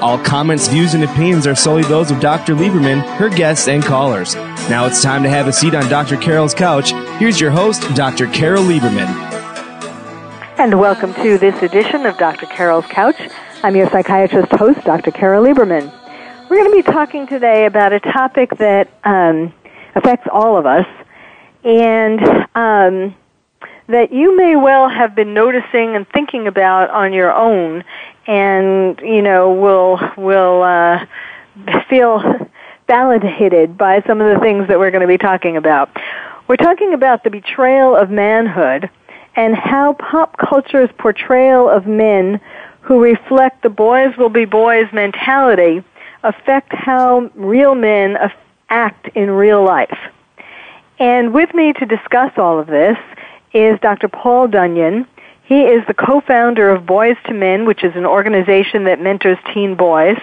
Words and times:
All 0.00 0.16
comments, 0.16 0.68
views, 0.68 0.94
and 0.94 1.02
opinions 1.02 1.44
are 1.44 1.56
solely 1.56 1.82
those 1.82 2.12
of 2.12 2.20
Dr. 2.20 2.54
Lieberman, 2.54 3.00
her 3.16 3.28
guests, 3.28 3.66
and 3.66 3.82
callers. 3.82 4.36
Now 4.70 4.86
it's 4.86 5.02
time 5.02 5.24
to 5.24 5.28
have 5.28 5.48
a 5.48 5.52
seat 5.52 5.74
on 5.74 5.88
Dr. 5.90 6.16
Carol's 6.16 6.54
couch. 6.54 6.92
Here's 7.18 7.40
your 7.40 7.50
host, 7.50 7.82
Dr. 7.96 8.28
Carol 8.28 8.62
Lieberman. 8.62 9.08
And 10.56 10.78
welcome 10.78 11.12
to 11.14 11.36
this 11.38 11.60
edition 11.64 12.06
of 12.06 12.16
Dr. 12.16 12.46
Carol's 12.46 12.86
Couch. 12.86 13.16
I'm 13.64 13.74
your 13.74 13.90
psychiatrist 13.90 14.52
host, 14.52 14.84
Dr. 14.84 15.10
Carol 15.10 15.44
Lieberman. 15.44 15.92
We're 16.48 16.58
going 16.58 16.70
to 16.70 16.76
be 16.76 16.92
talking 16.92 17.26
today 17.26 17.66
about 17.66 17.92
a 17.92 17.98
topic 17.98 18.56
that 18.58 18.88
um, 19.02 19.52
affects 19.96 20.28
all 20.32 20.56
of 20.56 20.64
us 20.64 20.86
and 21.64 22.20
um, 22.54 23.16
that 23.88 24.12
you 24.12 24.36
may 24.36 24.54
well 24.54 24.88
have 24.88 25.14
been 25.14 25.34
noticing 25.34 25.96
and 25.96 26.06
thinking 26.08 26.46
about 26.46 26.90
on 26.90 27.12
your 27.12 27.32
own 27.32 27.82
and 28.26 29.00
you 29.00 29.22
know 29.22 29.52
will 29.52 29.98
will 30.16 30.62
uh, 30.62 31.04
feel 31.88 32.22
validated 32.86 33.76
by 33.76 34.02
some 34.06 34.20
of 34.20 34.34
the 34.34 34.40
things 34.40 34.68
that 34.68 34.78
we're 34.78 34.90
going 34.90 35.02
to 35.02 35.08
be 35.08 35.18
talking 35.18 35.56
about. 35.56 35.90
We're 36.46 36.56
talking 36.56 36.94
about 36.94 37.24
the 37.24 37.30
betrayal 37.30 37.96
of 37.96 38.10
manhood 38.10 38.88
and 39.36 39.54
how 39.54 39.94
pop 39.94 40.36
culture's 40.38 40.90
portrayal 40.98 41.68
of 41.68 41.86
men 41.86 42.40
who 42.80 43.02
reflect 43.02 43.62
the 43.62 43.68
boys 43.68 44.16
will 44.16 44.30
be 44.30 44.46
boys 44.46 44.86
mentality 44.92 45.84
affect 46.22 46.72
how 46.72 47.30
real 47.34 47.74
men 47.74 48.16
act 48.70 49.08
in 49.14 49.30
real 49.30 49.62
life. 49.62 49.98
And 50.98 51.32
with 51.32 51.54
me 51.54 51.72
to 51.74 51.86
discuss 51.86 52.32
all 52.36 52.58
of 52.58 52.66
this 52.66 52.98
is 53.52 53.78
Dr. 53.80 54.08
Paul 54.08 54.48
Dunion. 54.48 55.06
He 55.44 55.62
is 55.62 55.86
the 55.86 55.94
co-founder 55.94 56.68
of 56.70 56.84
Boys 56.84 57.16
to 57.26 57.34
Men, 57.34 57.64
which 57.64 57.82
is 57.82 57.94
an 57.96 58.04
organization 58.04 58.84
that 58.84 59.00
mentors 59.00 59.38
teen 59.54 59.74
boys, 59.74 60.18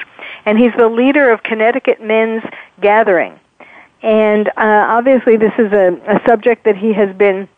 and 0.45 0.57
he's 0.57 0.71
the 0.77 0.87
leader 0.87 1.31
of 1.31 1.41
Connecticut 1.41 2.01
Men's 2.01 2.43
Gathering. 2.79 3.39
And 4.03 4.47
uh, 4.49 4.51
obviously, 4.57 5.35
this 5.35 5.53
is 5.57 5.71
a, 5.71 5.99
a 6.07 6.21
subject 6.27 6.65
that 6.65 6.77
he 6.77 6.93
has 6.93 7.15
been 7.15 7.49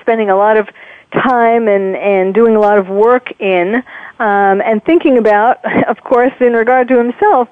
spending 0.00 0.28
a 0.28 0.36
lot 0.36 0.58
of 0.58 0.68
time 1.12 1.68
and, 1.68 1.96
and 1.96 2.34
doing 2.34 2.54
a 2.54 2.60
lot 2.60 2.76
of 2.76 2.88
work 2.88 3.32
in, 3.40 3.76
um, 4.18 4.60
and 4.60 4.84
thinking 4.84 5.16
about, 5.16 5.64
of 5.88 6.02
course, 6.02 6.32
in 6.40 6.52
regard 6.52 6.88
to 6.88 6.98
himself 6.98 7.48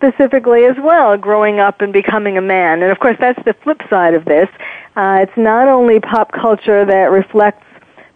specifically 0.00 0.64
as 0.64 0.76
well, 0.82 1.16
growing 1.18 1.60
up 1.60 1.82
and 1.82 1.92
becoming 1.92 2.38
a 2.38 2.40
man. 2.40 2.82
And 2.82 2.90
of 2.90 2.98
course, 2.98 3.16
that's 3.20 3.42
the 3.44 3.54
flip 3.62 3.82
side 3.90 4.14
of 4.14 4.24
this. 4.24 4.48
Uh, 4.96 5.18
it's 5.22 5.36
not 5.36 5.68
only 5.68 6.00
pop 6.00 6.32
culture 6.32 6.84
that 6.86 7.10
reflects 7.10 7.66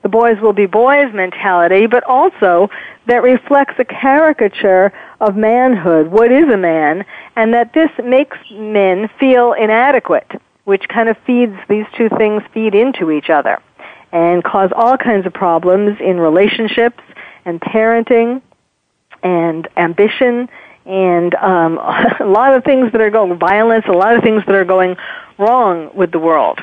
the 0.03 0.08
boys 0.10 0.38
will 0.41 0.53
be 0.53 0.66
boys 0.66 1.12
mentality, 1.14 1.86
but 1.86 2.04
also 2.04 2.69
that 3.06 3.22
reflects 3.22 3.75
a 3.78 3.84
caricature 3.86 4.92
of 5.20 5.34
manhood, 5.34 6.08
what 6.08 6.31
is 6.31 6.44
a 6.53 6.58
man, 6.58 7.06
and 7.36 7.54
that 7.54 7.72
this 7.72 7.88
makes 8.04 8.37
men 8.53 9.08
feel 9.19 9.54
inadequate, 9.54 10.31
which 10.64 10.87
kind 10.88 11.08
of 11.08 11.16
feeds, 11.26 11.56
these 11.70 11.87
two 11.97 12.10
things 12.19 12.42
feed 12.53 12.75
into 12.75 13.10
each 13.10 13.31
other 13.31 13.62
and 14.12 14.44
cause 14.44 14.70
all 14.76 14.98
kinds 14.98 15.26
of 15.26 15.32
problems 15.32 15.98
in 16.00 16.20
relationships 16.20 17.03
and 17.47 17.60
parenting 17.60 18.42
and 19.22 19.66
ambition 19.78 20.48
and 20.86 21.34
um, 21.36 21.78
a 22.20 22.24
lot 22.24 22.54
of 22.54 22.64
things 22.64 22.92
that 22.92 23.00
are 23.00 23.10
going 23.10 23.38
violence, 23.38 23.84
a 23.88 23.92
lot 23.92 24.16
of 24.16 24.22
things 24.22 24.42
that 24.46 24.54
are 24.54 24.64
going 24.64 24.96
wrong 25.38 25.90
with 25.94 26.12
the 26.12 26.18
world. 26.18 26.60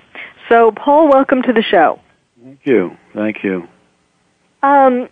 So, 0.50 0.72
Paul, 0.72 1.10
welcome 1.10 1.42
to 1.44 1.54
the 1.54 1.64
show. 1.64 2.00
Thank 2.44 2.60
you. 2.66 2.98
Thank 3.14 3.44
you. 3.44 3.68
Um, 4.64 5.08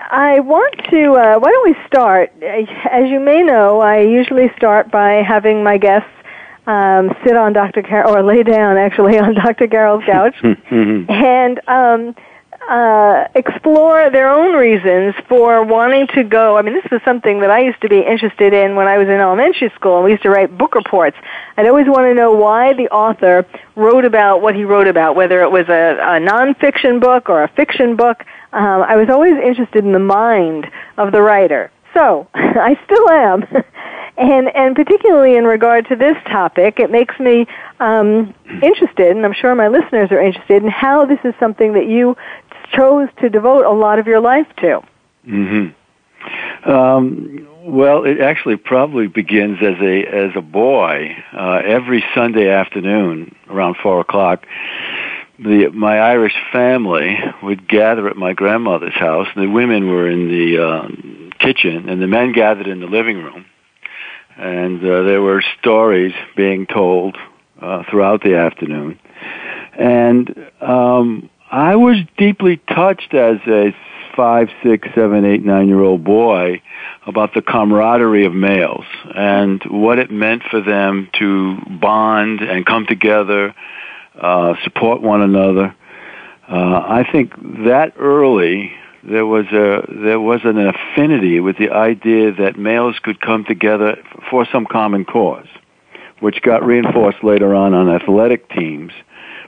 I 0.00 0.40
want 0.40 0.74
to. 0.90 1.12
Uh, 1.12 1.38
why 1.38 1.50
don't 1.50 1.68
we 1.68 1.76
start? 1.86 2.32
As 2.42 3.08
you 3.08 3.20
may 3.20 3.42
know, 3.42 3.80
I 3.80 4.00
usually 4.00 4.50
start 4.56 4.90
by 4.90 5.22
having 5.22 5.62
my 5.62 5.78
guests 5.78 6.08
um, 6.66 7.14
sit 7.24 7.36
on 7.36 7.52
Dr. 7.52 7.82
Carol 7.82 8.16
or 8.16 8.22
lay 8.22 8.42
down, 8.42 8.76
actually, 8.76 9.18
on 9.20 9.34
Dr. 9.34 9.66
Carol's 9.66 10.04
couch, 10.04 10.36
and 10.42 11.60
um, 11.68 12.14
uh, 12.68 13.28
explore 13.34 14.10
their 14.10 14.28
own 14.28 14.54
reasons 14.54 15.14
for 15.28 15.64
wanting 15.64 16.06
to 16.08 16.24
go. 16.24 16.56
I 16.56 16.62
mean, 16.62 16.74
this 16.74 16.90
was 16.90 17.00
something 17.04 17.40
that 17.40 17.50
I 17.50 17.60
used 17.60 17.80
to 17.82 17.88
be 17.88 18.00
interested 18.00 18.52
in 18.52 18.76
when 18.76 18.86
I 18.86 18.98
was 18.98 19.08
in 19.08 19.14
elementary 19.14 19.70
school, 19.74 19.96
and 19.96 20.04
we 20.04 20.12
used 20.12 20.22
to 20.22 20.30
write 20.30 20.56
book 20.56 20.74
reports. 20.74 21.16
I'd 21.56 21.66
always 21.66 21.86
want 21.86 22.06
to 22.06 22.14
know 22.14 22.32
why 22.32 22.72
the 22.72 22.88
author 22.88 23.46
wrote 23.74 24.04
about 24.04 24.42
what 24.42 24.54
he 24.54 24.64
wrote 24.64 24.88
about, 24.88 25.16
whether 25.16 25.42
it 25.42 25.50
was 25.50 25.68
a, 25.68 25.98
a 26.00 26.20
nonfiction 26.20 27.00
book 27.00 27.28
or 27.28 27.42
a 27.42 27.48
fiction 27.48 27.96
book. 27.96 28.24
Um, 28.52 28.82
I 28.82 28.96
was 28.96 29.08
always 29.08 29.34
interested 29.34 29.84
in 29.84 29.92
the 29.92 29.98
mind 29.98 30.70
of 30.98 31.12
the 31.12 31.22
writer. 31.22 31.70
So, 31.94 32.28
I 32.34 32.78
still 32.84 33.10
am. 33.10 33.44
and 34.16 34.54
and 34.54 34.76
particularly 34.76 35.36
in 35.36 35.44
regard 35.44 35.88
to 35.88 35.96
this 35.96 36.16
topic, 36.26 36.78
it 36.78 36.90
makes 36.90 37.18
me 37.18 37.46
um, 37.80 38.34
interested, 38.62 39.16
and 39.16 39.24
I'm 39.24 39.32
sure 39.32 39.54
my 39.54 39.68
listeners 39.68 40.10
are 40.10 40.20
interested 40.20 40.62
in 40.62 40.68
how 40.68 41.06
this 41.06 41.18
is 41.24 41.34
something 41.40 41.72
that 41.72 41.86
you 41.86 42.16
chose 42.72 43.08
to 43.20 43.28
devote 43.28 43.64
a 43.64 43.72
lot 43.72 43.98
of 43.98 44.06
your 44.06 44.20
life 44.20 44.46
to. 44.58 44.80
Mm-hmm. 45.26 46.70
Um, 46.70 47.48
well, 47.64 48.04
it 48.04 48.20
actually 48.20 48.56
probably 48.56 49.06
begins 49.06 49.58
as 49.62 49.76
a 49.80 50.04
as 50.04 50.30
a 50.36 50.40
boy. 50.40 51.16
Uh, 51.32 51.62
every 51.64 52.04
Sunday 52.14 52.48
afternoon 52.48 53.34
around 53.48 53.76
four 53.82 54.00
o'clock, 54.00 54.46
the 55.38 55.68
my 55.68 55.98
Irish 55.98 56.34
family 56.52 57.18
would 57.42 57.68
gather 57.68 58.08
at 58.08 58.16
my 58.16 58.32
grandmother's 58.32 58.94
house. 58.94 59.28
The 59.36 59.46
women 59.46 59.88
were 59.88 60.08
in 60.08 60.28
the 60.28 60.64
uh, 60.64 60.88
kitchen, 61.38 61.88
and 61.88 62.00
the 62.02 62.06
men 62.06 62.32
gathered 62.32 62.66
in 62.66 62.80
the 62.80 62.86
living 62.86 63.18
room. 63.18 63.46
And 64.36 64.80
uh, 64.80 65.02
there 65.02 65.20
were 65.20 65.42
stories 65.60 66.14
being 66.36 66.66
told 66.66 67.16
uh, 67.60 67.82
throughout 67.90 68.22
the 68.22 68.36
afternoon. 68.36 68.98
And 69.78 70.50
um, 70.60 71.30
I 71.52 71.76
was 71.76 71.98
deeply 72.16 72.62
touched 72.66 73.12
as 73.12 73.36
a 73.46 73.76
five, 74.16 74.48
six, 74.62 74.88
seven, 74.94 75.26
eight, 75.26 75.44
nine 75.44 75.68
year 75.68 75.80
old 75.80 76.02
boy 76.02 76.62
about 77.06 77.34
the 77.34 77.42
camaraderie 77.42 78.24
of 78.24 78.32
males 78.32 78.86
and 79.14 79.62
what 79.68 79.98
it 79.98 80.10
meant 80.10 80.44
for 80.50 80.62
them 80.62 81.10
to 81.18 81.58
bond 81.78 82.40
and 82.40 82.64
come 82.64 82.86
together, 82.86 83.54
uh, 84.18 84.54
support 84.64 85.02
one 85.02 85.20
another. 85.20 85.74
Uh, 86.48 86.54
I 86.54 87.06
think 87.12 87.34
that 87.66 87.92
early 87.98 88.72
there 89.04 89.26
was 89.26 89.44
a 89.52 89.84
there 89.90 90.20
was 90.20 90.40
an 90.44 90.56
affinity 90.56 91.38
with 91.40 91.58
the 91.58 91.70
idea 91.70 92.32
that 92.32 92.58
males 92.58 92.98
could 93.02 93.20
come 93.20 93.44
together 93.44 94.02
for 94.30 94.46
some 94.50 94.64
common 94.64 95.04
cause, 95.04 95.48
which 96.20 96.40
got 96.40 96.64
reinforced 96.64 97.22
later 97.22 97.54
on 97.54 97.74
on 97.74 97.90
athletic 97.90 98.48
teams 98.48 98.92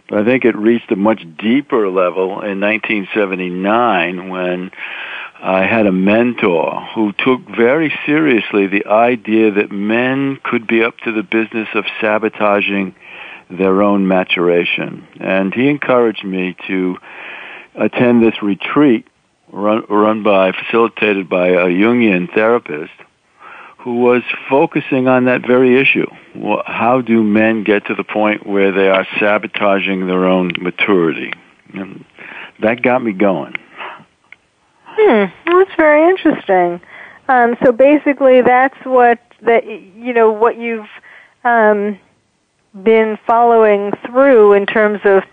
but 0.08 0.18
I 0.18 0.24
think 0.24 0.44
it 0.44 0.56
reached 0.56 0.92
a 0.92 0.96
much 0.96 1.24
deeper 1.38 1.88
level 1.88 2.42
in 2.42 2.60
1979 2.60 4.28
when 4.28 4.70
I 5.40 5.64
had 5.66 5.86
a 5.86 5.92
mentor 5.92 6.80
who 6.94 7.12
took 7.12 7.40
very 7.56 7.92
seriously 8.06 8.66
the 8.66 8.86
idea 8.86 9.50
that 9.52 9.70
men 9.70 10.38
could 10.42 10.66
be 10.66 10.82
up 10.82 10.98
to 11.00 11.12
the 11.12 11.22
business 11.22 11.68
of 11.74 11.84
sabotaging 12.00 12.94
their 13.50 13.82
own 13.82 14.08
maturation. 14.08 15.06
And 15.20 15.52
he 15.52 15.68
encouraged 15.68 16.24
me 16.24 16.56
to 16.66 16.96
attend 17.74 18.22
this 18.22 18.42
retreat 18.42 19.06
run, 19.52 19.84
run 19.88 20.22
by, 20.22 20.52
facilitated 20.52 21.28
by 21.28 21.48
a 21.48 21.66
Jungian 21.66 22.32
therapist 22.32 22.92
who 23.84 23.96
was 23.96 24.22
focusing 24.48 25.08
on 25.08 25.26
that 25.26 25.46
very 25.46 25.78
issue. 25.78 26.06
How 26.64 27.02
do 27.02 27.22
men 27.22 27.64
get 27.64 27.84
to 27.88 27.94
the 27.94 28.02
point 28.02 28.46
where 28.46 28.72
they 28.72 28.88
are 28.88 29.06
sabotaging 29.20 30.06
their 30.06 30.24
own 30.24 30.52
maturity? 30.58 31.34
And 31.74 32.02
that 32.62 32.80
got 32.80 33.04
me 33.04 33.12
going. 33.12 33.54
Hmm, 34.86 35.24
that's 35.44 35.74
very 35.76 36.08
interesting. 36.08 36.80
Um, 37.28 37.58
so 37.62 37.72
basically, 37.72 38.40
that's 38.40 38.78
what 38.84 39.18
that 39.42 39.66
you 39.66 40.14
know 40.14 40.30
what 40.30 40.56
you've 40.56 40.88
um, 41.44 41.98
been 42.82 43.18
following 43.26 43.92
through 44.06 44.54
in 44.54 44.64
terms 44.64 45.00
of 45.04 45.24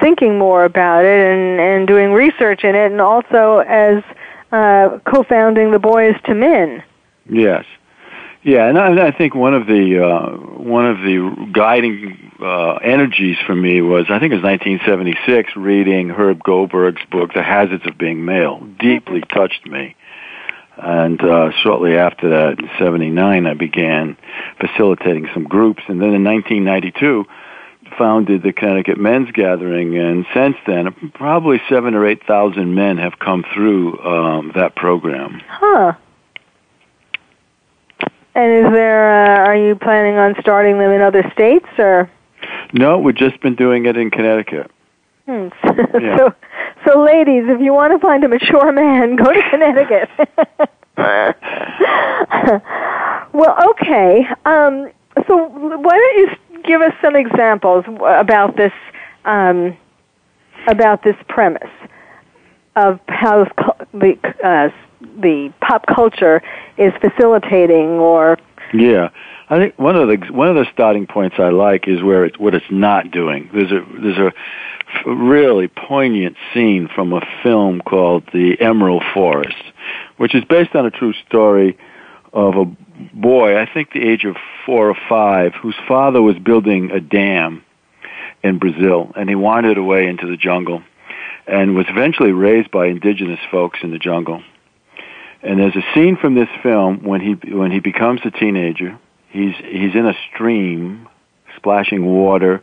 thinking 0.00 0.38
more 0.38 0.64
about 0.64 1.04
it 1.04 1.26
and 1.26 1.60
and 1.60 1.88
doing 1.88 2.12
research 2.12 2.62
in 2.62 2.76
it, 2.76 2.92
and 2.92 3.00
also 3.00 3.64
as 3.66 4.04
uh, 4.52 5.00
co-founding 5.10 5.72
the 5.72 5.80
Boys 5.80 6.14
to 6.26 6.34
Men. 6.34 6.84
Yes. 7.28 7.64
Yeah, 8.44 8.68
and 8.68 8.78
I, 8.78 9.06
I 9.06 9.10
think 9.10 9.34
one 9.34 9.54
of 9.54 9.66
the 9.66 10.04
uh, 10.04 10.36
one 10.36 10.84
of 10.84 10.98
the 10.98 11.48
guiding 11.50 12.30
uh, 12.38 12.74
energies 12.74 13.38
for 13.46 13.54
me 13.54 13.80
was 13.80 14.04
I 14.10 14.18
think 14.18 14.32
it 14.32 14.36
was 14.36 14.44
1976 14.44 15.56
reading 15.56 16.10
Herb 16.10 16.42
Goldberg's 16.42 17.02
book 17.10 17.32
The 17.32 17.42
Hazards 17.42 17.86
of 17.86 17.96
Being 17.96 18.26
Male. 18.26 18.60
Deeply 18.78 19.22
touched 19.22 19.66
me, 19.66 19.96
and 20.76 21.22
uh, 21.22 21.52
shortly 21.62 21.96
after 21.96 22.28
that, 22.28 22.58
in 22.58 22.68
'79, 22.78 23.46
I 23.46 23.54
began 23.54 24.18
facilitating 24.60 25.26
some 25.32 25.44
groups, 25.44 25.82
and 25.88 25.98
then 25.98 26.12
in 26.12 26.22
1992 26.22 27.24
founded 27.96 28.42
the 28.42 28.52
Connecticut 28.52 28.98
Men's 28.98 29.30
Gathering, 29.32 29.96
and 29.96 30.26
since 30.34 30.56
then, 30.66 31.12
probably 31.14 31.62
seven 31.70 31.94
or 31.94 32.06
eight 32.06 32.26
thousand 32.26 32.74
men 32.74 32.98
have 32.98 33.18
come 33.18 33.42
through 33.54 33.98
um, 34.00 34.52
that 34.54 34.76
program. 34.76 35.40
Huh. 35.48 35.94
And 38.34 38.66
is 38.66 38.72
there? 38.72 39.26
Uh, 39.26 39.46
are 39.46 39.56
you 39.56 39.76
planning 39.76 40.16
on 40.16 40.34
starting 40.40 40.78
them 40.78 40.90
in 40.90 41.00
other 41.00 41.22
states, 41.32 41.66
or? 41.78 42.10
No, 42.72 42.98
we've 42.98 43.14
just 43.14 43.40
been 43.40 43.54
doing 43.54 43.86
it 43.86 43.96
in 43.96 44.10
Connecticut. 44.10 44.70
Hmm. 45.26 45.48
Yeah. 46.00 46.16
so, 46.16 46.34
so 46.84 47.04
ladies, 47.04 47.44
if 47.46 47.60
you 47.60 47.72
want 47.72 47.92
to 47.92 48.00
find 48.00 48.24
a 48.24 48.28
mature 48.28 48.72
man, 48.72 49.14
go 49.22 49.32
to 49.32 49.42
Connecticut. 49.50 50.08
well, 53.32 53.56
okay. 53.70 54.26
Um, 54.44 54.90
so, 55.26 55.46
why 55.46 55.96
don't 55.96 56.18
you 56.18 56.28
give 56.64 56.82
us 56.82 56.92
some 57.00 57.14
examples 57.14 57.84
about 57.86 58.56
this 58.56 58.72
um, 59.24 59.76
about 60.66 61.04
this 61.04 61.16
premise 61.28 61.70
of 62.76 62.98
how 63.08 63.44
the 63.92 64.18
uh, 64.44 64.68
the 65.20 65.52
pop 65.60 65.86
culture 65.86 66.42
is 66.76 66.92
facilitating 67.00 67.98
or 67.98 68.38
yeah. 68.72 69.10
I 69.48 69.58
think 69.58 69.78
one 69.78 69.94
of 69.94 70.08
the 70.08 70.32
one 70.32 70.48
of 70.48 70.54
the 70.54 70.66
starting 70.72 71.06
points 71.06 71.36
i 71.38 71.50
like 71.50 71.86
is 71.86 72.02
where 72.02 72.24
it's 72.24 72.38
what 72.38 72.54
it's 72.54 72.64
not 72.70 73.10
doing. 73.10 73.50
There's 73.52 73.70
a 73.70 73.84
there's 74.00 74.18
a 74.18 74.32
really 75.06 75.68
poignant 75.68 76.36
scene 76.52 76.88
from 76.94 77.12
a 77.12 77.20
film 77.42 77.80
called 77.80 78.24
the 78.32 78.60
emerald 78.60 79.02
forest 79.12 79.56
which 80.16 80.34
is 80.34 80.44
based 80.44 80.74
on 80.74 80.86
a 80.86 80.90
true 80.90 81.12
story 81.26 81.76
of 82.32 82.54
a 82.56 82.64
boy 83.14 83.60
i 83.60 83.68
think 83.72 83.92
the 83.92 84.02
age 84.02 84.24
of 84.24 84.36
4 84.66 84.90
or 84.90 84.96
5 85.08 85.54
whose 85.54 85.76
father 85.86 86.22
was 86.22 86.38
building 86.38 86.90
a 86.90 87.00
dam 87.00 87.64
in 88.42 88.58
brazil 88.58 89.12
and 89.16 89.28
he 89.28 89.34
wandered 89.34 89.78
away 89.78 90.06
into 90.06 90.26
the 90.26 90.36
jungle 90.36 90.82
and 91.46 91.74
was 91.74 91.86
eventually 91.88 92.32
raised 92.32 92.70
by 92.70 92.86
indigenous 92.86 93.40
folks 93.50 93.80
in 93.82 93.90
the 93.90 93.98
jungle 93.98 94.42
and 95.44 95.60
there's 95.60 95.76
a 95.76 95.84
scene 95.94 96.16
from 96.16 96.34
this 96.34 96.48
film 96.62 97.04
when 97.04 97.20
he 97.20 97.32
when 97.54 97.70
he 97.70 97.80
becomes 97.80 98.20
a 98.24 98.30
teenager. 98.30 98.98
He's 99.28 99.54
he's 99.56 99.94
in 99.94 100.06
a 100.06 100.14
stream, 100.32 101.08
splashing 101.56 102.06
water, 102.06 102.62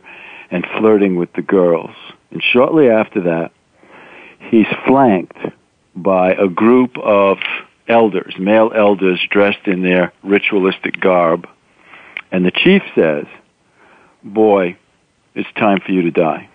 and 0.50 0.66
flirting 0.78 1.16
with 1.16 1.32
the 1.34 1.42
girls. 1.42 1.94
And 2.30 2.42
shortly 2.42 2.88
after 2.88 3.20
that, 3.22 3.52
he's 4.50 4.66
flanked 4.86 5.38
by 5.94 6.32
a 6.32 6.48
group 6.48 6.98
of 6.98 7.38
elders, 7.88 8.34
male 8.38 8.72
elders 8.74 9.20
dressed 9.30 9.66
in 9.66 9.82
their 9.82 10.12
ritualistic 10.22 11.00
garb. 11.00 11.46
And 12.32 12.44
the 12.44 12.50
chief 12.50 12.82
says, 12.96 13.26
"Boy, 14.24 14.76
it's 15.34 15.52
time 15.52 15.78
for 15.80 15.92
you 15.92 16.02
to 16.02 16.10
die." 16.10 16.48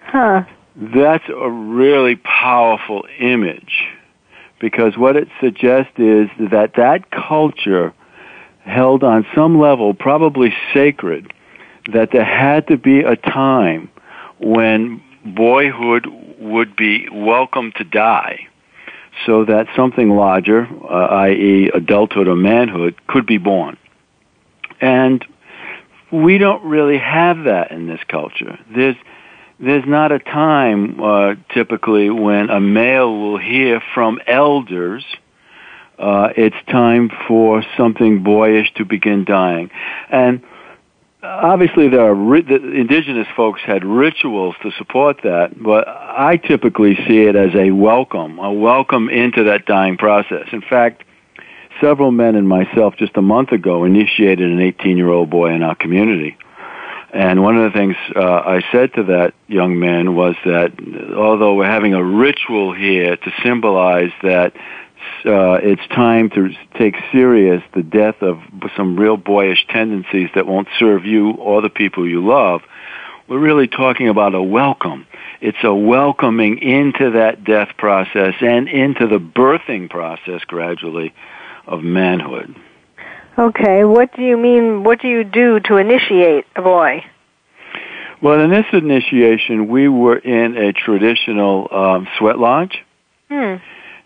Huh. 0.00 0.42
That's 0.74 1.28
a 1.28 1.50
really 1.50 2.16
powerful 2.16 3.04
image 3.18 3.88
because 4.60 4.96
what 4.96 5.16
it 5.16 5.28
suggests 5.40 5.92
is 5.98 6.28
that 6.50 6.72
that 6.76 7.10
culture 7.10 7.92
held 8.64 9.02
on 9.02 9.26
some 9.34 9.58
level 9.58 9.94
probably 9.94 10.54
sacred 10.74 11.32
that 11.92 12.10
there 12.12 12.24
had 12.24 12.66
to 12.68 12.76
be 12.76 13.00
a 13.00 13.16
time 13.16 13.90
when 14.38 15.02
boyhood 15.24 16.06
would 16.38 16.76
be 16.76 17.08
welcome 17.10 17.72
to 17.76 17.84
die 17.84 18.46
so 19.26 19.44
that 19.44 19.66
something 19.74 20.10
larger, 20.10 20.68
uh, 20.84 21.06
i.e. 21.24 21.70
adulthood 21.74 22.28
or 22.28 22.36
manhood, 22.36 22.94
could 23.06 23.26
be 23.26 23.38
born. 23.38 23.76
And 24.80 25.24
we 26.12 26.38
don't 26.38 26.64
really 26.64 26.98
have 26.98 27.44
that 27.44 27.70
in 27.70 27.86
this 27.86 28.00
culture. 28.08 28.58
There's 28.74 28.96
there's 29.60 29.84
not 29.86 30.12
a 30.12 30.18
time 30.18 31.00
uh, 31.02 31.34
typically 31.52 32.10
when 32.10 32.50
a 32.50 32.60
male 32.60 33.12
will 33.12 33.38
hear 33.38 33.82
from 33.94 34.20
elders. 34.26 35.04
Uh, 35.98 36.28
it's 36.36 36.56
time 36.70 37.10
for 37.26 37.64
something 37.76 38.22
boyish 38.22 38.72
to 38.74 38.84
begin 38.84 39.24
dying, 39.24 39.68
and 40.10 40.42
obviously 41.24 41.88
there 41.88 42.02
are 42.02 42.14
ri- 42.14 42.42
the 42.42 42.54
indigenous 42.54 43.26
folks 43.34 43.60
had 43.62 43.84
rituals 43.84 44.54
to 44.62 44.70
support 44.78 45.20
that, 45.24 45.60
but 45.60 45.88
I 45.88 46.36
typically 46.36 46.94
see 47.08 47.22
it 47.22 47.34
as 47.34 47.52
a 47.56 47.72
welcome, 47.72 48.38
a 48.38 48.52
welcome 48.52 49.08
into 49.08 49.42
that 49.44 49.66
dying 49.66 49.96
process. 49.96 50.46
In 50.52 50.62
fact, 50.62 51.02
several 51.80 52.12
men 52.12 52.36
and 52.36 52.48
myself 52.48 52.94
just 52.96 53.16
a 53.16 53.22
month 53.22 53.50
ago 53.50 53.82
initiated 53.82 54.48
an 54.48 54.60
18 54.60 54.96
year 54.96 55.10
old 55.10 55.30
boy 55.30 55.52
in 55.52 55.64
our 55.64 55.74
community 55.74 56.36
and 57.12 57.42
one 57.42 57.56
of 57.56 57.72
the 57.72 57.78
things 57.78 57.96
uh, 58.14 58.20
I 58.20 58.62
said 58.70 58.92
to 58.94 59.04
that 59.04 59.34
young 59.46 59.78
man 59.78 60.14
was 60.14 60.34
that 60.44 60.72
although 61.16 61.54
we're 61.54 61.70
having 61.70 61.94
a 61.94 62.04
ritual 62.04 62.74
here 62.74 63.16
to 63.16 63.32
symbolize 63.42 64.12
that 64.22 64.54
uh, 65.24 65.58
it's 65.62 65.86
time 65.88 66.28
to 66.30 66.50
take 66.76 66.94
serious 67.10 67.62
the 67.74 67.82
death 67.82 68.22
of 68.22 68.40
some 68.76 68.98
real 68.98 69.16
boyish 69.16 69.66
tendencies 69.68 70.28
that 70.34 70.46
won't 70.46 70.68
serve 70.78 71.06
you 71.06 71.30
or 71.32 71.62
the 71.62 71.70
people 71.70 72.06
you 72.06 72.24
love, 72.26 72.60
we're 73.26 73.38
really 73.38 73.68
talking 73.68 74.08
about 74.08 74.34
a 74.34 74.42
welcome. 74.42 75.06
It's 75.40 75.62
a 75.62 75.74
welcoming 75.74 76.58
into 76.58 77.12
that 77.12 77.44
death 77.44 77.76
process 77.78 78.34
and 78.40 78.68
into 78.68 79.06
the 79.06 79.18
birthing 79.18 79.88
process 79.88 80.42
gradually 80.44 81.14
of 81.66 81.82
manhood. 81.82 82.54
Okay, 83.38 83.84
what 83.84 84.16
do 84.16 84.22
you 84.22 84.36
mean? 84.36 84.82
What 84.82 85.00
do 85.00 85.06
you 85.06 85.22
do 85.22 85.60
to 85.60 85.76
initiate 85.76 86.44
a 86.56 86.62
boy? 86.62 87.04
Well, 88.20 88.40
in 88.40 88.50
this 88.50 88.66
initiation, 88.72 89.68
we 89.68 89.88
were 89.88 90.16
in 90.16 90.56
a 90.56 90.72
traditional 90.72 91.68
um, 91.70 92.08
sweat 92.18 92.36
lodge, 92.36 92.84
hmm. 93.28 93.54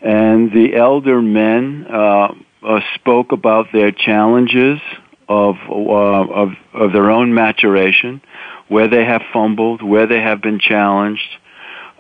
and 0.03 0.53
the 0.53 0.75
elder 0.77 1.23
men 1.23 1.87
uh, 1.91 2.35
uh, 2.63 2.81
spoke 2.97 3.33
about 3.33 3.69
their 3.73 3.91
challenges 3.91 4.81
of, 5.31 5.55
uh, 5.67 5.73
of 5.73 6.49
of 6.75 6.93
their 6.93 7.11
own 7.11 7.33
maturation, 7.33 8.21
where 8.69 8.89
they 8.89 9.07
have 9.07 9.23
fumbled, 9.33 9.83
where 9.83 10.07
they 10.07 10.21
have 10.21 10.43
been 10.43 10.59
challenged, 10.59 11.39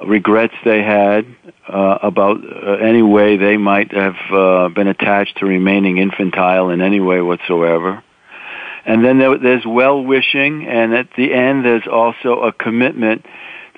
regrets 0.06 0.54
they 0.64 0.82
had 0.82 1.26
uh, 1.68 1.98
about 2.02 2.38
uh, 2.44 2.72
any 2.74 3.02
way 3.02 3.36
they 3.36 3.56
might 3.56 3.92
have 3.92 4.16
uh, 4.32 4.68
been 4.68 4.88
attached 4.88 5.38
to 5.38 5.46
remaining 5.46 5.98
infantile 5.98 6.70
in 6.70 6.80
any 6.80 7.00
way 7.00 7.20
whatsoever. 7.20 8.02
And 8.84 9.04
then 9.04 9.18
there, 9.18 9.38
there's 9.38 9.64
well 9.64 10.02
wishing, 10.02 10.66
and 10.66 10.94
at 10.94 11.08
the 11.16 11.32
end, 11.32 11.64
there's 11.64 11.86
also 11.86 12.40
a 12.40 12.52
commitment 12.52 13.24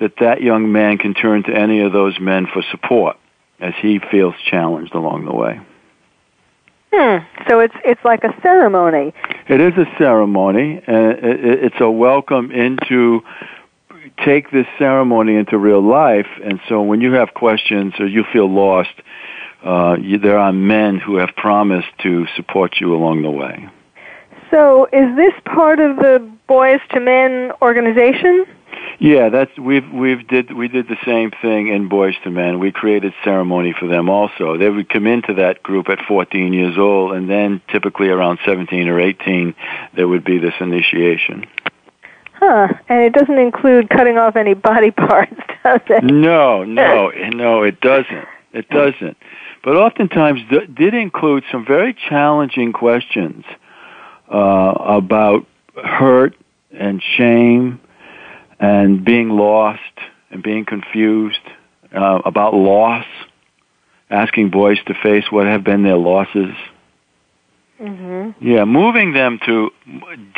that 0.00 0.14
that 0.20 0.40
young 0.40 0.72
man 0.72 0.98
can 0.98 1.14
turn 1.14 1.42
to 1.44 1.52
any 1.54 1.80
of 1.80 1.92
those 1.92 2.18
men 2.18 2.46
for 2.52 2.62
support 2.70 3.16
as 3.60 3.74
he 3.80 4.00
feels 4.10 4.34
challenged 4.50 4.94
along 4.94 5.26
the 5.26 5.34
way. 5.34 5.60
Hmm. 6.92 7.24
So 7.48 7.60
it's 7.60 7.74
it's 7.84 8.04
like 8.04 8.24
a 8.24 8.32
ceremony. 8.40 9.12
It 9.48 9.60
is 9.60 9.74
a 9.74 9.86
ceremony, 9.98 10.80
and 10.86 11.18
it's 11.22 11.80
a 11.80 11.90
welcome 11.90 12.50
into 12.50 13.22
take 14.24 14.50
this 14.50 14.66
ceremony 14.78 15.36
into 15.36 15.58
real 15.58 15.82
life. 15.82 16.28
And 16.44 16.60
so 16.68 16.82
when 16.82 17.00
you 17.00 17.12
have 17.12 17.34
questions 17.34 17.94
or 17.98 18.06
you 18.06 18.24
feel 18.32 18.52
lost, 18.52 18.94
uh, 19.64 19.96
you, 20.00 20.18
there 20.18 20.38
are 20.38 20.52
men 20.52 20.98
who 20.98 21.16
have 21.16 21.30
promised 21.36 21.88
to 22.02 22.26
support 22.36 22.80
you 22.80 22.94
along 22.94 23.22
the 23.22 23.30
way. 23.30 23.68
So 24.50 24.86
is 24.92 25.16
this 25.16 25.32
part 25.44 25.80
of 25.80 25.96
the 25.96 26.30
Boys 26.46 26.80
to 26.90 27.00
Men 27.00 27.52
organization? 27.62 28.44
Yeah, 29.00 29.30
that's 29.30 29.56
we've 29.58 29.90
we've 29.90 30.26
did 30.28 30.52
we 30.52 30.68
did 30.68 30.88
the 30.88 30.98
same 31.04 31.30
thing 31.42 31.68
in 31.68 31.88
Boys 31.88 32.14
to 32.22 32.30
Men. 32.30 32.58
We 32.58 32.70
created 32.70 33.12
ceremony 33.24 33.74
for 33.78 33.88
them 33.88 34.08
also. 34.08 34.56
They 34.56 34.68
would 34.68 34.88
come 34.88 35.06
into 35.06 35.34
that 35.34 35.62
group 35.62 35.88
at 35.88 35.98
14 36.06 36.52
years 36.52 36.76
old, 36.78 37.12
and 37.12 37.28
then 37.28 37.60
typically 37.72 38.08
around 38.08 38.38
17 38.44 38.88
or 38.88 39.00
18, 39.00 39.54
there 39.96 40.06
would 40.06 40.24
be 40.24 40.38
this 40.38 40.54
initiation. 40.60 41.46
Huh. 42.46 42.68
And 42.90 43.00
it 43.00 43.14
doesn't 43.14 43.38
include 43.38 43.88
cutting 43.88 44.18
off 44.18 44.36
any 44.36 44.52
body 44.52 44.90
parts, 44.90 45.40
does 45.62 45.80
it? 45.88 46.04
No, 46.04 46.62
no, 46.64 47.08
no, 47.30 47.62
it 47.62 47.80
doesn't. 47.80 48.28
It 48.52 48.68
doesn't. 48.68 49.16
but 49.64 49.76
oftentimes 49.76 50.40
th- 50.50 50.72
did 50.74 50.92
include 50.94 51.42
some 51.50 51.64
very 51.66 51.94
challenging 52.08 52.72
questions 52.72 53.44
uh, 54.32 54.72
about 54.78 55.46
hurt 55.82 56.36
and 56.70 57.02
shame 57.16 57.80
and 58.60 59.04
being 59.04 59.30
lost 59.30 59.80
and 60.30 60.42
being 60.42 60.66
confused 60.66 61.40
uh, 61.92 62.20
about 62.26 62.54
loss, 62.54 63.06
asking 64.10 64.50
boys 64.50 64.78
to 64.86 64.94
face 65.02 65.24
what 65.30 65.46
have 65.46 65.64
been 65.64 65.82
their 65.82 65.96
losses. 65.96 66.54
Mm-hmm. 67.80 68.44
Yeah, 68.46 68.64
moving 68.64 69.12
them 69.12 69.40
to 69.46 69.70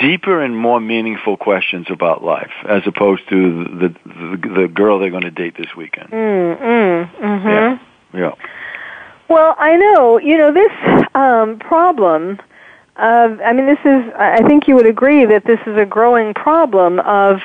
deeper 0.00 0.43
and 0.43 0.57
more 0.57 0.81
meaningful 0.81 1.37
questions 1.37 1.87
about 1.90 2.25
life, 2.25 2.52
as 2.66 2.83
opposed 2.87 3.28
to 3.28 3.64
the 3.64 3.95
the, 4.05 4.61
the 4.62 4.69
girl 4.69 4.99
they're 4.99 5.11
going 5.11 5.23
to 5.23 5.31
date 5.31 5.55
this 5.57 5.75
weekend. 5.76 6.11
Mm, 6.11 6.61
mm, 6.61 7.14
mm-hmm. 7.14 7.49
Yeah. 7.49 7.78
Yeah. 8.14 8.33
Well, 9.28 9.55
I 9.59 9.76
know, 9.76 10.19
you 10.19 10.38
know, 10.38 10.52
this 10.52 11.07
um, 11.14 11.59
problem 11.59 12.38
of, 12.97 13.40
I 13.40 13.52
mean, 13.52 13.66
this 13.66 13.78
is, 13.85 14.12
I 14.16 14.43
think 14.47 14.69
you 14.69 14.76
would 14.76 14.87
agree 14.87 15.25
that 15.25 15.45
this 15.45 15.59
is 15.66 15.76
a 15.76 15.85
growing 15.85 16.33
problem 16.33 17.00
of 17.00 17.40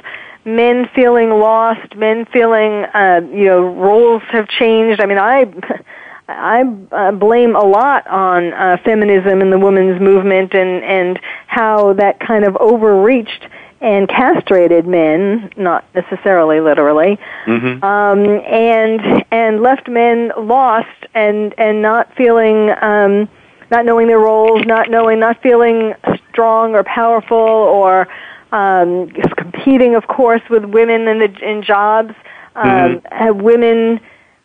men 0.46 0.88
feeling 0.94 1.32
lost, 1.32 1.96
men 1.96 2.26
feeling, 2.26 2.86
uh, 2.94 3.22
you 3.32 3.46
know, 3.46 3.74
roles 3.74 4.22
have 4.30 4.48
changed. 4.48 5.02
I 5.02 5.06
mean, 5.08 5.18
I, 5.18 5.46
I 6.28 6.62
uh, 6.92 7.12
blame 7.12 7.56
a 7.56 7.64
lot 7.64 8.08
on 8.08 8.54
uh, 8.54 8.78
feminism 8.84 9.42
and 9.42 9.52
the 9.52 9.60
women's 9.60 10.00
movement 10.02 10.54
and, 10.54 10.84
and 10.84 11.20
how 11.48 11.94
that 11.94 12.20
kind 12.20 12.46
of 12.46 12.56
overreached 12.58 13.48
and 13.82 14.08
castrated 14.08 14.86
men, 14.86 15.52
not 15.58 15.84
necessarily 15.96 16.60
literally, 16.60 17.18
Mm-hmm. 17.46 17.84
um, 17.84 18.20
and 18.46 19.26
and 19.32 19.62
left 19.62 19.88
men 19.88 20.32
lost 20.38 20.88
and 21.16 21.56
and 21.58 21.82
not 21.82 22.16
feeling, 22.16 22.70
um, 22.82 23.28
not 23.72 23.86
knowing 23.86 24.08
their 24.08 24.20
roles, 24.20 24.64
not 24.66 24.90
knowing, 24.92 25.20
not 25.20 25.42
feeling 25.42 25.96
strong 26.30 26.76
or 26.76 26.84
powerful, 26.84 27.38
or 27.38 28.08
um, 28.52 29.10
competing, 29.36 29.96
of 29.96 30.08
course, 30.08 30.42
with 30.50 30.64
women 30.66 31.08
in 31.08 31.20
the 31.20 31.40
in 31.42 31.64
jobs. 31.64 32.14
Um, 32.54 33.02
have 33.12 33.38
women, 33.38 34.02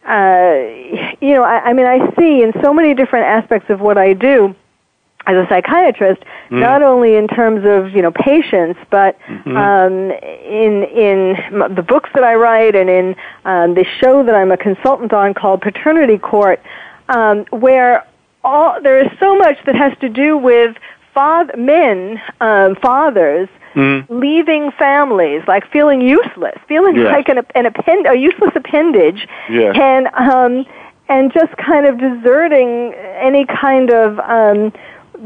uh, 0.06 1.16
you 1.20 1.34
know, 1.34 1.42
I, 1.42 1.70
I 1.70 1.72
mean, 1.72 1.86
I 1.86 2.14
see 2.16 2.42
in 2.42 2.52
so 2.62 2.72
many 2.72 2.94
different 2.94 3.26
aspects 3.26 3.70
of 3.70 3.80
what 3.80 3.98
I 3.98 4.12
do 4.12 4.54
as 5.26 5.34
a 5.34 5.46
psychiatrist, 5.48 6.22
not 6.50 6.82
only 6.82 7.16
in 7.16 7.26
terms 7.26 7.64
of 7.66 7.94
you 7.94 8.02
know 8.02 8.12
patients, 8.12 8.78
but 8.90 9.18
um, 9.56 10.10
in 10.12 10.84
in 10.84 11.74
the 11.74 11.82
books 11.82 12.10
that 12.14 12.22
I 12.22 12.36
write 12.36 12.76
and 12.76 12.88
in 12.88 13.16
um, 13.44 13.74
the 13.74 13.84
show 14.00 14.24
that 14.24 14.34
I'm 14.34 14.52
a 14.52 14.56
consultant 14.56 15.12
on 15.12 15.34
called 15.34 15.62
Paternity 15.62 16.18
Court, 16.18 16.62
um, 17.08 17.44
where 17.50 18.06
all 18.44 18.80
there 18.80 19.04
is 19.04 19.10
so 19.18 19.36
much 19.36 19.58
that 19.66 19.74
has 19.74 19.98
to 19.98 20.08
do 20.08 20.38
with 20.38 20.76
father, 21.12 21.56
men, 21.56 22.22
um, 22.40 22.76
fathers. 22.76 23.48
Leaving 24.08 24.70
families, 24.72 25.42
like 25.46 25.70
feeling 25.70 26.00
useless, 26.00 26.58
feeling 26.66 26.96
Yes. 26.96 27.12
like 27.12 27.28
an, 27.28 27.44
an 27.54 27.66
append, 27.66 28.06
a 28.06 28.16
useless 28.16 28.52
appendage, 28.54 29.28
Yes. 29.50 29.76
and 29.78 30.06
um, 30.14 30.64
and 31.08 31.32
just 31.32 31.54
kind 31.58 31.86
of 31.86 31.98
deserting 31.98 32.94
any 32.94 33.44
kind 33.44 33.90
of 33.90 34.18
um, 34.20 34.72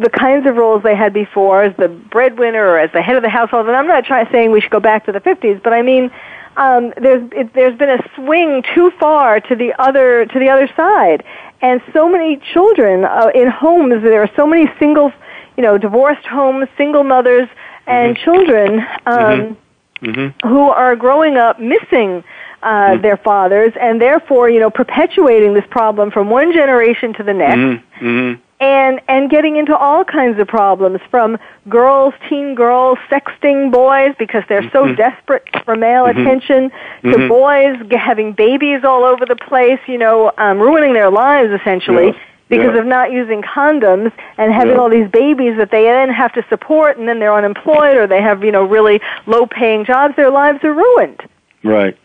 the 0.01 0.11
kinds 0.11 0.47
of 0.47 0.57
roles 0.57 0.83
they 0.83 0.95
had 0.97 1.13
before 1.13 1.63
as 1.63 1.77
the 1.77 1.89
breadwinner 1.89 2.67
or 2.67 2.79
as 2.79 2.91
the 2.93 3.03
head 3.03 3.17
of 3.17 3.23
the 3.23 3.29
household. 3.29 3.67
And 3.67 3.77
I'm 3.77 3.87
not 3.87 4.05
trying 4.05 4.27
saying 4.33 4.51
we 4.51 4.61
should 4.61 4.71
go 4.71 4.81
back 4.81 5.07
to 5.07 5.13
the 5.13 5.21
50s, 5.21 5.63
but 5.63 5.73
I 5.73 5.83
mean, 5.83 6.11
um, 6.57 6.93
there's 7.01 7.29
it, 7.33 7.55
there's 7.55 7.79
been 7.79 7.91
a 7.91 8.03
swing 8.17 8.65
too 8.75 8.91
far 8.99 9.41
to 9.41 9.55
the 9.55 9.73
other 9.81 10.27
to 10.27 10.39
the 10.41 10.49
other 10.49 10.69
side, 10.77 11.23
and 11.63 11.81
so 11.93 12.09
many 12.09 12.37
children 12.53 13.05
uh, 13.05 13.31
in 13.35 13.49
homes. 13.49 14.03
There 14.03 14.23
are 14.23 14.31
so 14.35 14.45
many 14.47 14.69
single, 14.81 15.13
you 15.57 15.63
know, 15.63 15.79
divorced 15.79 16.27
homes, 16.27 16.69
single 16.77 17.05
mothers, 17.05 17.49
and 17.91 18.17
children. 18.17 18.81
Um, 19.07 19.57
Mm-hmm. 20.03 20.49
who 20.49 20.71
are 20.71 20.97
growing 20.97 21.37
up 21.37 21.61
missing 21.61 22.25
uh, 22.63 22.97
their 23.03 23.19
fathers 23.19 23.75
and 23.79 24.01
therefore 24.01 24.49
you 24.49 24.59
know 24.59 24.71
perpetuating 24.71 25.53
this 25.53 25.67
problem 25.69 26.11
from 26.11 26.31
one 26.31 26.55
generation 26.55 27.13
to 27.13 27.23
the 27.23 27.35
next 27.35 27.59
Mm-hmm. 27.59 28.07
Mm-hmm. 28.07 28.41
and 28.61 29.01
and 29.09 29.29
getting 29.29 29.57
into 29.57 29.77
all 29.77 30.03
kinds 30.07 30.41
of 30.41 30.49
problems 30.49 31.01
from 31.11 31.37
girls 31.69 32.15
teen 32.31 32.55
girls 32.55 32.97
sexting 33.11 33.71
boys 33.71 34.15
because 34.19 34.43
they're 34.49 34.71
so 34.71 34.95
desperate 34.95 35.47
for 35.67 35.77
male 35.77 36.07
attention 36.07 36.71
to 37.03 37.29
boys 37.29 37.77
g- 37.91 37.95
having 37.97 38.33
babies 38.33 38.81
all 38.85 39.05
over 39.05 39.27
the 39.27 39.37
place 39.37 39.81
you 39.87 39.99
know 39.99 40.33
um, 40.39 40.59
ruining 40.59 40.95
their 40.95 41.11
lives 41.11 41.53
essentially. 41.61 42.19
Because 42.51 42.75
Yeah. 42.75 42.81
of 42.81 42.87
not 42.87 43.11
using 43.13 43.41
condoms 43.41 44.13
and 44.37 44.53
having 44.53 44.75
Yeah. 44.75 44.81
all 44.81 44.91
these 44.91 45.09
babies 45.09 45.57
that 45.57 45.71
they 45.71 45.85
then 45.85 46.11
have 46.11 46.33
to 46.35 46.45
support 46.51 46.99
and 46.99 47.09
then 47.09 47.19
they're 47.21 47.33
unemployed 47.35 47.97
or 47.97 48.07
they 48.07 48.21
have 48.21 48.45
you 48.45 48.53
know 48.53 48.65
really 48.65 49.01
low 49.27 49.47
paying 49.47 49.85
jobs 49.87 50.15
their 50.17 50.31
lives 50.31 50.63
are 50.65 50.75
ruined 50.75 51.23
Right. 51.65 51.97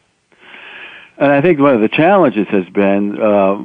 And 1.18 1.32
I 1.32 1.40
think 1.42 1.60
one 1.60 1.74
of 1.74 1.80
the 1.82 1.88
challenges 1.88 2.46
has 2.50 2.66
been 2.70 3.18
uh, 3.22 3.56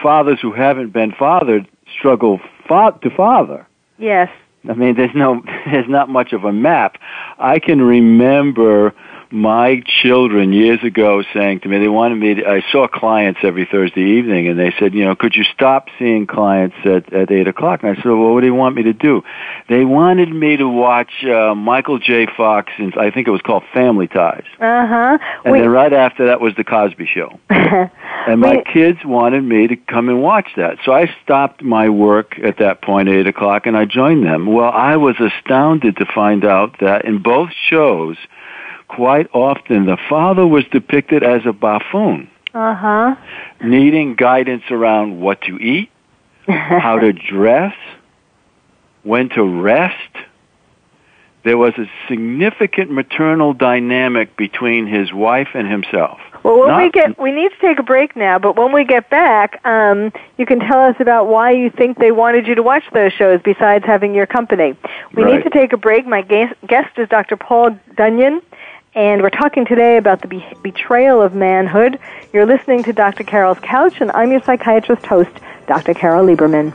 fathers 0.00 0.38
who 0.40 0.52
haven't 0.52 0.92
been 0.92 1.12
fathered 1.12 1.66
struggle 1.96 2.40
fa- 2.68 2.94
to 3.02 3.10
father. 3.10 3.66
yes 3.98 4.28
I 4.68 4.74
mean, 4.74 4.94
there's 4.94 5.14
no, 5.14 5.42
there's 5.72 5.88
not 5.88 6.10
much 6.10 6.34
of 6.34 6.44
a 6.44 6.52
map. 6.52 6.98
I 7.38 7.58
can 7.58 7.80
remember 7.80 8.92
my 9.32 9.82
children 10.02 10.52
years 10.52 10.82
ago 10.82 11.22
saying 11.32 11.60
to 11.60 11.68
me, 11.68 11.78
they 11.78 11.88
wanted 11.88 12.16
me 12.16 12.34
to, 12.34 12.46
I 12.46 12.62
saw 12.72 12.88
clients 12.88 13.40
every 13.42 13.66
Thursday 13.70 14.18
evening 14.18 14.48
and 14.48 14.58
they 14.58 14.72
said, 14.78 14.94
you 14.94 15.04
know, 15.04 15.14
could 15.14 15.34
you 15.36 15.44
stop 15.54 15.88
seeing 15.98 16.26
clients 16.26 16.76
at, 16.84 17.12
at 17.12 17.30
8 17.30 17.48
o'clock? 17.48 17.82
And 17.82 17.92
I 17.92 17.94
said, 17.96 18.06
well, 18.06 18.34
what 18.34 18.40
do 18.40 18.46
you 18.46 18.54
want 18.54 18.74
me 18.76 18.84
to 18.84 18.92
do? 18.92 19.22
They 19.68 19.84
wanted 19.84 20.30
me 20.30 20.56
to 20.56 20.68
watch 20.68 21.24
uh, 21.24 21.54
Michael 21.54 21.98
J. 21.98 22.26
Fox, 22.36 22.72
and 22.78 22.94
I 22.96 23.10
think 23.10 23.28
it 23.28 23.30
was 23.30 23.42
called 23.42 23.62
Family 23.72 24.08
Ties. 24.08 24.44
uh-huh 24.58 25.18
And 25.44 25.54
then 25.54 25.68
right 25.68 25.92
after 25.92 26.26
that 26.26 26.40
was 26.40 26.54
The 26.56 26.64
Cosby 26.64 27.06
Show. 27.06 27.38
And 28.26 28.40
my 28.40 28.62
kids 28.72 28.98
wanted 29.02 29.42
me 29.42 29.66
to 29.66 29.76
come 29.76 30.10
and 30.10 30.20
watch 30.20 30.48
that. 30.56 30.76
So 30.84 30.92
I 30.92 31.10
stopped 31.24 31.62
my 31.62 31.88
work 31.88 32.38
at 32.38 32.58
that 32.58 32.82
point, 32.82 33.08
8 33.08 33.26
o'clock, 33.26 33.66
and 33.66 33.76
I 33.76 33.86
joined 33.86 34.26
them. 34.26 34.46
Well, 34.46 34.70
I 34.70 34.96
was 34.96 35.16
astounded 35.18 35.96
to 35.96 36.06
find 36.14 36.44
out 36.44 36.78
that 36.80 37.06
in 37.06 37.22
both 37.22 37.48
shows, 37.70 38.18
quite 38.96 39.28
often 39.32 39.86
the 39.86 39.98
father 40.08 40.46
was 40.46 40.64
depicted 40.72 41.22
as 41.22 41.42
a 41.46 41.52
buffoon, 41.52 42.30
uh-huh 42.54 43.16
needing 43.62 44.14
guidance 44.14 44.64
around 44.70 45.20
what 45.20 45.42
to 45.42 45.58
eat, 45.58 45.90
how 46.48 46.98
to 46.98 47.12
dress, 47.12 47.74
when 49.02 49.28
to 49.30 49.44
rest. 49.44 49.94
There 51.42 51.56
was 51.56 51.72
a 51.78 51.90
significant 52.06 52.90
maternal 52.90 53.54
dynamic 53.54 54.36
between 54.36 54.86
his 54.86 55.10
wife 55.10 55.48
and 55.54 55.70
himself. 55.70 56.18
Well, 56.42 56.58
when 56.58 56.76
we 56.76 56.90
get, 56.90 57.18
we 57.18 57.32
need 57.32 57.50
to 57.50 57.66
take 57.66 57.78
a 57.78 57.82
break 57.82 58.14
now. 58.14 58.38
But 58.38 58.56
when 58.56 58.72
we 58.72 58.84
get 58.84 59.08
back, 59.08 59.60
um, 59.64 60.12
you 60.36 60.44
can 60.44 60.58
tell 60.58 60.80
us 60.80 60.96
about 60.98 61.28
why 61.28 61.52
you 61.52 61.70
think 61.70 61.98
they 61.98 62.12
wanted 62.12 62.46
you 62.46 62.54
to 62.54 62.62
watch 62.62 62.82
those 62.92 63.12
shows. 63.12 63.40
Besides 63.42 63.84
having 63.86 64.14
your 64.14 64.26
company, 64.26 64.74
we 65.14 65.24
need 65.24 65.42
to 65.44 65.50
take 65.50 65.72
a 65.72 65.76
break. 65.78 66.06
My 66.06 66.22
guest, 66.22 66.54
guest 66.66 66.98
is 66.98 67.08
Dr. 67.08 67.36
Paul 67.36 67.78
Dunion, 67.96 68.40
and 68.94 69.22
we're 69.22 69.30
talking 69.30 69.64
today 69.64 69.96
about 69.96 70.20
the 70.20 70.28
be- 70.28 70.44
betrayal 70.62 71.22
of 71.22 71.34
manhood. 71.34 71.98
You're 72.32 72.46
listening 72.46 72.82
to 72.84 72.92
Dr. 72.92 73.24
Carol's 73.24 73.58
Couch, 73.60 74.00
and 74.00 74.10
I'm 74.12 74.32
your 74.32 74.42
psychiatrist 74.42 75.06
host, 75.06 75.30
Dr. 75.66 75.94
Carol 75.94 76.26
Lieberman. 76.26 76.74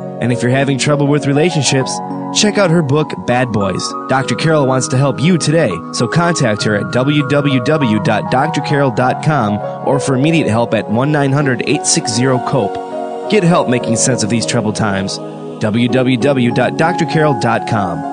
And 0.21 0.31
if 0.31 0.41
you're 0.41 0.51
having 0.51 0.77
trouble 0.77 1.07
with 1.07 1.27
relationships, 1.27 1.91
check 2.35 2.57
out 2.57 2.69
her 2.69 2.81
book, 2.83 3.09
Bad 3.25 3.51
Boys. 3.51 3.83
Dr. 4.07 4.35
Carol 4.35 4.67
wants 4.67 4.87
to 4.89 4.97
help 4.97 5.19
you 5.19 5.37
today, 5.37 5.71
so 5.93 6.07
contact 6.07 6.63
her 6.63 6.75
at 6.75 6.83
www.drcarol.com 6.93 9.87
or 9.87 9.99
for 9.99 10.15
immediate 10.15 10.47
help 10.47 10.73
at 10.73 10.89
1 10.89 11.11
900 11.11 11.61
860 11.61 12.23
COPE. 12.47 13.29
Get 13.31 13.43
help 13.43 13.67
making 13.67 13.95
sense 13.95 14.23
of 14.23 14.29
these 14.29 14.45
troubled 14.45 14.75
times. 14.75 15.17
www.drcarol.com. 15.17 18.11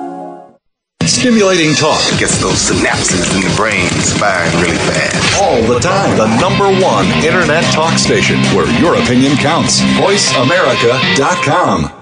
Stimulating 1.03 1.73
talk 1.75 2.01
gets 2.19 2.39
those 2.39 2.69
synapses 2.69 3.33
in 3.35 3.41
the 3.41 3.49
brain 3.57 3.89
firing 4.19 4.51
really 4.61 4.77
fast. 4.77 5.41
all 5.41 5.61
the 5.63 5.79
time. 5.79 6.17
The 6.17 6.27
number 6.39 6.69
one 6.81 7.07
internet 7.25 7.63
talk 7.73 7.97
station 7.97 8.37
where 8.55 8.67
your 8.79 8.95
opinion 8.95 9.35
counts. 9.37 9.81
VoiceAmerica.com. 9.99 11.98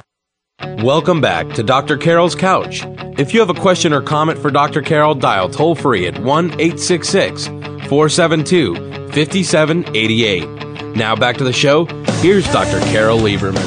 Welcome 0.61 1.21
back 1.21 1.49
to 1.53 1.61
Dr. 1.61 1.97
Carol's 1.97 2.33
Couch. 2.33 2.83
If 3.19 3.31
you 3.31 3.39
have 3.41 3.49
a 3.51 3.59
question 3.59 3.93
or 3.93 4.01
comment 4.01 4.39
for 4.39 4.49
Dr. 4.49 4.81
Carol, 4.81 5.13
dial 5.13 5.49
toll 5.49 5.75
free 5.75 6.07
at 6.07 6.17
1 6.17 6.45
866 6.59 7.45
472 7.47 8.75
5788. 9.11 10.95
Now 10.95 11.15
back 11.15 11.37
to 11.37 11.43
the 11.43 11.53
show. 11.53 11.85
Here's 12.21 12.51
Dr. 12.51 12.79
Carol 12.91 13.19
Lieberman. 13.19 13.65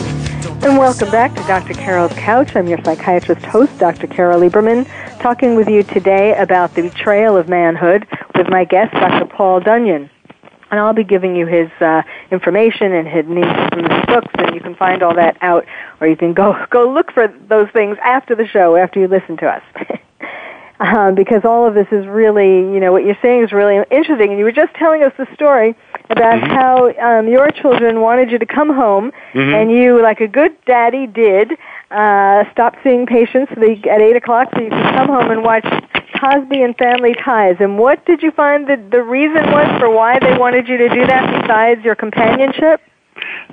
And 0.64 0.78
welcome 0.78 1.10
back 1.12 1.32
to 1.36 1.42
Dr. 1.42 1.74
Carol's 1.74 2.12
Couch. 2.14 2.56
I'm 2.56 2.66
your 2.66 2.82
psychiatrist 2.82 3.44
host, 3.46 3.78
Dr. 3.78 4.08
Carol 4.08 4.40
Lieberman, 4.40 4.84
talking 5.20 5.54
with 5.54 5.68
you 5.68 5.84
today 5.84 6.36
about 6.36 6.74
the 6.74 6.82
betrayal 6.82 7.36
of 7.36 7.48
manhood 7.48 8.04
with 8.34 8.48
my 8.48 8.64
guest, 8.64 8.92
Dr. 8.94 9.26
Paul 9.26 9.60
Dunion. 9.60 10.10
And 10.70 10.78
I'll 10.78 10.92
be 10.92 11.04
giving 11.04 11.34
you 11.34 11.46
his 11.46 11.70
uh, 11.80 12.02
information 12.30 12.92
and 12.92 13.08
his 13.08 13.26
names 13.26 13.68
from 13.72 13.90
his 13.90 14.06
books, 14.06 14.32
and 14.38 14.54
you 14.54 14.60
can 14.60 14.74
find 14.76 15.02
all 15.02 15.14
that 15.14 15.36
out, 15.40 15.66
or 16.00 16.06
you 16.06 16.16
can 16.16 16.32
go 16.32 16.54
go 16.70 16.90
look 16.90 17.12
for 17.12 17.28
those 17.48 17.68
things 17.70 17.96
after 18.02 18.34
the 18.34 18.46
show, 18.46 18.76
after 18.76 19.00
you 19.00 19.08
listen 19.08 19.36
to 19.38 19.46
us. 19.46 19.62
um, 20.80 21.14
because 21.20 21.44
all 21.44 21.66
of 21.66 21.74
this 21.74 21.88
is 21.90 22.06
really, 22.06 22.60
you 22.60 22.80
know, 22.80 22.92
what 22.92 23.04
you're 23.04 23.18
saying 23.20 23.42
is 23.42 23.52
really 23.52 23.76
interesting. 23.90 24.30
And 24.30 24.38
you 24.38 24.44
were 24.44 24.52
just 24.52 24.72
telling 24.74 25.02
us 25.02 25.12
the 25.18 25.26
story 25.34 25.74
about 26.08 26.40
how 26.40 26.90
um, 26.98 27.28
your 27.28 27.50
children 27.50 28.00
wanted 28.00 28.30
you 28.30 28.38
to 28.38 28.46
come 28.46 28.72
home, 28.72 29.12
and 29.34 29.70
you, 29.70 30.02
like 30.02 30.20
a 30.20 30.28
good 30.28 30.56
daddy 30.66 31.06
did, 31.06 31.52
uh, 31.90 32.44
stopped 32.52 32.78
seeing 32.82 33.06
patients 33.06 33.52
so 33.54 33.62
at 33.62 34.00
8 34.00 34.16
o'clock 34.16 34.48
so 34.54 34.60
you 34.60 34.70
could 34.70 34.94
come 34.94 35.08
home 35.08 35.30
and 35.30 35.42
watch 35.42 35.64
Cosby 36.20 36.62
and 36.62 36.76
Family 36.76 37.14
Ties. 37.24 37.56
And 37.60 37.78
what 37.78 38.04
did 38.04 38.22
you 38.22 38.30
find 38.30 38.68
that 38.68 38.90
the 38.90 39.02
reason 39.02 39.42
was 39.50 39.80
for 39.80 39.90
why 39.90 40.18
they 40.18 40.36
wanted 40.36 40.68
you 40.68 40.76
to 40.76 40.88
do 40.88 41.06
that 41.06 41.42
besides 41.42 41.84
your 41.84 41.94
companionship? 41.94 42.80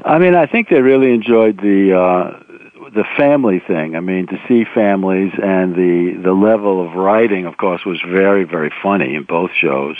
I 0.04 0.18
mean, 0.20 0.36
I 0.36 0.46
think 0.46 0.70
they 0.70 0.82
really 0.82 1.14
enjoyed 1.14 1.58
the 1.58 1.98
uh, 1.98 2.90
the 2.94 3.06
family 3.18 3.62
thing. 3.66 3.96
I 3.96 4.00
mean, 4.00 4.28
to 4.28 4.38
see 4.48 4.66
families 4.74 5.34
and 5.42 5.76
the 5.76 6.22
the 6.24 6.34
level 6.34 6.86
of 6.86 6.94
writing, 6.94 7.46
of 7.46 7.58
course, 7.58 7.86
was 7.86 8.02
very 8.08 8.44
very 8.44 8.72
funny 8.84 9.16
in 9.16 9.24
both 9.24 9.52
shows. 9.60 9.96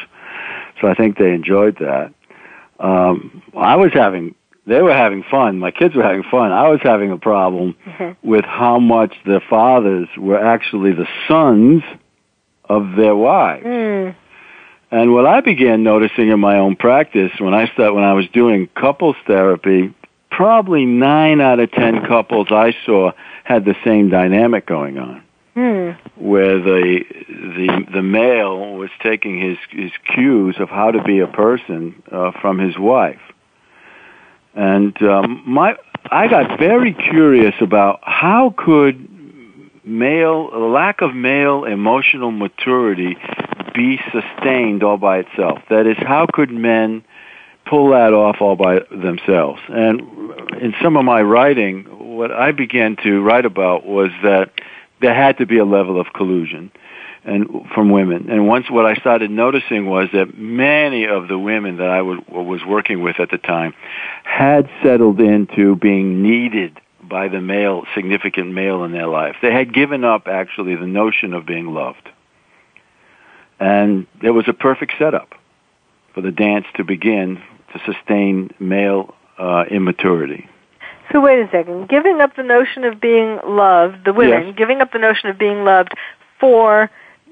So 0.82 0.88
I 0.88 0.94
think 0.94 1.18
they 1.18 1.34
enjoyed 1.34 1.78
that. 1.80 2.14
Um, 2.80 3.42
I 3.56 3.76
was 3.76 3.92
having, 3.94 4.36
they 4.68 4.82
were 4.82 4.94
having 4.94 5.24
fun. 5.24 5.58
My 5.58 5.72
kids 5.72 5.96
were 5.96 6.04
having 6.04 6.24
fun. 6.24 6.52
I 6.52 6.70
was 6.70 6.80
having 6.84 7.12
a 7.12 7.18
problem 7.18 7.76
with 8.22 8.46
how 8.46 8.80
much 8.80 9.16
the 9.26 9.42
fathers 9.50 10.08
were 10.18 10.40
actually 10.40 10.92
the 10.92 11.08
sons 11.28 11.82
of 12.70 12.96
their 12.96 13.16
wives. 13.16 13.64
Hmm. 13.64 14.10
And 14.90 15.14
what 15.14 15.26
I 15.26 15.42
began 15.42 15.84
noticing 15.84 16.30
in 16.30 16.40
my 16.40 16.58
own 16.58 16.76
practice 16.76 17.32
when 17.40 17.54
I 17.54 17.68
start 17.74 17.94
when 17.94 18.06
I 18.06 18.14
was 18.14 18.28
doing 18.30 18.70
couples 18.76 19.18
therapy, 19.26 19.94
probably 20.32 20.86
nine 20.86 21.42
out 21.42 21.60
of 21.60 21.72
ten 21.72 22.06
couples 22.06 22.48
I 22.52 22.74
saw 22.86 23.12
had 23.44 23.66
the 23.66 23.76
same 23.84 24.10
dynamic 24.10 24.66
going 24.66 24.98
on, 24.98 25.24
Hmm. 25.56 25.92
where 26.16 26.60
the 26.60 27.04
the 27.28 27.86
the 27.92 28.02
male 28.02 28.76
was 28.76 28.90
taking 29.02 29.40
his 29.42 29.58
his 29.72 29.92
cues 30.14 30.56
of 30.60 30.70
how 30.70 30.92
to 30.92 31.04
be 31.04 31.20
a 31.20 31.28
person 31.28 32.02
uh, 32.10 32.32
from 32.40 32.58
his 32.58 32.78
wife, 32.78 33.22
and 34.56 35.02
um, 35.04 35.44
my 35.46 35.76
I 36.12 36.30
got 36.30 36.58
very 36.58 36.94
curious 36.94 37.56
about 37.60 38.00
how 38.04 38.54
could 38.58 39.10
male 39.88 40.72
lack 40.72 41.02
of 41.02 41.16
male 41.16 41.64
emotional 41.64 42.32
maturity 42.32 43.18
be 43.74 44.00
sustained 44.12 44.84
all 44.84 44.98
by 44.98 45.20
itself. 45.20 45.60
That 45.70 45.88
is, 45.88 45.98
how 45.98 46.26
could 46.32 46.52
men 46.52 47.04
pull 47.66 47.92
that 47.92 48.14
off 48.14 48.38
all 48.42 48.56
by 48.56 48.80
themselves? 48.92 49.62
And 49.70 50.02
in 50.60 50.74
some 50.82 50.98
of 50.98 51.06
my 51.06 51.22
writing, 51.22 51.84
what 52.16 52.32
I 52.32 52.52
began 52.52 52.96
to 53.04 53.22
write 53.22 53.46
about 53.46 53.86
was 53.86 54.10
that 54.24 54.52
there 55.00 55.14
had 55.14 55.38
to 55.38 55.46
be 55.46 55.60
a 55.60 55.66
level 55.66 56.00
of 56.00 56.08
collusion 56.14 56.72
and 57.24 57.68
from 57.76 57.92
women. 57.92 58.30
And 58.30 58.48
once 58.48 58.72
what 58.72 58.86
I 58.86 58.96
started 58.96 59.30
noticing 59.30 59.86
was 59.86 60.08
that 60.14 60.38
many 60.38 61.06
of 61.06 61.28
the 61.28 61.38
women 61.38 61.78
that 61.78 61.90
I 61.90 62.02
was 62.02 62.62
working 62.66 63.04
with 63.04 63.20
at 63.20 63.30
the 63.30 63.38
time 63.38 63.74
had 64.24 64.70
settled 64.82 65.20
into 65.20 65.76
being 65.76 66.24
needed 66.24 66.80
by 67.10 67.28
the 67.28 67.42
male, 67.42 67.86
significant 67.96 68.54
male 68.54 68.84
in 68.84 68.92
their 68.92 69.08
life. 69.08 69.36
They 69.42 69.52
had 69.52 69.74
given 69.74 70.04
up 70.04 70.28
actually 70.28 70.76
the 70.76 70.88
notion 70.88 71.34
of 71.34 71.46
being 71.46 71.74
loved. 71.74 72.10
And 73.60 74.06
it 74.22 74.32
was 74.32 74.46
a 74.48 74.54
perfect 74.54 74.94
setup 75.00 75.34
for 76.14 76.22
the 76.22 76.32
dance 76.32 76.66
to 76.76 76.84
begin 76.84 77.42
to 77.74 77.82
sustain 77.86 78.52
male 78.60 79.16
uh, 79.38 79.66
immaturity. 79.70 80.48
So 81.12 81.22
wait 81.22 81.40
a 81.40 81.50
second. 81.52 81.88
Giving 81.88 82.20
up 82.22 82.36
the 82.36 82.44
notion 82.44 82.84
of 82.84 83.00
being 83.00 83.40
loved, 83.46 84.06
the 84.06 84.14
women, 84.14 84.48
Yes. 84.48 84.56
giving 84.58 84.82
up 84.82 84.92
the 84.92 85.00
notion 85.00 85.30
of 85.30 85.38
being 85.38 85.64
loved 85.64 85.94
for 86.40 86.90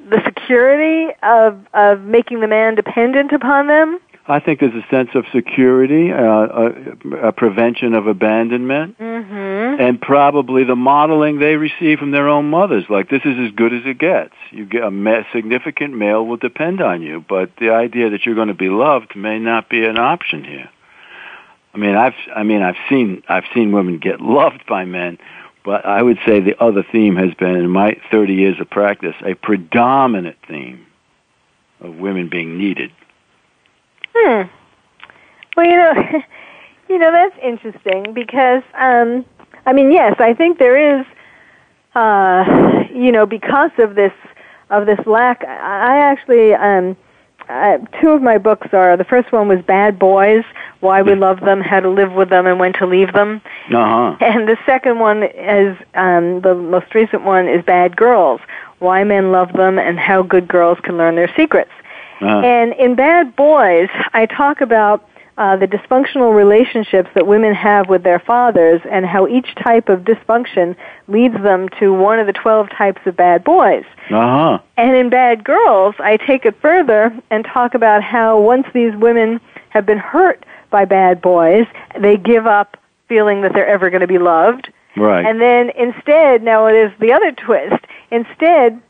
the 0.09 0.21
security 0.23 1.13
of 1.23 1.59
of 1.73 2.01
making 2.01 2.39
the 2.39 2.47
man 2.47 2.75
dependent 2.75 3.31
upon 3.31 3.67
them. 3.67 3.99
I 4.27 4.39
think 4.39 4.59
there's 4.59 4.73
a 4.73 4.87
sense 4.89 5.09
of 5.13 5.25
security, 5.31 6.11
uh, 6.11 6.17
a, 6.17 7.27
a 7.27 7.31
prevention 7.31 7.93
of 7.93 8.07
abandonment, 8.07 8.97
Mm-hmm. 8.97 9.81
and 9.81 9.99
probably 10.01 10.63
the 10.63 10.75
modeling 10.75 11.39
they 11.39 11.55
receive 11.55 11.99
from 11.99 12.11
their 12.11 12.27
own 12.29 12.49
mothers. 12.49 12.85
Like 12.89 13.09
this 13.09 13.21
is 13.25 13.37
as 13.39 13.51
good 13.51 13.73
as 13.73 13.81
it 13.85 13.97
gets. 13.97 14.33
You 14.51 14.65
get 14.65 14.83
a 14.83 14.91
ma- 14.91 15.23
significant 15.33 15.95
male 15.95 16.25
will 16.25 16.37
depend 16.37 16.81
on 16.81 17.01
you, 17.01 17.23
but 17.27 17.51
the 17.59 17.71
idea 17.71 18.09
that 18.11 18.25
you're 18.25 18.35
going 18.35 18.49
to 18.49 18.53
be 18.53 18.69
loved 18.69 19.15
may 19.15 19.39
not 19.39 19.69
be 19.69 19.83
an 19.85 19.97
option 19.97 20.43
here. 20.43 20.69
I 21.73 21.77
mean, 21.77 21.95
I've 21.95 22.13
I 22.35 22.43
mean 22.43 22.61
I've 22.61 22.77
seen 22.89 23.23
I've 23.27 23.45
seen 23.53 23.71
women 23.71 23.97
get 23.97 24.21
loved 24.21 24.65
by 24.67 24.85
men, 24.85 25.17
but 25.63 25.85
I 25.85 26.01
would 26.01 26.19
say 26.25 26.39
the 26.39 26.61
other 26.63 26.83
theme 26.89 27.15
has 27.17 27.33
been 27.33 27.55
in 27.55 27.69
my 27.69 27.97
30 28.11 28.33
years 28.33 28.59
of 28.59 28.69
practice 28.69 29.15
a 29.25 29.33
predominant 29.33 30.37
theme 30.47 30.85
of 31.81 31.95
women 31.95 32.29
being 32.29 32.57
needed. 32.57 32.91
Hmm. 34.15 34.43
Well, 35.57 35.65
you 35.65 35.77
know, 35.77 35.93
you 36.89 36.97
know 36.97 37.11
that's 37.11 37.35
interesting 37.41 38.13
because, 38.13 38.63
um, 38.75 39.25
I 39.65 39.73
mean, 39.73 39.91
yes, 39.91 40.15
I 40.19 40.33
think 40.33 40.57
there 40.57 40.99
is, 40.99 41.05
uh, 41.95 42.83
you 42.93 43.11
know, 43.11 43.25
because 43.25 43.71
of 43.77 43.95
this 43.95 44.13
of 44.69 44.85
this 44.85 44.99
lack. 45.05 45.43
I 45.43 45.97
actually, 45.97 46.53
um, 46.53 46.97
uh, 47.49 47.77
two 48.01 48.09
of 48.09 48.21
my 48.21 48.37
books 48.37 48.67
are 48.73 48.97
the 48.97 49.03
first 49.03 49.31
one 49.31 49.47
was 49.47 49.61
Bad 49.61 49.99
Boys: 49.99 50.43
Why 50.79 51.01
We 51.01 51.15
Love 51.15 51.41
Them, 51.41 51.61
How 51.61 51.79
to 51.79 51.89
Live 51.89 52.13
with 52.13 52.29
Them, 52.29 52.47
and 52.47 52.59
When 52.59 52.73
to 52.73 52.85
Leave 52.85 53.13
Them. 53.13 53.41
Uh 53.71 54.15
huh. 54.15 54.17
And 54.21 54.47
the 54.47 54.57
second 54.65 54.99
one 54.99 55.23
is 55.23 55.77
um, 55.93 56.41
the 56.41 56.55
most 56.55 56.95
recent 56.95 57.23
one 57.23 57.47
is 57.47 57.63
Bad 57.63 57.95
Girls: 57.95 58.41
Why 58.79 59.03
Men 59.03 59.31
Love 59.31 59.53
Them 59.53 59.77
and 59.77 59.99
How 59.99 60.23
Good 60.23 60.47
Girls 60.47 60.79
Can 60.83 60.97
Learn 60.97 61.15
Their 61.15 61.33
Secrets. 61.35 61.71
Uh-huh. 62.21 62.39
And 62.39 62.73
in 62.73 62.95
Bad 62.95 63.35
Boys, 63.35 63.89
I 64.13 64.25
talk 64.25 64.61
about 64.61 65.07
uh, 65.37 65.57
the 65.57 65.67
dysfunctional 65.67 66.33
relationships 66.33 67.09
that 67.13 67.27
women 67.27 67.53
have 67.53 67.89
with 67.89 68.03
their 68.03 68.19
fathers 68.19 68.81
and 68.89 69.05
how 69.05 69.27
each 69.27 69.53
type 69.55 69.89
of 69.89 70.01
dysfunction 70.01 70.75
leads 71.07 71.35
them 71.43 71.67
to 71.79 71.93
one 71.93 72.19
of 72.19 72.27
the 72.27 72.33
12 72.33 72.69
types 72.69 73.01
of 73.05 73.17
bad 73.17 73.43
boys. 73.43 73.83
Uh 74.09 74.57
huh. 74.57 74.59
And 74.77 74.95
in 74.95 75.09
Bad 75.09 75.43
Girls, 75.43 75.95
I 75.99 76.17
take 76.17 76.45
it 76.45 76.55
further 76.61 77.17
and 77.29 77.43
talk 77.43 77.73
about 77.73 78.01
how 78.01 78.39
once 78.39 78.67
these 78.73 78.95
women 78.95 79.41
have 79.69 79.85
been 79.85 79.97
hurt 79.97 80.45
by 80.69 80.85
bad 80.85 81.21
boys, 81.21 81.65
they 81.99 82.15
give 82.15 82.47
up 82.47 82.77
feeling 83.09 83.41
that 83.41 83.53
they're 83.53 83.67
ever 83.67 83.89
going 83.89 84.01
to 84.01 84.07
be 84.07 84.17
loved. 84.17 84.71
Right. 84.95 85.25
And 85.25 85.41
then 85.41 85.69
instead, 85.71 86.43
now 86.43 86.67
it 86.67 86.75
is 86.75 86.91
the 86.99 87.11
other 87.11 87.33
twist. 87.33 87.83
Instead, 88.09 88.81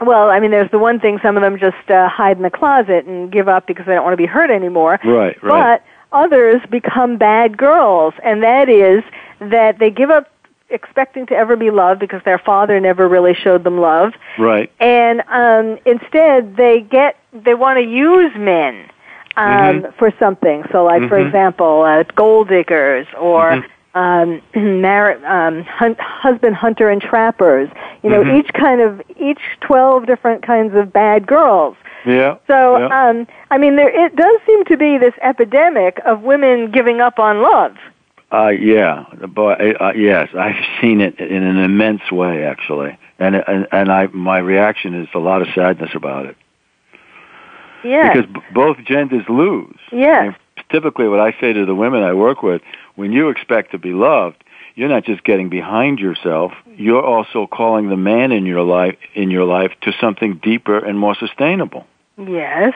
well, 0.00 0.30
I 0.30 0.40
mean, 0.40 0.50
there's 0.50 0.70
the 0.70 0.78
one 0.78 1.00
thing 1.00 1.18
some 1.22 1.36
of 1.36 1.42
them 1.42 1.58
just 1.58 1.90
uh, 1.90 2.08
hide 2.08 2.36
in 2.36 2.42
the 2.42 2.50
closet 2.50 3.06
and 3.06 3.30
give 3.30 3.48
up 3.48 3.66
because 3.66 3.86
they 3.86 3.94
don't 3.94 4.04
want 4.04 4.12
to 4.12 4.16
be 4.18 4.26
hurt 4.26 4.50
anymore. 4.50 4.98
Right, 5.04 5.40
right. 5.42 5.80
But 5.82 5.84
others 6.16 6.60
become 6.70 7.16
bad 7.16 7.56
girls, 7.56 8.14
and 8.22 8.42
that 8.42 8.68
is 8.68 9.02
that 9.40 9.78
they 9.78 9.90
give 9.90 10.10
up 10.10 10.30
expecting 10.68 11.26
to 11.26 11.34
ever 11.34 11.54
be 11.56 11.70
loved 11.70 12.00
because 12.00 12.22
their 12.24 12.38
father 12.38 12.80
never 12.80 13.06
really 13.08 13.34
showed 13.34 13.62
them 13.64 13.78
love, 13.78 14.12
right. 14.38 14.70
and 14.80 15.22
um, 15.28 15.78
instead 15.86 16.56
they 16.56 16.80
get 16.80 17.16
they 17.32 17.54
want 17.54 17.76
to 17.78 17.84
use 17.84 18.34
men 18.36 18.88
um, 19.36 19.82
Mhm. 19.82 19.94
for 19.94 20.12
something. 20.18 20.64
So, 20.72 20.84
like 20.84 21.08
for 21.08 21.18
Mhm. 21.18 21.26
example, 21.26 21.82
uh, 21.82 22.02
gold 22.14 22.48
diggers 22.48 23.06
or 23.18 23.52
Mhm. 23.52 23.64
Um, 23.96 24.40
mar- 24.80 25.18
um, 25.26 25.62
hunt, 25.64 25.98
husband 25.98 26.54
hunter 26.54 26.88
and 26.90 27.00
trappers. 27.02 27.68
You 28.02 28.10
know, 28.10 28.22
Mhm. 28.22 28.38
each 28.38 28.52
kind 28.52 28.80
of 28.80 29.02
each 29.18 29.40
twelve 29.60 30.06
different 30.06 30.42
kinds 30.42 30.74
of 30.76 30.92
bad 30.92 31.26
girls. 31.26 31.76
Yeah. 32.04 32.36
So, 32.46 32.78
yeah. 32.78 33.08
um, 33.08 33.26
I 33.50 33.58
mean, 33.58 33.74
there 33.74 33.88
it 34.06 34.14
does 34.14 34.40
seem 34.46 34.64
to 34.66 34.76
be 34.76 34.96
this 34.98 35.14
epidemic 35.22 35.98
of 36.04 36.22
women 36.22 36.70
giving 36.70 37.00
up 37.00 37.18
on 37.18 37.42
love. 37.42 37.74
Uh, 38.32 38.48
yeah, 38.48 39.04
but 39.34 39.60
uh, 39.80 39.92
yes, 39.96 40.28
I've 40.36 40.62
seen 40.80 41.00
it 41.00 41.18
in 41.18 41.42
an 41.42 41.58
immense 41.58 42.10
way, 42.12 42.44
actually, 42.44 42.96
and 43.18 43.34
and 43.36 43.66
and 43.72 43.90
I 43.90 44.08
my 44.12 44.38
reaction 44.38 44.94
is 44.94 45.08
a 45.14 45.18
lot 45.18 45.42
of 45.42 45.48
sadness 45.54 45.90
about 45.94 46.26
it 46.26 46.36
Yeah. 47.84 48.12
because 48.12 48.26
b- 48.30 48.40
both 48.52 48.78
genders 48.84 49.24
lose. 49.28 49.76
Yeah. 49.92 50.18
I 50.18 50.22
mean, 50.24 50.36
typically, 50.70 51.08
what 51.08 51.20
I 51.20 51.32
say 51.40 51.52
to 51.52 51.64
the 51.64 51.74
women 51.74 52.02
I 52.02 52.12
work 52.14 52.42
with, 52.42 52.62
when 52.96 53.12
you 53.12 53.28
expect 53.28 53.70
to 53.70 53.78
be 53.78 53.92
loved, 53.92 54.42
you're 54.74 54.88
not 54.88 55.04
just 55.04 55.24
getting 55.24 55.48
behind 55.48 55.98
yourself; 55.98 56.52
you're 56.76 57.04
also 57.04 57.46
calling 57.46 57.88
the 57.88 57.96
man 57.96 58.32
in 58.32 58.44
your 58.44 58.62
life 58.62 58.96
in 59.14 59.30
your 59.30 59.44
life 59.44 59.72
to 59.82 59.92
something 60.00 60.40
deeper 60.42 60.78
and 60.78 60.98
more 60.98 61.14
sustainable. 61.14 61.86
Yes. 62.18 62.74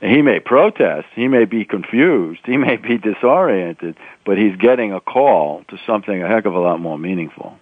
He 0.00 0.22
may 0.22 0.40
protest, 0.40 1.08
he 1.14 1.28
may 1.28 1.44
be 1.44 1.64
confused, 1.66 2.40
he 2.44 2.56
may 2.56 2.76
be 2.76 2.96
disoriented, 2.96 3.96
but 4.24 4.38
he's 4.38 4.56
getting 4.56 4.94
a 4.94 5.00
call 5.00 5.62
to 5.68 5.78
something 5.86 6.22
a 6.22 6.26
heck 6.26 6.46
of 6.46 6.54
a 6.54 6.58
lot 6.58 6.80
more 6.80 6.98
meaningful. 6.98 7.58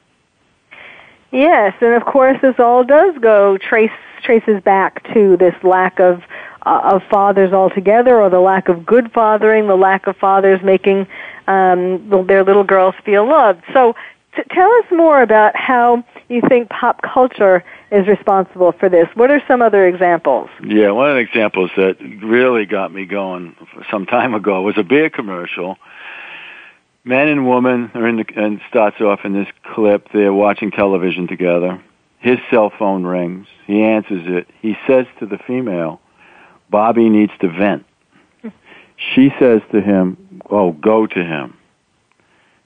Yes, 1.33 1.75
and 1.81 1.95
of 1.95 2.05
course, 2.05 2.39
this 2.41 2.55
all 2.59 2.85
does 2.85 3.17
go 3.21 3.59
trace 3.59 3.91
traces 4.23 4.63
back 4.63 5.03
to 5.15 5.37
this 5.37 5.55
lack 5.63 6.01
of 6.01 6.23
uh, 6.63 6.93
of 6.95 7.03
fathers 7.11 7.53
altogether, 7.53 8.21
or 8.21 8.31
the 8.31 8.41
lack 8.41 8.69
of 8.69 8.85
good 8.85 9.11
fathering, 9.13 9.67
the 9.67 9.77
lack 9.77 10.07
of 10.07 10.17
fathers 10.17 10.61
making 10.63 11.07
um, 11.47 12.27
their 12.27 12.45
little 12.45 12.65
girls 12.65 12.95
feel 13.05 13.27
loved. 13.29 13.63
So, 13.73 13.95
t- 14.37 14.43
tell 14.51 14.71
us 14.71 14.85
more 14.91 15.23
about 15.23 15.57
how 15.57 16.05
you 16.29 16.43
think 16.49 16.69
pop 16.69 17.01
culture 17.03 17.65
is 17.91 18.07
responsible 18.07 18.73
for 18.73 18.89
this. 18.89 19.09
What 19.15 19.31
are 19.31 19.43
some 19.49 19.63
other 19.63 19.87
examples? 19.87 20.51
Yeah, 20.63 20.91
one 20.91 21.11
of 21.11 21.15
the 21.15 21.21
examples 21.21 21.71
that 21.77 21.97
really 22.23 22.67
got 22.67 22.93
me 22.93 23.07
going 23.07 23.57
some 23.91 24.07
time 24.07 24.35
ago 24.35 24.63
was 24.63 24.77
a 24.77 24.83
beer 24.83 25.11
commercial. 25.11 25.79
Man 27.05 27.29
and 27.29 27.47
woman 27.47 27.91
are 27.95 28.07
in 28.07 28.17
the, 28.17 28.25
and 28.37 28.61
starts 28.69 29.01
off 29.01 29.21
in 29.25 29.33
this 29.33 29.49
clip. 29.75 30.09
They're 30.13 30.33
watching 30.33 30.71
television 30.71 31.27
together. 31.27 31.83
His 32.19 32.39
cell 32.51 32.71
phone 32.77 33.05
rings. 33.05 33.47
He 33.67 33.83
answers 33.83 34.25
it. 34.27 34.49
He 34.61 34.77
says 34.87 35.07
to 35.21 35.27
the 35.27 35.39
female, 35.39 36.01
Bobby 36.71 37.09
needs 37.09 37.33
to 37.41 37.49
vent. 37.49 37.85
She 39.15 39.33
says 39.39 39.63
to 39.73 39.81
him, 39.81 40.41
Oh, 40.51 40.73
go 40.73 41.07
to 41.07 41.25
him. 41.25 41.57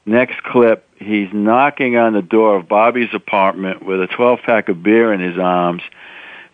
Next 0.05 0.43
clip, 0.43 0.89
he's 0.97 1.29
knocking 1.33 1.97
on 1.97 2.15
the 2.15 2.23
door 2.23 2.57
of 2.57 2.69
Bobby's 2.69 3.15
apartment 3.15 3.85
with 3.85 4.01
a 4.01 4.07
12 4.07 4.41
pack 4.45 4.69
of 4.69 4.83
beer 4.83 5.13
in 5.13 5.21
his 5.21 5.39
arms. 5.39 5.83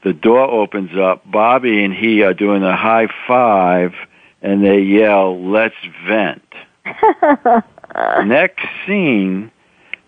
The 0.05 0.13
door 0.13 0.43
opens 0.43 0.91
up. 0.99 1.29
Bobby 1.31 1.85
and 1.85 1.95
he 1.95 2.23
are 2.23 2.35
doing 2.35 2.63
a 2.63 2.77
high 2.77 3.09
five 3.27 3.95
and 4.43 4.65
they 4.65 4.81
yell, 4.81 5.51
Let's 5.51 5.75
vent. 6.07 6.43
Next 8.27 8.67
scene, 8.87 9.51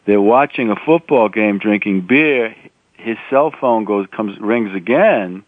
they're 0.06 0.20
watching 0.20 0.70
a 0.70 0.76
football 0.76 1.28
game, 1.28 1.58
drinking 1.58 2.06
beer. 2.06 2.54
His 2.94 3.16
cell 3.30 3.52
phone 3.58 3.84
goes 3.84 4.06
comes 4.14 4.38
rings 4.38 4.74
again, 4.74 5.42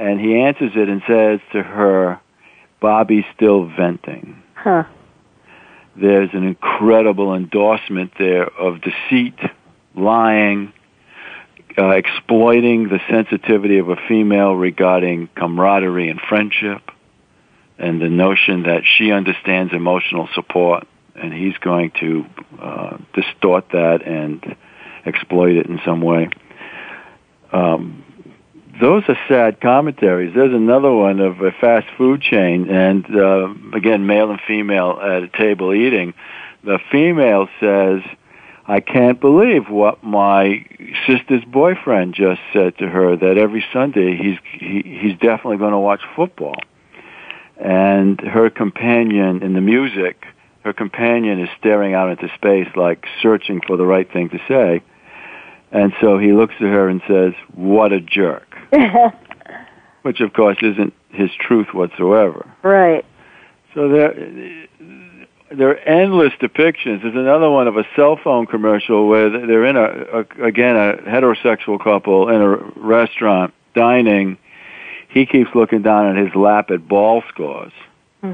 and 0.00 0.18
he 0.18 0.40
answers 0.40 0.72
it 0.74 0.88
and 0.88 1.02
says 1.06 1.40
to 1.52 1.62
her, 1.62 2.18
"Bobby's 2.80 3.26
still 3.36 3.64
venting." 3.64 4.42
Huh. 4.54 4.84
There's 5.94 6.30
an 6.32 6.44
incredible 6.44 7.34
endorsement 7.34 8.12
there 8.18 8.46
of 8.46 8.80
deceit, 8.80 9.38
lying, 9.94 10.72
uh, 11.76 11.90
exploiting 11.90 12.88
the 12.88 13.00
sensitivity 13.10 13.78
of 13.78 13.90
a 13.90 13.96
female 14.08 14.54
regarding 14.54 15.28
camaraderie 15.34 16.08
and 16.08 16.20
friendship, 16.20 16.90
and 17.78 18.00
the 18.00 18.08
notion 18.08 18.62
that 18.62 18.84
she 18.86 19.12
understands 19.12 19.74
emotional 19.74 20.28
support, 20.34 20.86
and 21.14 21.34
he's 21.34 21.58
going 21.58 21.90
to 22.00 22.24
uh, 22.58 22.96
distort 23.12 23.68
that 23.72 24.02
and 24.06 24.56
exploit 25.04 25.56
it 25.56 25.66
in 25.66 25.78
some 25.84 26.00
way. 26.00 26.30
Um, 27.52 28.04
those 28.80 29.02
are 29.08 29.18
sad 29.28 29.60
commentaries. 29.60 30.34
There's 30.34 30.54
another 30.54 30.92
one 30.92 31.20
of 31.20 31.40
a 31.40 31.52
fast 31.52 31.86
food 31.96 32.22
chain, 32.22 32.68
and 32.70 33.04
uh, 33.14 33.54
again, 33.74 34.06
male 34.06 34.30
and 34.30 34.40
female 34.46 34.98
at 35.02 35.22
a 35.22 35.28
table 35.28 35.74
eating. 35.74 36.14
The 36.64 36.78
female 36.90 37.48
says, 37.60 38.02
I 38.66 38.80
can't 38.80 39.20
believe 39.20 39.68
what 39.68 40.04
my 40.04 40.64
sister's 41.06 41.44
boyfriend 41.44 42.14
just 42.14 42.40
said 42.52 42.78
to 42.78 42.88
her 42.88 43.16
that 43.16 43.36
every 43.36 43.64
Sunday 43.72 44.16
he's 44.16 44.38
he, 44.52 44.82
he's 44.84 45.18
definitely 45.18 45.56
going 45.56 45.72
to 45.72 45.78
watch 45.78 46.02
football. 46.14 46.56
And 47.56 48.20
her 48.20 48.48
companion 48.48 49.42
in 49.42 49.54
the 49.54 49.60
music, 49.60 50.24
her 50.64 50.72
companion 50.72 51.40
is 51.40 51.48
staring 51.58 51.94
out 51.94 52.10
into 52.10 52.32
space 52.36 52.68
like 52.76 53.06
searching 53.20 53.60
for 53.66 53.76
the 53.76 53.84
right 53.84 54.10
thing 54.10 54.30
to 54.30 54.38
say. 54.48 54.82
And 55.72 55.92
so 56.00 56.18
he 56.18 56.32
looks 56.32 56.54
at 56.56 56.66
her 56.66 56.88
and 56.88 57.02
says, 57.08 57.32
"What 57.54 57.92
a 57.92 58.00
jerk." 58.00 58.49
Which 60.02 60.20
of 60.20 60.32
course 60.32 60.56
isn't 60.62 60.94
his 61.10 61.30
truth 61.38 61.68
whatsoever. 61.72 62.46
right. 62.62 63.04
So 63.74 63.88
there, 63.88 64.12
there 65.52 65.68
are 65.70 65.76
endless 65.76 66.32
depictions. 66.40 67.02
There's 67.02 67.14
another 67.14 67.48
one 67.50 67.68
of 67.68 67.76
a 67.76 67.84
cell 67.94 68.18
phone 68.22 68.46
commercial 68.46 69.06
where 69.06 69.30
they're 69.30 69.64
in 69.64 69.76
a, 69.76 69.82
a 70.40 70.44
again 70.44 70.76
a 70.76 70.96
heterosexual 71.08 71.82
couple 71.82 72.28
in 72.28 72.40
a 72.42 72.56
restaurant 72.76 73.54
dining. 73.74 74.38
He 75.08 75.26
keeps 75.26 75.50
looking 75.54 75.82
down 75.82 76.16
at 76.16 76.24
his 76.24 76.34
lap 76.34 76.70
at 76.70 76.86
ball 76.88 77.22
scores 77.28 77.72
Hmm. 78.22 78.32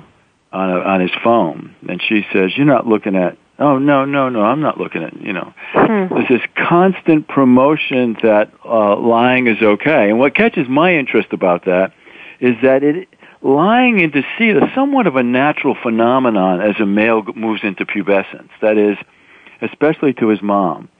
on 0.53 0.71
a, 0.71 0.79
on 0.81 1.01
his 1.01 1.11
phone, 1.23 1.75
and 1.89 2.01
she 2.03 2.27
says, 2.33 2.57
"You're 2.57 2.67
not 2.67 2.87
looking 2.87 3.15
at." 3.17 3.37
Oh 3.59 3.79
no 3.79 4.05
no 4.05 4.29
no! 4.29 4.43
I'm 4.43 4.61
not 4.61 4.79
looking 4.79 5.03
at 5.03 5.19
you 5.21 5.33
know. 5.33 5.55
Hmm. 5.73 6.15
There's 6.15 6.29
this 6.29 6.43
constant 6.57 7.27
promotion 7.27 8.17
that 8.23 8.51
uh, 8.65 8.97
lying 8.97 9.47
is 9.47 9.63
okay, 9.63 10.11
and 10.11 10.19
what 10.19 10.35
catches 10.35 10.69
my 10.69 10.95
interest 10.95 11.33
about 11.33 11.65
that 11.65 11.93
is 12.39 12.57
that 12.63 12.83
it 12.83 13.09
lying 13.41 14.03
and 14.03 14.13
deceit 14.13 14.57
are 14.57 14.71
somewhat 14.75 15.07
of 15.07 15.17
a 15.17 15.23
natural 15.23 15.75
phenomenon 15.75 16.61
as 16.61 16.79
a 16.81 16.87
male 16.87 17.23
moves 17.35 17.63
into 17.63 17.87
pubescence. 17.87 18.51
That 18.61 18.77
is, 18.77 18.99
especially 19.63 20.13
to 20.15 20.29
his 20.29 20.43
mom, 20.43 20.91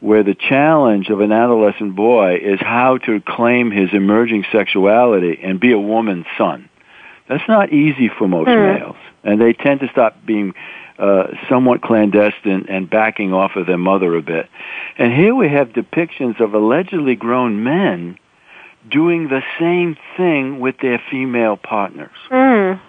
where 0.00 0.22
the 0.22 0.34
challenge 0.34 1.10
of 1.10 1.20
an 1.20 1.32
adolescent 1.32 1.94
boy 1.94 2.36
is 2.36 2.58
how 2.60 2.98
to 2.98 3.20
claim 3.20 3.70
his 3.70 3.90
emerging 3.92 4.46
sexuality 4.50 5.40
and 5.42 5.60
be 5.60 5.72
a 5.72 5.78
woman's 5.78 6.26
son. 6.38 6.70
That's 7.28 7.46
not 7.48 7.70
easy 7.70 8.08
for 8.08 8.26
most 8.26 8.48
Hmm. 8.48 8.62
males, 8.62 8.96
and 9.24 9.38
they 9.38 9.52
tend 9.52 9.80
to 9.80 9.88
stop 9.88 10.16
being 10.24 10.54
uh, 10.98 11.28
somewhat 11.48 11.80
clandestine 11.80 12.66
and 12.68 12.90
backing 12.90 13.32
off 13.32 13.56
of 13.56 13.66
their 13.66 13.78
mother 13.78 14.14
a 14.16 14.22
bit. 14.22 14.48
And 14.96 15.12
here 15.12 15.34
we 15.34 15.48
have 15.48 15.68
depictions 15.68 16.40
of 16.40 16.54
allegedly 16.54 17.14
grown 17.14 17.62
men 17.62 18.18
doing 18.90 19.28
the 19.28 19.42
same 19.58 19.96
thing 20.16 20.60
with 20.60 20.76
their 20.80 21.00
female 21.10 21.56
partners. 21.56 22.16
Mm. 22.30 22.80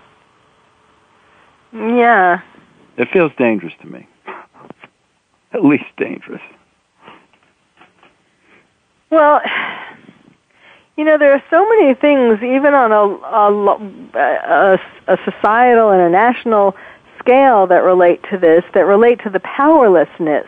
Yeah. 1.74 2.42
It 2.98 3.10
feels 3.12 3.32
dangerous 3.38 3.74
to 3.82 3.88
me. 3.88 4.08
At 5.54 5.64
least 5.64 5.86
dangerous. 5.98 6.42
Well, 9.10 9.42
you 10.98 11.04
know, 11.04 11.18
there 11.18 11.34
are 11.34 11.44
so 11.50 11.68
many 11.70 11.94
things, 11.96 12.44
even 12.44 12.74
on 12.74 12.92
a, 12.92 14.18
a, 14.18 14.74
a, 14.74 14.80
a 15.08 15.18
societal 15.26 15.92
and 15.92 16.02
a 16.02 16.10
national 16.10 16.76
scale, 17.30 17.68
that 17.68 17.84
relate 17.84 18.22
to 18.32 18.38
this, 18.38 18.64
that 18.74 18.86
relate 18.86 19.22
to 19.24 19.30
the 19.30 19.40
powerlessness 19.40 20.48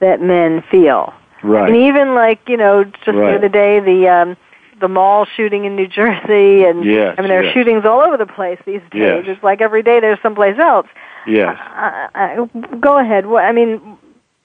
that 0.00 0.20
men 0.20 0.62
feel. 0.70 1.14
Right. 1.42 1.68
And 1.68 1.76
even 1.76 2.14
like, 2.14 2.40
you 2.48 2.56
know, 2.56 2.84
just 2.84 3.04
the 3.06 3.34
other 3.34 3.48
day, 3.48 3.80
the 3.80 4.08
um, 4.08 4.36
the 4.80 4.88
mall 4.88 5.26
shooting 5.36 5.64
in 5.64 5.76
New 5.76 5.86
Jersey, 5.86 6.64
and 6.64 6.84
Yes, 6.84 7.14
I 7.16 7.22
mean, 7.22 7.28
there 7.28 7.46
are 7.46 7.52
shootings 7.52 7.84
all 7.84 8.00
over 8.00 8.16
the 8.16 8.26
place 8.26 8.58
these 8.66 8.82
days. 8.90 9.24
Yes. 9.24 9.24
It's 9.26 9.42
like 9.42 9.60
every 9.60 9.82
day 9.82 10.00
there's 10.00 10.20
someplace 10.22 10.58
else. 10.58 10.86
Yes. 11.26 11.58
Uh, 11.76 12.08
uh, 12.14 12.44
go 12.76 12.98
ahead. 12.98 13.26
What, 13.26 13.44
I 13.44 13.52
mean, 13.52 13.98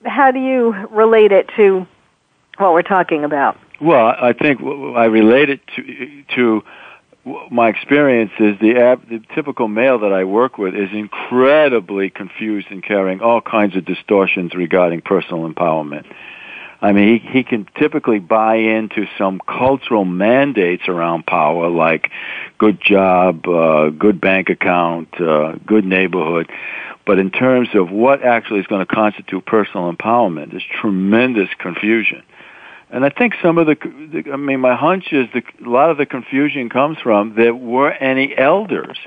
how 0.06 0.32
do 0.32 0.40
you 0.40 0.72
relate 0.90 1.32
it 1.32 1.50
to 1.58 1.86
what 2.58 2.74
we're 2.74 2.82
talking 2.82 3.24
about? 3.24 3.58
Well, 3.82 4.08
I 4.08 4.32
think 4.32 4.62
I 4.62 5.06
relate 5.06 5.50
it 5.50 5.60
to 5.76 6.24
to 6.36 6.64
my 7.50 7.70
experience 7.70 8.32
is 8.40 8.60
the, 8.60 8.78
ab- 8.78 9.10
the 9.10 9.22
typical 9.34 9.68
male 9.68 10.00
that 10.00 10.14
I 10.14 10.24
work 10.26 10.58
with 10.58 10.76
is 10.76 10.90
incredibly 10.94 12.10
confused 12.10 12.68
and 12.70 12.84
carrying 12.84 13.22
all 13.22 13.42
kinds 13.42 13.76
of 13.76 13.86
distortions 13.86 14.54
regarding 14.54 15.02
personal 15.02 15.50
empowerment. 15.50 16.06
I 16.82 16.92
mean, 16.92 17.20
he, 17.20 17.28
he 17.30 17.44
can 17.44 17.68
typically 17.80 18.20
buy 18.20 18.56
into 18.58 19.08
some 19.18 19.42
cultural 19.48 20.06
mandates 20.06 20.84
around 20.88 21.26
power, 21.26 21.70
like 21.70 22.12
good 22.60 22.80
job, 22.80 23.48
uh, 23.48 23.90
good 23.90 24.22
bank 24.22 24.50
account, 24.50 25.20
uh, 25.20 25.54
good 25.66 25.86
neighborhood. 25.86 26.52
But 27.06 27.18
in 27.18 27.32
terms 27.32 27.70
of 27.74 27.90
what 27.90 28.24
actually 28.24 28.60
is 28.60 28.68
going 28.68 28.86
to 28.86 28.94
constitute 28.94 29.46
personal 29.46 29.92
empowerment, 29.92 30.52
there's 30.52 30.66
tremendous 30.80 31.50
confusion. 31.58 32.24
And 32.90 33.04
I 33.04 33.10
think 33.10 33.34
some 33.42 33.58
of 33.58 33.66
the, 33.66 34.24
I 34.32 34.36
mean, 34.36 34.60
my 34.60 34.76
hunch 34.76 35.12
is 35.12 35.28
the, 35.34 35.42
a 35.66 35.70
lot 35.70 35.90
of 35.90 35.98
the 35.98 36.06
confusion 36.06 36.70
comes 36.70 36.98
from 37.02 37.36
there 37.36 37.54
were 37.54 37.92
any 37.92 38.36
elders. 38.38 38.98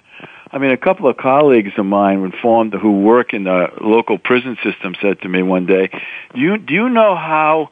I 0.50 0.58
mean, 0.58 0.70
a 0.70 0.76
couple 0.76 1.08
of 1.08 1.16
colleagues 1.16 1.72
of 1.76 1.86
mine 1.86 2.24
informed 2.24 2.74
who 2.74 3.00
work 3.00 3.34
in 3.34 3.44
the 3.44 3.68
local 3.80 4.18
prison 4.18 4.56
system 4.62 4.94
said 5.00 5.20
to 5.22 5.28
me 5.28 5.42
one 5.42 5.66
day, 5.66 5.90
"Do 6.34 6.40
you 6.40 6.56
do 6.56 6.74
you 6.74 6.88
know 6.88 7.14
how 7.14 7.70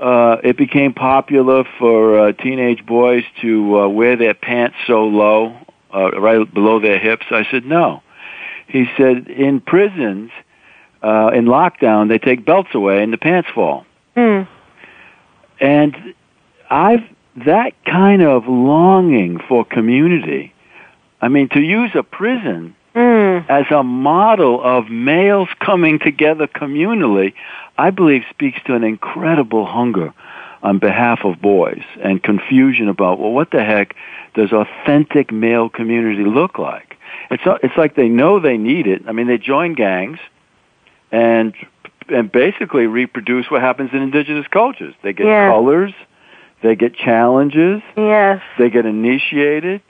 uh, 0.00 0.38
it 0.42 0.56
became 0.56 0.94
popular 0.94 1.64
for 1.78 2.18
uh, 2.18 2.32
teenage 2.32 2.84
boys 2.84 3.22
to 3.40 3.80
uh, 3.80 3.88
wear 3.88 4.16
their 4.16 4.34
pants 4.34 4.76
so 4.86 5.04
low, 5.04 5.56
uh, 5.94 6.10
right 6.10 6.52
below 6.52 6.80
their 6.80 6.98
hips?" 6.98 7.26
I 7.30 7.46
said, 7.50 7.64
"No." 7.64 8.02
He 8.66 8.86
said, 8.96 9.28
"In 9.28 9.60
prisons, 9.60 10.32
uh, 11.02 11.30
in 11.32 11.44
lockdown, 11.44 12.08
they 12.08 12.18
take 12.18 12.44
belts 12.44 12.74
away 12.74 13.02
and 13.02 13.12
the 13.12 13.18
pants 13.18 13.48
fall." 13.54 13.86
Mm. 14.16 14.48
And 15.60 16.14
I've 16.70 17.02
that 17.44 17.72
kind 17.84 18.22
of 18.22 18.48
longing 18.48 19.38
for 19.48 19.64
community. 19.64 20.52
I 21.20 21.28
mean, 21.28 21.48
to 21.50 21.60
use 21.60 21.90
a 21.94 22.02
prison 22.02 22.74
mm. 22.94 23.48
as 23.48 23.66
a 23.70 23.82
model 23.82 24.62
of 24.62 24.88
males 24.88 25.48
coming 25.60 25.98
together 25.98 26.46
communally, 26.46 27.34
I 27.76 27.90
believe 27.90 28.22
speaks 28.30 28.60
to 28.66 28.74
an 28.74 28.84
incredible 28.84 29.66
hunger 29.66 30.12
on 30.62 30.78
behalf 30.78 31.20
of 31.24 31.40
boys 31.40 31.82
and 32.02 32.22
confusion 32.22 32.88
about, 32.88 33.20
well, 33.20 33.30
what 33.30 33.50
the 33.52 33.62
heck 33.62 33.94
does 34.34 34.52
authentic 34.52 35.30
male 35.30 35.68
community 35.68 36.24
look 36.24 36.58
like? 36.58 36.96
It's, 37.30 37.42
it's 37.62 37.76
like 37.76 37.94
they 37.94 38.08
know 38.08 38.40
they 38.40 38.56
need 38.56 38.86
it. 38.86 39.02
I 39.06 39.12
mean, 39.12 39.28
they 39.28 39.38
join 39.38 39.74
gangs 39.74 40.18
and 41.12 41.54
and 42.08 42.30
basically 42.30 42.86
reproduce 42.86 43.50
what 43.50 43.60
happens 43.60 43.90
in 43.92 44.02
indigenous 44.02 44.46
cultures. 44.48 44.94
They 45.02 45.12
get 45.12 45.26
Yeah. 45.26 45.48
colors, 45.48 45.92
they 46.62 46.74
get 46.74 46.94
challenges, 46.94 47.82
Yes. 47.96 48.40
they 48.58 48.70
get 48.70 48.86
initiated. 48.86 49.80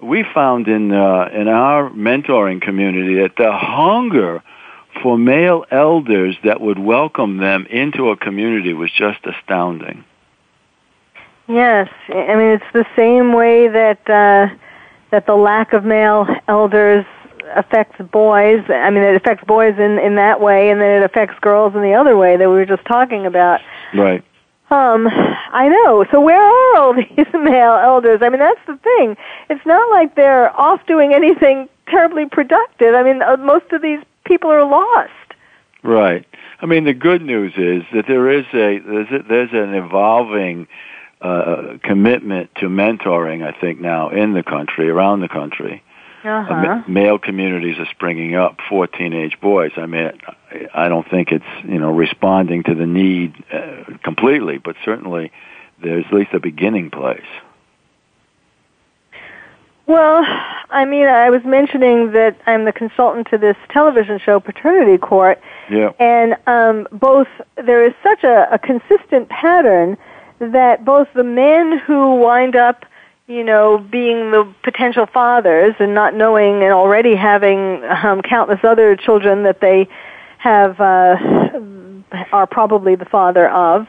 We 0.00 0.22
found 0.22 0.68
in 0.68 0.92
uh, 0.92 1.28
in 1.32 1.48
our 1.48 1.90
mentoring 1.90 2.60
community 2.60 3.14
that 3.16 3.36
the 3.36 3.50
hunger 3.52 4.42
for 5.02 5.18
male 5.18 5.64
elders 5.70 6.36
that 6.44 6.60
would 6.60 6.78
welcome 6.78 7.38
them 7.38 7.66
into 7.68 8.10
a 8.10 8.16
community 8.16 8.74
was 8.74 8.90
just 8.90 9.18
astounding. 9.26 10.04
Yes, 11.48 11.88
I 12.08 12.34
mean 12.36 12.50
it's 12.52 12.72
the 12.72 12.86
same 12.94 13.32
way 13.32 13.68
that 13.68 14.08
uh, 14.08 14.54
that 15.10 15.26
the 15.26 15.34
lack 15.34 15.72
of 15.72 15.84
male 15.84 16.26
elders 16.46 17.06
affects 17.54 18.00
boys. 18.10 18.64
I 18.68 18.90
mean, 18.90 19.04
it 19.04 19.16
affects 19.16 19.44
boys 19.44 19.74
in 19.78 19.98
in 19.98 20.16
that 20.16 20.40
way, 20.40 20.70
and 20.70 20.80
then 20.80 21.02
it 21.02 21.04
affects 21.04 21.38
girls 21.40 21.74
in 21.74 21.82
the 21.82 21.94
other 21.94 22.16
way 22.16 22.36
that 22.36 22.48
we 22.48 22.54
were 22.54 22.66
just 22.66 22.84
talking 22.84 23.26
about. 23.26 23.60
Right. 23.94 24.24
Um, 24.70 25.08
I 25.08 25.68
know. 25.68 26.04
So 26.10 26.20
where 26.20 26.40
are 26.40 26.76
all 26.76 26.94
these 27.16 27.26
male 27.32 27.78
elders? 27.82 28.20
I 28.22 28.28
mean, 28.28 28.40
that's 28.40 28.60
the 28.66 28.76
thing. 28.76 29.16
It's 29.48 29.64
not 29.64 29.90
like 29.90 30.14
they're 30.14 30.54
off 30.58 30.84
doing 30.86 31.14
anything 31.14 31.68
terribly 31.88 32.26
productive. 32.26 32.94
I 32.94 33.02
mean, 33.02 33.22
uh, 33.22 33.36
most 33.38 33.72
of 33.72 33.82
these 33.82 34.00
people 34.24 34.50
are 34.50 34.64
lost. 34.64 35.12
Right. 35.82 36.26
I 36.60 36.66
mean, 36.66 36.84
the 36.84 36.92
good 36.92 37.22
news 37.22 37.52
is 37.56 37.82
that 37.94 38.06
there 38.08 38.30
is 38.30 38.44
a 38.52 38.78
there's, 38.78 39.10
a, 39.10 39.22
there's 39.28 39.52
an 39.52 39.74
evolving 39.74 40.66
uh, 41.20 41.78
commitment 41.82 42.54
to 42.56 42.66
mentoring. 42.66 43.46
I 43.46 43.58
think 43.58 43.80
now 43.80 44.10
in 44.10 44.34
the 44.34 44.42
country, 44.42 44.90
around 44.90 45.20
the 45.20 45.28
country, 45.28 45.82
Uh 46.24 46.28
uh, 46.28 46.44
huh. 46.44 46.54
ma- 46.62 46.84
male 46.88 47.18
communities 47.18 47.78
are 47.78 47.86
springing 47.90 48.34
up 48.34 48.58
for 48.68 48.86
teenage 48.86 49.40
boys. 49.40 49.72
I 49.76 49.86
mean, 49.86 50.10
I- 50.26 50.34
I 50.74 50.88
don't 50.88 51.08
think 51.08 51.30
it's 51.30 51.44
you 51.64 51.78
know 51.78 51.90
responding 51.92 52.62
to 52.64 52.74
the 52.74 52.86
need 52.86 53.34
uh, 53.52 53.84
completely, 54.02 54.58
but 54.58 54.76
certainly 54.84 55.30
there's 55.82 56.04
at 56.06 56.12
least 56.12 56.32
a 56.32 56.40
beginning 56.40 56.90
place. 56.90 57.20
Well, 59.86 60.22
I 60.70 60.84
mean, 60.84 61.06
I 61.06 61.30
was 61.30 61.42
mentioning 61.44 62.12
that 62.12 62.36
I'm 62.46 62.66
the 62.66 62.72
consultant 62.72 63.26
to 63.30 63.38
this 63.38 63.56
television 63.70 64.18
show, 64.18 64.38
Paternity 64.38 64.98
Court, 64.98 65.40
Yeah. 65.70 65.92
and 65.98 66.36
um, 66.46 66.86
both 66.92 67.28
there 67.56 67.82
is 67.86 67.94
such 68.02 68.22
a, 68.22 68.52
a 68.52 68.58
consistent 68.58 69.30
pattern 69.30 69.96
that 70.40 70.84
both 70.84 71.08
the 71.14 71.24
men 71.24 71.78
who 71.78 72.16
wind 72.16 72.54
up, 72.54 72.84
you 73.28 73.44
know, 73.44 73.76
being 73.78 74.30
the 74.30 74.52
potential 74.64 75.04
fathers 75.04 75.74
and 75.78 75.94
not 75.94 76.14
knowing 76.14 76.62
and 76.62 76.72
already 76.72 77.14
having 77.14 77.84
um, 77.84 78.22
countless 78.22 78.60
other 78.64 78.96
children 78.96 79.42
that 79.42 79.60
they 79.60 79.86
have 80.38 80.80
uh, 80.80 81.16
are 82.32 82.46
probably 82.46 82.94
the 82.94 83.04
father 83.04 83.48
of. 83.50 83.86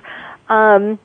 Um, 0.50 1.00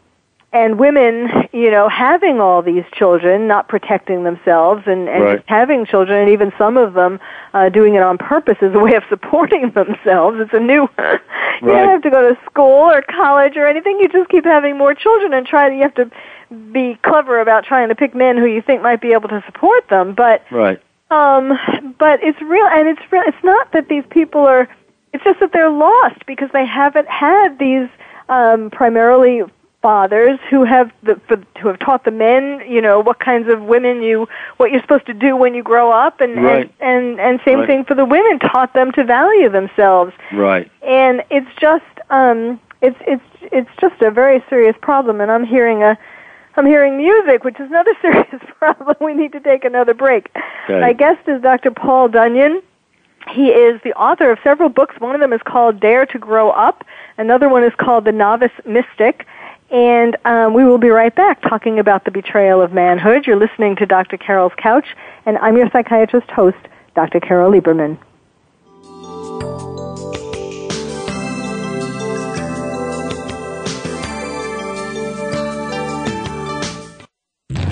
and 0.54 0.78
women, 0.78 1.28
you 1.52 1.68
know, 1.68 1.88
having 1.88 2.40
all 2.40 2.62
these 2.62 2.84
children, 2.92 3.48
not 3.48 3.66
protecting 3.68 4.22
themselves, 4.22 4.84
and, 4.86 5.08
and 5.08 5.24
Right. 5.24 5.36
just 5.38 5.48
having 5.48 5.84
children, 5.84 6.20
and 6.20 6.30
even 6.30 6.52
some 6.56 6.76
of 6.76 6.94
them 6.94 7.18
uh, 7.54 7.68
doing 7.70 7.94
it 7.96 8.02
on 8.02 8.18
purpose 8.18 8.56
as 8.62 8.72
a 8.72 8.78
way 8.78 8.94
of 8.94 9.02
supporting 9.08 9.70
themselves. 9.74 10.38
It's 10.40 10.52
a 10.54 10.60
new. 10.60 10.82
you 10.98 11.04
Right. 11.04 11.20
don't 11.60 11.88
have 11.88 12.02
to 12.02 12.10
go 12.10 12.32
to 12.32 12.38
school 12.46 12.88
or 12.88 13.02
college 13.02 13.56
or 13.56 13.66
anything. 13.66 13.98
You 13.98 14.08
just 14.08 14.30
keep 14.30 14.44
having 14.44 14.78
more 14.78 14.94
children 14.94 15.34
and 15.34 15.44
try. 15.44 15.68
to 15.68 15.74
You 15.74 15.82
have 15.82 15.94
to 15.96 16.10
be 16.72 16.96
clever 17.02 17.40
about 17.40 17.64
trying 17.64 17.88
to 17.88 17.96
pick 17.96 18.14
men 18.14 18.36
who 18.36 18.46
you 18.46 18.62
think 18.62 18.80
might 18.80 19.00
be 19.00 19.12
able 19.12 19.28
to 19.30 19.42
support 19.46 19.88
them. 19.88 20.14
But 20.14 20.44
Right. 20.52 20.80
um, 21.10 21.58
but 21.98 22.22
it's 22.22 22.40
real, 22.40 22.66
and 22.66 22.86
it's 22.88 23.02
real. 23.10 23.24
It's 23.26 23.42
not 23.42 23.72
that 23.72 23.88
these 23.88 24.04
people 24.10 24.46
are. 24.46 24.68
It's 25.12 25.24
just 25.24 25.40
that 25.40 25.52
they're 25.52 25.68
lost 25.70 26.24
because 26.26 26.50
they 26.52 26.64
haven't 26.64 27.08
had 27.08 27.58
these 27.58 27.88
um, 28.28 28.70
primarily 28.70 29.42
fathers 29.84 30.38
who 30.48 30.64
have 30.64 30.90
the 31.02 31.20
for, 31.28 31.36
who 31.60 31.68
have 31.68 31.78
taught 31.78 32.04
the 32.06 32.10
men, 32.10 32.62
you 32.66 32.80
know, 32.80 33.00
what 33.00 33.18
kinds 33.20 33.52
of 33.52 33.60
women 33.60 34.00
you 34.02 34.26
what 34.56 34.70
you're 34.70 34.80
supposed 34.80 35.04
to 35.04 35.12
do 35.12 35.36
when 35.36 35.52
you 35.54 35.62
grow 35.62 35.92
up, 35.92 36.22
and 36.22 36.42
Right. 36.42 36.72
and, 36.80 37.20
and 37.20 37.20
and 37.20 37.40
same 37.44 37.58
Right. 37.58 37.66
thing 37.66 37.84
for 37.84 37.94
the 37.94 38.06
women, 38.06 38.38
taught 38.38 38.72
them 38.72 38.92
to 38.92 39.04
value 39.04 39.50
themselves 39.50 40.14
Right. 40.32 40.70
and 40.82 41.22
it's 41.30 41.52
just 41.60 41.84
um 42.08 42.58
it's 42.80 42.96
it's 43.06 43.28
it's 43.58 43.68
just 43.78 44.00
a 44.00 44.10
very 44.10 44.42
serious 44.48 44.76
problem 44.80 45.20
and 45.20 45.30
i'm 45.30 45.44
hearing 45.44 45.82
a 45.82 45.92
i'm 46.56 46.66
hearing 46.66 46.96
music 46.96 47.44
which 47.44 47.58
is 47.60 47.68
another 47.68 47.94
serious 48.02 48.42
problem 48.58 48.96
we 49.02 49.12
need 49.12 49.32
to 49.32 49.40
take 49.40 49.64
another 49.66 49.92
break 49.94 50.30
Okay. 50.64 50.80
my 50.80 50.92
guest 50.94 51.20
is 51.28 51.40
dr 51.42 51.70
paul 51.72 52.08
dunion 52.08 52.62
he 53.30 53.46
is 53.48 53.80
the 53.82 53.92
author 53.94 54.30
of 54.30 54.38
several 54.44 54.68
books 54.68 54.94
one 54.98 55.14
of 55.14 55.20
them 55.20 55.32
is 55.32 55.40
called 55.44 55.78
dare 55.80 56.04
to 56.06 56.18
grow 56.18 56.50
up 56.50 56.84
another 57.18 57.48
one 57.48 57.64
is 57.64 57.74
called 57.84 58.04
the 58.04 58.12
novice 58.12 58.56
mystic 58.66 59.26
and 59.74 60.16
um, 60.24 60.54
we 60.54 60.64
will 60.64 60.78
be 60.78 60.88
right 60.88 61.14
back 61.14 61.42
talking 61.42 61.80
about 61.80 62.04
the 62.04 62.12
betrayal 62.12 62.62
of 62.62 62.72
manhood. 62.72 63.26
You're 63.26 63.36
listening 63.36 63.74
to 63.76 63.86
Dr. 63.86 64.16
Carol's 64.16 64.52
Couch, 64.56 64.86
and 65.26 65.36
I'm 65.38 65.56
your 65.56 65.68
psychiatrist 65.70 66.30
host, 66.30 66.56
Dr. 66.94 67.18
Carol 67.18 67.50
Lieberman. 67.50 67.98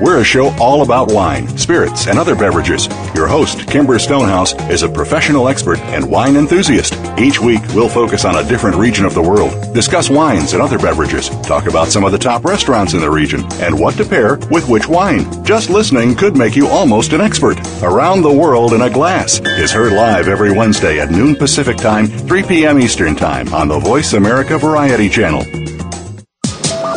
We're 0.00 0.20
a 0.20 0.24
show 0.24 0.48
all 0.58 0.80
about 0.80 1.12
wine, 1.12 1.46
spirits, 1.58 2.06
and 2.06 2.18
other 2.18 2.34
beverages. 2.34 2.88
Your 3.14 3.26
host, 3.26 3.68
Kimber 3.68 3.98
Stonehouse, 3.98 4.54
is 4.70 4.82
a 4.82 4.88
professional 4.88 5.46
expert 5.46 5.78
and 5.80 6.10
wine 6.10 6.36
enthusiast. 6.36 6.94
Each 7.18 7.38
week, 7.38 7.60
we'll 7.74 7.90
focus 7.90 8.24
on 8.24 8.36
a 8.36 8.48
different 8.48 8.76
region 8.76 9.04
of 9.04 9.12
the 9.12 9.20
world, 9.20 9.74
discuss 9.74 10.08
wines 10.08 10.54
and 10.54 10.62
other 10.62 10.78
beverages, 10.78 11.28
talk 11.40 11.66
about 11.66 11.88
some 11.88 12.04
of 12.04 12.12
the 12.12 12.18
top 12.18 12.46
restaurants 12.46 12.94
in 12.94 13.00
the 13.00 13.10
region, 13.10 13.44
and 13.60 13.78
what 13.78 13.94
to 13.96 14.04
pair 14.06 14.36
with 14.50 14.66
which 14.70 14.88
wine. 14.88 15.44
Just 15.44 15.68
listening 15.68 16.14
could 16.14 16.34
make 16.34 16.56
you 16.56 16.66
almost 16.66 17.12
an 17.12 17.20
expert. 17.20 17.58
Around 17.82 18.22
the 18.22 18.32
World 18.32 18.72
in 18.72 18.80
a 18.80 18.88
Glass 18.88 19.40
is 19.58 19.70
heard 19.70 19.92
live 19.92 20.28
every 20.28 20.50
Wednesday 20.50 20.98
at 20.98 21.10
noon 21.10 21.36
Pacific 21.36 21.76
Time, 21.76 22.06
3 22.06 22.42
p.m. 22.44 22.80
Eastern 22.80 23.14
Time 23.14 23.52
on 23.52 23.68
the 23.68 23.78
Voice 23.78 24.14
America 24.14 24.56
Variety 24.56 25.10
Channel. 25.10 25.44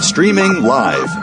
Streaming 0.02 0.64
live. 0.64 1.23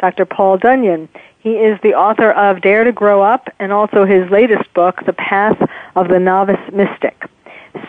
Dr. 0.00 0.24
Paul 0.24 0.58
Dunion. 0.58 1.08
He 1.38 1.52
is 1.52 1.78
the 1.82 1.94
author 1.94 2.30
of 2.32 2.60
Dare 2.60 2.84
to 2.84 2.92
Grow 2.92 3.22
Up 3.22 3.48
and 3.58 3.72
also 3.72 4.04
his 4.04 4.30
latest 4.30 4.72
book, 4.74 5.04
The 5.06 5.12
Path 5.12 5.58
of 5.96 6.08
the 6.08 6.18
Novice 6.18 6.60
Mystic. 6.72 7.24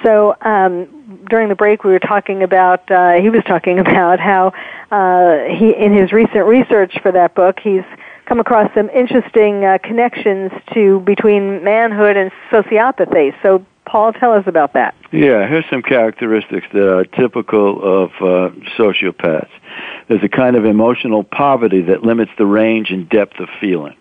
So 0.04 0.36
um, 0.42 1.24
during 1.30 1.50
the 1.50 1.56
break, 1.56 1.84
we 1.84 1.92
were 1.92 2.00
talking 2.00 2.44
about. 2.44 2.90
Uh, 2.90 3.14
he 3.14 3.30
was 3.30 3.44
talking 3.46 3.80
about 3.86 4.20
how 4.20 4.54
uh, 4.92 5.54
he, 5.54 5.76
in 5.76 5.94
his 5.94 6.12
recent 6.12 6.46
research 6.46 6.98
for 7.02 7.12
that 7.12 7.36
book, 7.36 7.60
he's 7.60 7.84
come 8.26 8.40
across 8.40 8.74
some 8.74 8.90
interesting 8.92 9.66
uh, 9.66 9.78
connections 9.84 10.52
to 10.74 11.00
between 11.02 11.64
manhood 11.64 12.16
and 12.16 12.32
sociopathy. 12.50 13.34
So, 13.42 13.66
Paul, 13.86 14.14
tell 14.14 14.32
us 14.32 14.44
about 14.48 14.74
that. 14.74 14.96
Yeah, 15.12 15.46
here's 15.48 15.66
some 15.70 15.82
characteristics 15.82 16.66
that 16.72 16.88
are 16.88 17.04
typical 17.04 18.04
of 18.04 18.12
uh, 18.22 18.56
sociopaths. 18.78 19.50
There's 20.12 20.24
a 20.26 20.28
kind 20.28 20.58
of 20.58 20.66
emotional 20.66 21.24
poverty 21.24 21.84
that 21.84 22.04
limits 22.04 22.32
the 22.38 22.46
range 22.46 22.90
and 22.90 23.08
depth 23.08 23.40
of 23.40 23.48
feeling, 23.62 23.96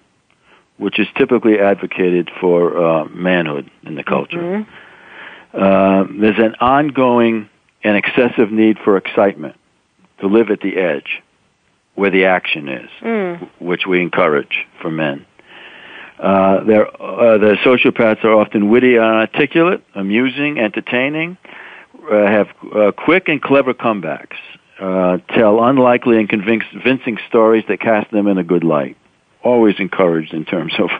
which 0.76 0.98
is 0.98 1.06
typically 1.16 1.60
advocated 1.60 2.32
for 2.40 2.76
uh, 2.84 3.04
manhood 3.04 3.70
in 3.84 3.94
the 3.94 4.02
culture. 4.02 4.36
Mm-hmm. 4.36 5.56
Uh, 5.56 6.20
there's 6.20 6.40
an 6.40 6.56
ongoing 6.60 7.48
and 7.84 7.96
excessive 7.96 8.50
need 8.50 8.78
for 8.82 8.96
excitement 8.96 9.54
to 10.18 10.26
live 10.26 10.50
at 10.50 10.60
the 10.62 10.78
edge 10.78 11.22
where 11.94 12.10
the 12.10 12.24
action 12.24 12.68
is, 12.68 12.90
Mm. 13.02 13.48
which 13.60 13.86
we 13.86 14.02
encourage 14.02 14.66
for 14.82 14.90
men. 14.90 15.24
Uh, 16.18 16.22
uh, 16.24 17.38
the 17.38 17.56
sociopaths 17.64 18.24
are 18.24 18.34
often 18.34 18.68
witty 18.68 18.96
and 18.96 19.04
articulate, 19.04 19.84
amusing, 19.94 20.58
entertaining, 20.58 21.36
uh, 22.10 22.26
have 22.26 22.48
uh, 22.74 22.90
quick 22.90 23.28
and 23.28 23.40
clever 23.40 23.74
comebacks, 23.74 24.38
uh, 24.80 25.18
tell 25.34 25.62
unlikely 25.62 26.18
and 26.18 26.28
convincing 26.28 27.18
stories 27.28 27.64
that 27.68 27.80
cast 27.80 28.10
them 28.10 28.26
in 28.26 28.38
a 28.38 28.44
good 28.44 28.64
light. 28.64 28.96
Always 29.42 29.76
encouraged 29.78 30.32
in 30.32 30.44
terms 30.44 30.72
of 30.78 30.90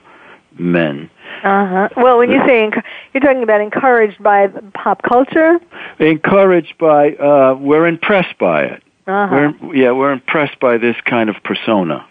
men. 0.58 1.10
Uh 1.42 1.66
huh. 1.66 1.88
Well, 1.96 2.18
when 2.18 2.30
you 2.30 2.40
say 2.46 2.68
enc- 2.68 2.82
you're 3.12 3.20
talking 3.20 3.42
about 3.42 3.60
encouraged 3.60 4.22
by 4.22 4.48
pop 4.74 5.02
culture. 5.02 5.58
Encouraged 5.98 6.76
by, 6.78 7.12
uh, 7.14 7.54
we're 7.54 7.86
impressed 7.86 8.36
by 8.38 8.64
it. 8.64 8.82
Uh 9.06 9.26
huh. 9.26 9.52
We're, 9.62 9.74
yeah, 9.76 9.92
we're 9.92 10.12
impressed 10.12 10.60
by 10.60 10.78
this 10.78 10.96
kind 11.04 11.30
of 11.30 11.36
persona 11.42 12.06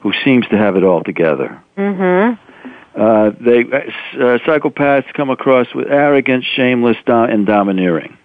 who 0.00 0.12
seems 0.24 0.46
to 0.48 0.58
have 0.58 0.76
it 0.76 0.82
all 0.82 1.04
together. 1.04 1.62
Mm-hmm. 1.78 3.00
Uh, 3.00 3.30
they 3.40 3.60
uh, 3.60 4.38
psychopaths 4.44 5.12
come 5.14 5.30
across 5.30 5.72
with 5.74 5.88
arrogant, 5.88 6.44
shameless, 6.44 6.96
do- 7.06 7.12
and 7.12 7.46
domineering. 7.46 8.18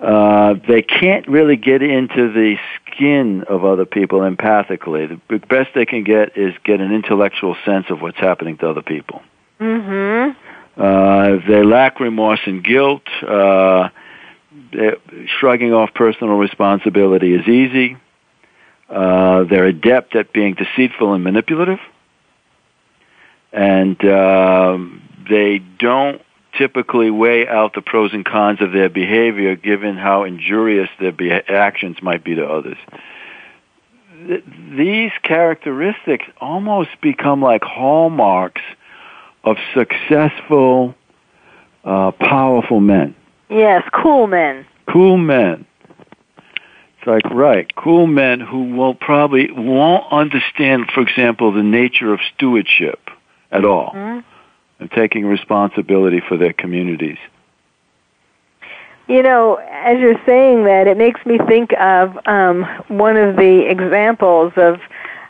Uh, 0.00 0.54
they 0.68 0.82
can't 0.82 1.26
really 1.26 1.56
get 1.56 1.82
into 1.82 2.30
the 2.32 2.56
skin 2.76 3.44
of 3.44 3.64
other 3.64 3.86
people 3.86 4.20
empathically. 4.20 5.20
The 5.28 5.38
best 5.38 5.70
they 5.74 5.86
can 5.86 6.04
get 6.04 6.36
is 6.36 6.54
get 6.64 6.80
an 6.80 6.92
intellectual 6.92 7.56
sense 7.64 7.86
of 7.88 8.02
what's 8.02 8.18
happening 8.18 8.58
to 8.58 8.68
other 8.68 8.82
people. 8.82 9.22
Mm-hmm. 9.58 10.38
Uh, 10.78 11.48
they 11.48 11.62
lack 11.62 11.98
remorse 12.00 12.40
and 12.44 12.62
guilt. 12.62 13.08
Uh, 13.26 13.88
shrugging 15.38 15.72
off 15.72 15.94
personal 15.94 16.36
responsibility 16.36 17.34
is 17.34 17.48
easy. 17.48 17.96
Uh, 18.88 19.44
they're 19.44 19.66
adept 19.66 20.14
at 20.14 20.32
being 20.32 20.54
deceitful 20.54 21.14
and 21.14 21.24
manipulative. 21.24 21.80
And 23.52 24.02
um, 24.04 25.02
they 25.30 25.58
don't 25.78 26.20
typically 26.58 27.10
weigh 27.10 27.46
out 27.46 27.74
the 27.74 27.82
pros 27.82 28.12
and 28.12 28.24
cons 28.24 28.60
of 28.60 28.72
their 28.72 28.88
behavior 28.88 29.56
given 29.56 29.96
how 29.96 30.24
injurious 30.24 30.88
their 31.00 31.12
be- 31.12 31.30
actions 31.30 31.96
might 32.02 32.24
be 32.24 32.34
to 32.34 32.46
others. 32.46 32.78
Th- 34.26 34.44
these 34.76 35.12
characteristics 35.22 36.24
almost 36.40 36.90
become 37.00 37.42
like 37.42 37.62
hallmarks 37.62 38.62
of 39.44 39.56
successful, 39.74 40.94
uh, 41.84 42.10
powerful 42.12 42.80
men. 42.80 43.14
Yes, 43.48 43.82
cool 43.92 44.26
men. 44.26 44.66
Cool 44.86 45.16
men. 45.18 45.66
It's 46.38 47.06
like 47.06 47.24
right, 47.30 47.72
cool 47.76 48.06
men 48.06 48.40
who 48.40 48.74
will 48.74 48.94
probably 48.94 49.50
won't 49.52 50.04
understand, 50.12 50.90
for 50.92 51.00
example, 51.00 51.52
the 51.52 51.62
nature 51.62 52.12
of 52.12 52.20
stewardship 52.34 53.10
at 53.52 53.64
all, 53.64 53.92
Mhm. 53.94 54.24
And 54.78 54.90
taking 54.90 55.26
responsibility 55.26 56.20
for 56.20 56.36
their 56.36 56.52
communities. 56.52 57.18
You 59.08 59.22
know, 59.22 59.54
as 59.70 60.00
you're 60.00 60.20
saying 60.26 60.64
that, 60.64 60.88
it 60.88 60.96
makes 60.96 61.24
me 61.24 61.38
think 61.46 61.72
of 61.78 62.18
um, 62.26 62.64
one 62.88 63.16
of 63.16 63.36
the 63.36 63.68
examples 63.70 64.52
of 64.56 64.80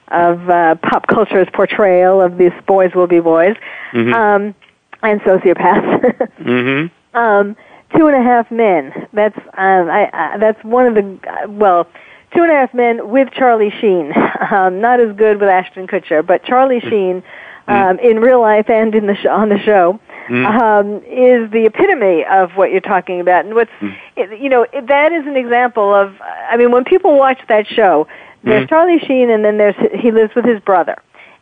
of 0.09 0.49
uh, 0.49 0.77
pop 0.77 1.09
culture's 1.09 1.49
portrayal 1.53 2.23
of 2.23 2.39
these 2.39 2.53
boys 2.67 2.95
will 2.95 3.09
be 3.09 3.19
boys 3.19 3.57
Mhm. 3.93 4.15
um, 4.15 4.55
and 5.03 5.21
sociopaths. 5.23 6.29
Mm-hmm. 6.39 7.19
um, 7.19 7.57
two 7.97 8.07
and 8.07 8.15
a 8.17 8.23
half 8.23 8.49
men. 8.53 8.93
That's 9.13 9.37
um, 9.59 9.91
I, 9.91 10.09
I, 10.13 10.39
that's 10.39 10.63
one 10.65 10.87
of 10.87 10.95
the 10.95 11.19
uh, 11.29 11.49
well, 11.51 11.87
two 12.35 12.43
and 12.45 12.53
a 12.53 12.55
half 12.55 12.73
men 12.73 13.09
with 13.11 13.31
Charlie 13.33 13.73
Sheen. 13.81 14.13
Um, 14.49 14.81
not 14.81 15.01
as 15.01 15.17
good 15.17 15.41
with 15.41 15.49
Ashton 15.49 15.87
Kutcher, 15.89 16.25
but 16.25 16.45
Charlie 16.45 16.79
Sheen 16.81 17.23
um, 17.69 17.99
in 17.99 18.21
real 18.21 18.41
life 18.41 18.69
and 18.71 18.95
in 18.95 19.07
the 19.07 19.15
sh- 19.17 19.27
on 19.27 19.49
the 19.49 19.59
show 19.59 19.99
um, 20.29 20.97
is 21.07 21.51
the 21.51 21.65
epitome 21.67 22.25
of 22.25 22.53
what 22.53 22.71
you're 22.73 22.81
talking 22.81 23.21
about. 23.21 23.45
And 23.45 23.55
what's 23.55 23.71
it, 24.17 24.41
you 24.41 24.49
know 24.49 24.67
it, 24.73 24.87
that 24.89 25.13
is 25.13 25.27
an 25.27 25.37
example 25.37 25.95
of. 25.95 26.15
I 26.51 26.57
mean, 26.57 26.71
when 26.73 26.85
people 26.85 27.17
watch 27.17 27.39
that 27.49 27.67
show, 27.67 28.07
there's 28.43 28.67
Mhm. 28.67 28.69
Charlie 28.69 28.99
Sheen, 29.01 29.31
and 29.31 29.45
then 29.45 29.57
there's 29.59 29.77
he 30.01 30.11
lives 30.11 30.35
with 30.35 30.45
his 30.45 30.61
brother, 30.61 30.97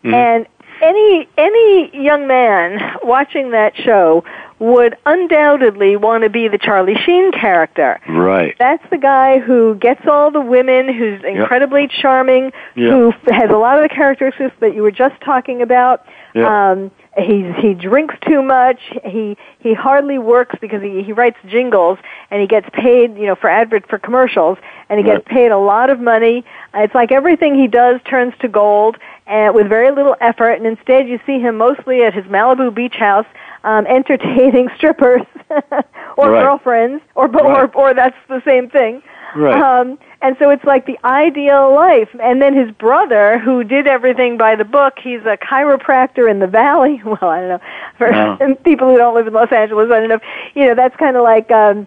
Mhm. 0.05 0.15
and 0.15 0.47
any 0.83 1.29
any 1.39 1.91
young 1.97 2.27
man 2.27 2.97
watching 3.03 3.51
that 3.51 3.77
show 3.77 4.25
would 4.59 4.97
undoubtedly 5.05 5.97
want 5.97 6.23
to 6.25 6.31
be 6.31 6.49
the 6.49 6.59
Charlie 6.59 6.95
Sheen 7.05 7.33
character. 7.33 8.01
Right. 8.09 8.55
That's 8.59 8.83
the 8.91 8.99
guy 8.99 9.39
who 9.41 9.75
gets 9.75 10.07
all 10.07 10.31
the 10.31 10.41
women, 10.41 10.93
who's 10.93 11.23
incredibly 11.25 11.89
charming, 11.89 12.53
Yeah. 12.77 12.91
who 12.91 13.11
has 13.33 13.51
a 13.51 13.57
lot 13.57 13.77
of 13.77 13.83
the 13.83 13.95
characteristics 13.95 14.55
that 14.61 14.75
you 14.75 14.83
were 14.83 14.93
just 14.93 15.21
talking 15.23 15.61
about. 15.61 16.07
Yeah. 16.35 16.71
Um, 16.73 16.91
he 17.17 17.53
he 17.61 17.75
drinks 17.75 18.15
too 18.27 18.43
much. 18.43 18.81
He 19.05 19.37
he 19.61 19.75
hardly 19.75 20.19
works 20.19 20.57
because 20.61 20.83
he 20.83 21.03
he 21.03 21.13
writes 21.13 21.37
jingles 21.47 21.99
and 22.31 22.41
he 22.41 22.47
gets 22.47 22.69
paid, 22.73 23.17
you 23.17 23.27
know, 23.27 23.35
for 23.35 23.49
advert 23.49 23.89
for 23.89 23.99
commercials, 23.99 24.59
and 24.89 24.99
he 24.99 25.05
Right. 25.05 25.17
gets 25.17 25.29
paid 25.29 25.51
a 25.51 25.59
lot 25.59 25.91
of 25.91 26.01
money. 26.01 26.45
It's 26.75 26.95
like 26.95 27.13
everything 27.13 27.55
he 27.55 27.69
does 27.69 28.01
turns 28.09 28.35
to 28.41 28.49
gold, 28.49 28.97
and 29.27 29.55
with 29.55 29.69
very 29.69 29.91
little 29.91 30.17
effort. 30.21 30.53
And 30.55 30.67
instead, 30.67 31.09
you 31.09 31.21
see 31.27 31.39
him 31.39 31.57
mostly 31.57 32.03
at 32.03 32.15
his 32.15 32.25
Malibu 32.25 32.75
beach 32.75 32.97
house, 32.97 33.27
um, 33.65 33.87
entertaining 33.99 34.69
strippers 34.77 35.23
or 36.17 36.31
Right. 36.31 36.43
girlfriends, 36.43 37.03
or 37.15 37.27
or 37.41 37.71
or 37.75 37.95
that's 37.95 38.17
the 38.29 38.43
same 38.45 38.69
thing. 38.69 39.03
Right. 39.37 39.61
Um, 39.61 39.99
and 40.25 40.37
so 40.39 40.49
it's 40.49 40.65
like 40.65 40.87
the 40.87 40.99
ideal 41.05 41.75
life. 41.75 42.09
And 42.19 42.41
then 42.41 42.57
his 42.57 42.75
brother, 42.77 43.39
who 43.39 43.63
did 43.63 43.87
everything 43.87 44.39
by 44.39 44.57
the 44.57 44.65
book, 44.65 44.95
he's 44.99 45.21
a 45.21 45.37
chiropractor 45.37 46.31
in 46.31 46.39
the 46.39 46.47
valley. 46.47 47.03
Well, 47.05 47.31
I 47.31 47.41
don't 47.41 47.49
know. 47.51 47.61
For 47.99 48.55
people 48.65 48.89
who 48.89 48.97
don't 48.97 49.15
live 49.15 49.27
in 49.27 49.35
Los 49.35 49.53
Angeles, 49.53 49.91
I 49.93 50.01
don't 50.01 50.09
know. 50.09 50.21
You 50.55 50.65
know, 50.65 50.75
that's 50.75 50.97
kind 50.97 51.17
of 51.19 51.23
like, 51.23 51.51
um, 51.51 51.87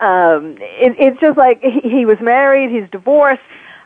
um, 0.00 0.56
it, 0.58 0.96
it's 0.98 1.20
just 1.20 1.38
like 1.38 1.62
he, 1.62 1.88
he 1.88 2.04
was 2.04 2.18
married, 2.20 2.72
he's 2.72 2.90
divorced. 2.90 3.40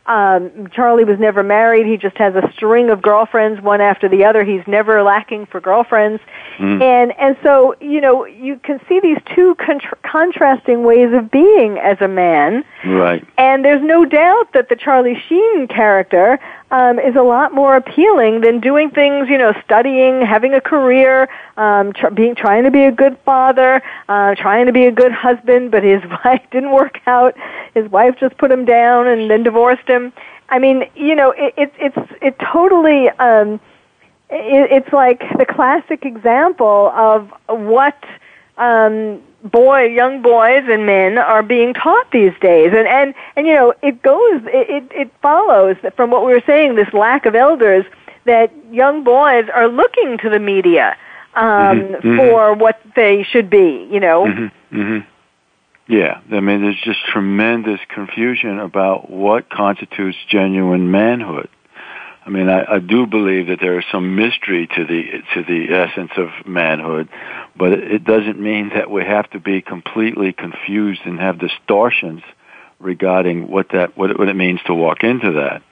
Um, 0.09 0.69
Charlie 0.73 1.05
was 1.05 1.19
never 1.19 1.43
married. 1.43 1.87
He 1.87 1.99
just 1.99 2.17
has 2.17 2.35
a 2.35 2.51
string 2.55 2.89
of 2.89 3.03
girlfriends, 3.03 3.61
one 3.61 3.83
after 3.83 4.09
the 4.09 4.25
other. 4.25 4.43
He's 4.43 4.67
never 4.67 5.03
lacking 5.03 5.47
for 5.47 5.61
girlfriends. 5.61 6.23
Mm. 6.59 6.81
And 6.81 7.19
and 7.19 7.37
so 7.43 7.75
you 7.81 8.01
know 8.01 8.25
you 8.25 8.59
can 8.59 8.81
see 8.89 9.01
these 9.01 9.19
two 9.37 9.55
contra- 9.57 9.99
contrasting 10.03 10.83
ways 10.83 11.13
of 11.13 11.31
being 11.31 11.79
as 11.79 12.01
a 12.01 12.09
man. 12.09 12.65
Right. 12.87 13.23
And 13.37 13.65
there's 13.65 13.83
no 13.83 14.07
doubt 14.07 14.55
that 14.55 14.71
the 14.71 14.77
Charlie 14.77 15.21
Sheen 15.29 15.69
character 15.69 16.39
um, 16.71 16.99
is 16.99 17.17
a 17.17 17.23
lot 17.23 17.55
more 17.55 17.77
appealing 17.77 18.43
than 18.43 18.61
doing 18.61 18.91
things, 18.91 19.29
you 19.29 19.39
know, 19.39 19.53
studying, 19.65 20.21
having 20.21 20.55
a 20.55 20.61
career, 20.61 21.29
um, 21.57 21.93
tr- 21.93 22.11
being 22.11 22.35
trying 22.35 22.65
to 22.65 22.71
be 22.71 22.85
a 22.85 22.93
good 22.93 23.19
father, 23.25 23.83
uh, 24.09 24.35
trying 24.35 24.67
to 24.67 24.73
be 24.73 24.85
a 24.87 24.93
good 24.93 25.13
husband. 25.13 25.71
But 25.71 25.83
his 25.83 26.03
wife 26.25 26.43
didn't 26.51 26.73
work 26.73 26.99
out. 27.07 27.35
His 27.75 27.91
wife 27.91 28.17
just 28.21 28.37
put 28.39 28.51
him 28.51 28.65
down 28.65 29.07
and 29.07 29.31
then 29.31 29.43
divorced 29.43 29.89
him. 29.89 30.13
I 30.51 30.59
mean, 30.59 30.85
you 30.95 31.15
know, 31.15 31.31
it, 31.31 31.55
it, 31.57 31.73
it's 31.79 32.13
it 32.23 32.39
totally. 32.39 33.09
Um, 33.11 33.61
it, 34.31 34.71
it's 34.71 34.93
like 34.93 35.23
the 35.39 35.47
classic 35.47 36.05
example 36.05 36.93
of 36.95 37.33
what 37.49 38.03
um, 38.59 39.23
boy, 39.45 39.85
young 39.85 40.23
boys 40.23 40.65
and 40.69 40.87
men 40.87 41.19
are 41.19 41.43
being 41.43 41.75
taught 41.75 42.11
these 42.11 42.33
days, 42.41 42.73
and 42.75 42.87
and 42.89 43.15
and 43.37 43.47
you 43.47 43.55
know, 43.55 43.75
it 43.83 44.03
goes, 44.03 44.43
it 44.47 44.91
it, 44.93 45.11
follows 45.23 45.77
from 45.97 46.11
what 46.11 46.25
we 46.27 46.33
were 46.33 46.43
saying, 46.47 46.75
this 46.75 46.93
lack 46.93 47.27
of 47.27 47.35
elders, 47.35 47.85
that 48.25 48.53
young 48.73 49.05
boys 49.05 49.49
are 49.55 49.69
looking 49.69 50.19
to 50.19 50.29
the 50.31 50.39
media 50.39 50.97
um, 51.35 51.45
Mhm, 51.45 52.01
mhm. 52.01 52.17
for 52.17 52.55
what 52.55 52.81
they 52.97 53.23
should 53.23 53.49
be. 53.51 53.89
You 53.91 54.01
know, 54.01 54.27
hmm 54.31 54.47
hmm 54.71 54.99
Yeah, 55.87 56.21
I 56.33 56.41
mean, 56.41 56.63
there's 56.63 56.81
just 56.81 57.05
tremendous 57.07 57.81
confusion 57.89 58.59
about 58.59 59.11
what 59.11 59.49
constitutes 59.49 60.19
genuine 60.29 60.91
manhood. 60.91 61.49
I 62.29 62.31
mean, 62.31 62.51
I, 62.51 62.75
I 62.75 62.79
do 62.79 63.07
believe 63.07 63.47
that 63.47 63.59
there 63.59 63.79
is 63.79 63.87
some 63.91 64.15
mystery 64.15 64.69
to 64.77 64.85
the 64.85 65.03
to 65.33 65.43
the 65.45 65.73
essence 65.73 66.11
of 66.19 66.29
manhood, 66.47 67.09
but 67.57 67.73
it, 67.73 68.05
doesn't 68.05 68.39
mean 68.39 68.69
that 68.75 68.91
we 68.91 69.03
have 69.03 69.31
to 69.31 69.41
be 69.41 69.63
completely 69.63 70.35
confused 70.35 71.01
and 71.07 71.19
have 71.19 71.39
distortions 71.39 72.21
regarding 72.81 73.51
what 73.51 73.71
that 73.73 73.97
what 73.97 74.11
it, 74.11 74.19
what 74.19 74.29
it 74.29 74.37
means 74.37 74.61
to 74.67 74.75
walk 74.75 75.05
into 75.05 75.33
that. 75.33 75.63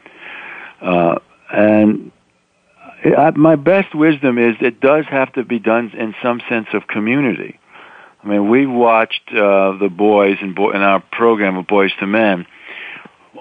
Uh, 0.81 1.19
and 1.53 2.11
I, 3.05 3.33
my 3.33 3.57
best 3.57 3.95
wisdom 3.95 4.39
is 4.39 4.57
it 4.63 4.81
does 4.81 5.05
have 5.11 5.35
to 5.35 5.45
be 5.45 5.59
done 5.59 5.93
in 5.93 6.15
some 6.23 6.41
sense 6.49 6.69
of 6.73 6.87
community. 6.87 7.61
I 8.25 8.29
mean, 8.29 8.49
we 8.49 8.67
watched 8.67 9.29
uh, 9.29 9.77
the 9.77 9.91
boys 9.95 10.39
in, 10.41 10.55
bo- 10.55 10.71
in 10.71 10.81
our 10.81 11.01
program 11.13 11.59
of 11.59 11.67
Boys 11.67 11.93
to 12.01 12.07
Men 12.07 12.47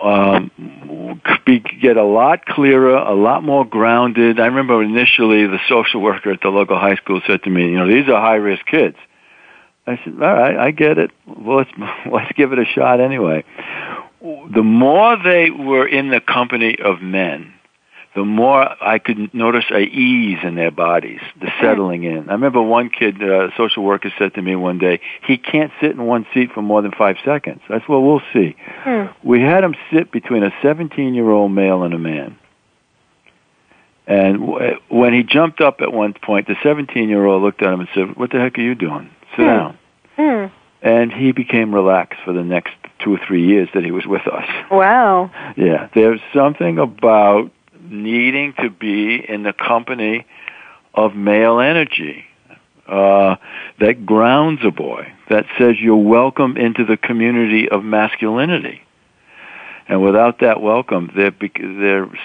um, 0.02 1.22
be, 1.46 1.60
get 1.60 1.98
a 1.98 2.04
lot 2.04 2.46
clearer, 2.46 2.96
a 2.96 3.14
lot 3.14 3.44
more 3.44 3.66
grounded. 3.66 4.40
I 4.40 4.46
remember 4.46 4.84
initially 4.84 5.48
the 5.48 5.60
social 5.68 6.02
worker 6.02 6.32
at 6.32 6.42
the 6.42 6.50
local 6.50 6.78
high 6.78 6.96
school 6.96 7.22
said 7.26 7.44
to 7.44 7.50
me, 7.50 7.70
"You 7.70 7.78
know, 7.78 7.88
these 7.88 8.08
are 8.08 8.22
high 8.22 8.36
risk 8.36 8.66
kids." 8.66 8.98
I 9.88 10.00
said, 10.04 10.14
"All 10.22 10.34
right, 10.34 10.58
I 10.58 10.72
get 10.72 10.98
it. 10.98 11.12
Well, 11.26 11.58
let's 11.58 11.72
let's 12.12 12.32
give 12.34 12.54
it 12.54 12.60
a 12.60 12.66
shot 12.66 13.00
anyway." 13.00 13.44
The 14.22 14.64
more 14.64 15.18
they 15.18 15.52
were 15.52 15.88
in 15.88 16.10
the 16.10 16.20
company 16.20 16.78
of 16.80 17.02
men, 17.02 17.55
the 18.16 18.24
more 18.26 18.62
I 18.82 18.98
could 18.98 19.34
notice 19.34 19.66
a 19.72 19.80
ease 19.82 20.40
in 20.44 20.56
their 20.56 20.72
bodies, 20.72 21.20
the 21.42 21.52
settling 21.62 22.04
in. 22.04 22.30
I 22.30 22.34
remember 22.34 22.62
one 22.62 22.90
kid, 22.90 23.22
uh, 23.22 23.48
a 23.48 23.52
social 23.58 23.84
worker, 23.84 24.12
said 24.18 24.34
to 24.36 24.42
me 24.42 24.56
one 24.56 24.78
day, 24.78 25.02
he 25.28 25.38
can't 25.38 25.72
sit 25.82 25.92
in 25.92 26.06
one 26.06 26.26
seat 26.34 26.52
for 26.54 26.62
more 26.62 26.82
than 26.82 26.92
five 26.92 27.18
seconds. 27.26 27.62
I 27.70 27.80
said, 27.80 27.90
well, 27.90 28.02
we'll 28.02 28.22
see. 28.34 28.56
Hmm. 28.84 29.06
We 29.24 29.42
had 29.42 29.64
him 29.64 29.76
sit 29.92 30.12
between 30.12 30.44
a 30.44 30.52
17-year-old 30.64 31.52
male 31.52 31.84
and 31.84 31.94
a 31.94 32.00
man. 32.00 32.38
And 34.08 34.40
w- 34.40 34.80
when 34.90 35.14
he 35.14 35.24
jumped 35.24 35.62
up 35.62 35.82
at 35.82 35.92
one 35.92 36.14
point, 36.14 36.48
the 36.48 36.54
17-year-old 36.56 37.42
looked 37.42 37.62
at 37.62 37.74
him 37.74 37.80
and 37.80 37.90
said, 37.94 38.16
what 38.16 38.32
the 38.32 38.40
heck 38.40 38.58
are 38.58 38.62
you 38.62 38.76
doing? 38.76 39.10
Sit 39.32 39.38
Hmm. 39.38 39.46
down. 39.46 39.78
Hmm. 40.18 40.46
And 40.82 41.12
he 41.12 41.32
became 41.32 41.74
relaxed 41.74 42.20
for 42.24 42.32
the 42.32 42.44
next 42.44 42.74
two 43.00 43.14
or 43.16 43.20
three 43.28 43.46
years 43.46 43.68
that 43.74 43.84
he 43.84 43.92
was 43.92 44.06
with 44.06 44.28
us. 44.28 44.48
Wow. 44.72 45.32
Yeah, 45.58 45.88
there's 45.96 46.20
something 46.34 46.78
about 46.78 47.50
needing 47.92 48.54
to 48.62 48.70
be 48.70 49.24
in 49.28 49.44
the 49.44 49.54
company 49.54 50.26
of 50.94 51.16
male 51.16 51.60
energy 51.60 52.26
uh, 52.88 53.36
that 53.80 54.06
grounds 54.06 54.62
a 54.64 54.72
boy, 54.72 55.12
that 55.30 55.46
says 55.58 55.76
you're 55.80 55.96
welcome 55.96 56.58
into 56.58 56.86
the 56.86 56.98
community 56.98 57.68
of 57.70 57.84
masculinity. 57.84 58.82
And 59.88 60.02
without 60.02 60.40
that 60.40 60.62
welcome, 60.62 61.12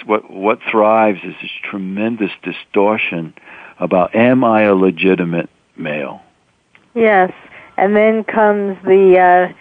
what, 0.07 0.31
what 0.31 0.59
thrives 0.71 1.21
is 1.23 1.35
this 1.43 1.51
tremendous 1.63 2.31
distortion 2.43 3.35
about 3.79 4.15
am 4.15 4.45
I 4.45 4.63
a 4.63 4.75
legitimate 4.75 5.51
male? 5.77 6.23
Yes, 6.95 7.33
and 7.77 7.95
then 7.95 8.25
comes 8.25 8.77
the 8.85 9.19
uh, 9.19 9.53